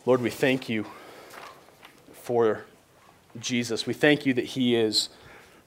Lord, 0.05 0.20
we 0.20 0.30
thank 0.30 0.68
you 0.68 0.86
for 2.12 2.64
Jesus. 3.38 3.86
We 3.86 3.95
thank 3.95 4.26
you 4.26 4.34
that 4.34 4.45
he 4.45 4.74
is 4.74 5.09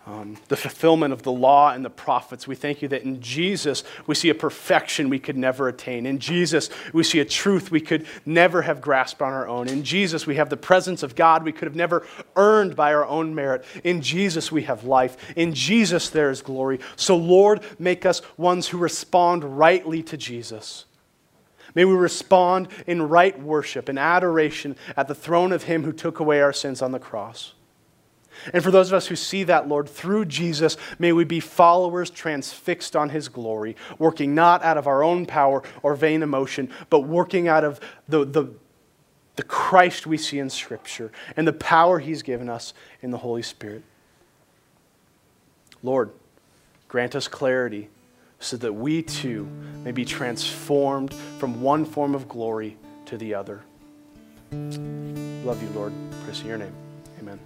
um, 0.08 0.38
the 0.50 0.56
fulfillment 0.56 1.14
of 1.14 1.24
the 1.24 1.32
law 1.32 1.72
and 1.72 1.84
the 1.84 1.90
prophets. 1.90 2.48
We 2.48 2.54
thank 2.54 2.84
you 2.84 2.88
that 2.90 3.02
in 3.02 3.22
Jesus 3.22 3.84
we 4.06 4.14
see 4.14 4.30
a 4.30 4.36
perfection 4.36 5.10
we 5.10 5.18
could 5.18 5.36
never 5.36 5.68
attain. 5.68 6.06
In 6.06 6.20
Jesus 6.20 6.70
we 6.94 7.04
see 7.04 7.20
a 7.20 7.26
truth 7.26 7.72
we 7.72 7.82
could 7.82 8.06
never 8.24 8.62
have 8.62 8.82
grasped 8.82 9.24
on 9.24 9.34
our 9.34 9.48
own. 9.48 9.68
In 9.68 9.84
Jesus 9.84 10.28
we 10.28 10.36
have 10.36 10.52
the 10.52 10.58
presence 10.58 11.02
of 11.02 11.16
God 11.16 11.44
we 11.44 11.52
could 11.52 11.66
have 11.66 11.76
never 11.76 12.06
earned 12.36 12.76
by 12.76 12.94
our 12.94 13.06
own 13.06 13.34
merit. 13.34 13.66
In 13.84 14.02
Jesus 14.02 14.52
we 14.52 14.64
have 14.64 14.84
life. 14.84 15.18
In 15.36 15.56
Jesus 15.56 16.10
there 16.10 16.30
is 16.30 16.44
glory. 16.44 16.80
So, 16.96 17.18
Lord, 17.18 17.64
make 17.80 18.06
us 18.06 18.22
ones 18.38 18.68
who 18.68 18.78
respond 18.78 19.58
rightly 19.58 20.04
to 20.04 20.18
Jesus. 20.18 20.86
May 21.74 21.84
we 21.84 21.96
respond 21.96 22.68
in 22.86 23.10
right 23.10 23.38
worship 23.42 23.90
and 23.90 23.98
adoration 23.98 24.76
at 24.96 25.08
the 25.08 25.16
throne 25.16 25.52
of 25.52 25.64
Him 25.64 25.84
who 25.84 25.92
took 25.92 26.20
away 26.20 26.42
our 26.42 26.54
sins 26.54 26.84
on 26.84 26.92
the 26.92 27.00
cross. 27.00 27.55
And 28.54 28.64
for 28.64 28.72
those 28.72 28.90
of 28.90 28.96
us 28.96 29.08
who 29.08 29.16
see 29.16 29.44
that, 29.46 29.68
Lord, 29.68 29.90
through 29.90 30.26
Jesus, 30.26 30.78
may 31.00 31.12
we 31.12 31.24
be 31.24 31.40
followers 31.40 32.10
transfixed 32.10 32.96
on 32.96 33.10
his 33.10 33.28
glory, 33.28 33.76
working 33.98 34.36
not 34.36 34.64
out 34.64 34.78
of 34.78 34.88
our 34.88 35.04
own 35.04 35.26
power 35.26 35.64
or 35.84 35.96
vain 35.96 36.24
emotion, 36.24 36.70
but 36.90 37.02
working 37.02 37.48
out 37.48 37.64
of 37.64 37.80
the, 38.08 38.26
the, 38.26 38.52
the 39.36 39.44
Christ 39.44 40.08
we 40.08 40.18
see 40.18 40.40
in 40.40 40.50
Scripture 40.50 41.12
and 41.36 41.48
the 41.48 41.54
power 41.54 42.00
he's 42.00 42.24
given 42.24 42.50
us 42.50 42.74
in 43.02 43.12
the 43.12 43.18
Holy 43.18 43.42
Spirit. 43.42 43.84
Lord, 45.84 46.12
grant 46.88 47.16
us 47.16 47.28
clarity 47.28 47.90
so 48.40 48.58
that 48.58 48.74
we 48.74 49.02
too 49.02 49.46
may 49.84 49.92
be 49.92 50.06
transformed 50.06 51.14
from 51.40 51.62
one 51.62 51.86
form 51.86 52.16
of 52.16 52.28
glory 52.28 52.78
to 53.06 53.18
the 53.18 53.34
other. 53.34 53.64
Love 54.52 55.62
you, 55.62 55.70
Lord. 55.70 55.94
Praise 56.24 56.42
in 56.42 56.48
your 56.48 56.58
name. 56.58 56.74
Amen. 57.20 57.40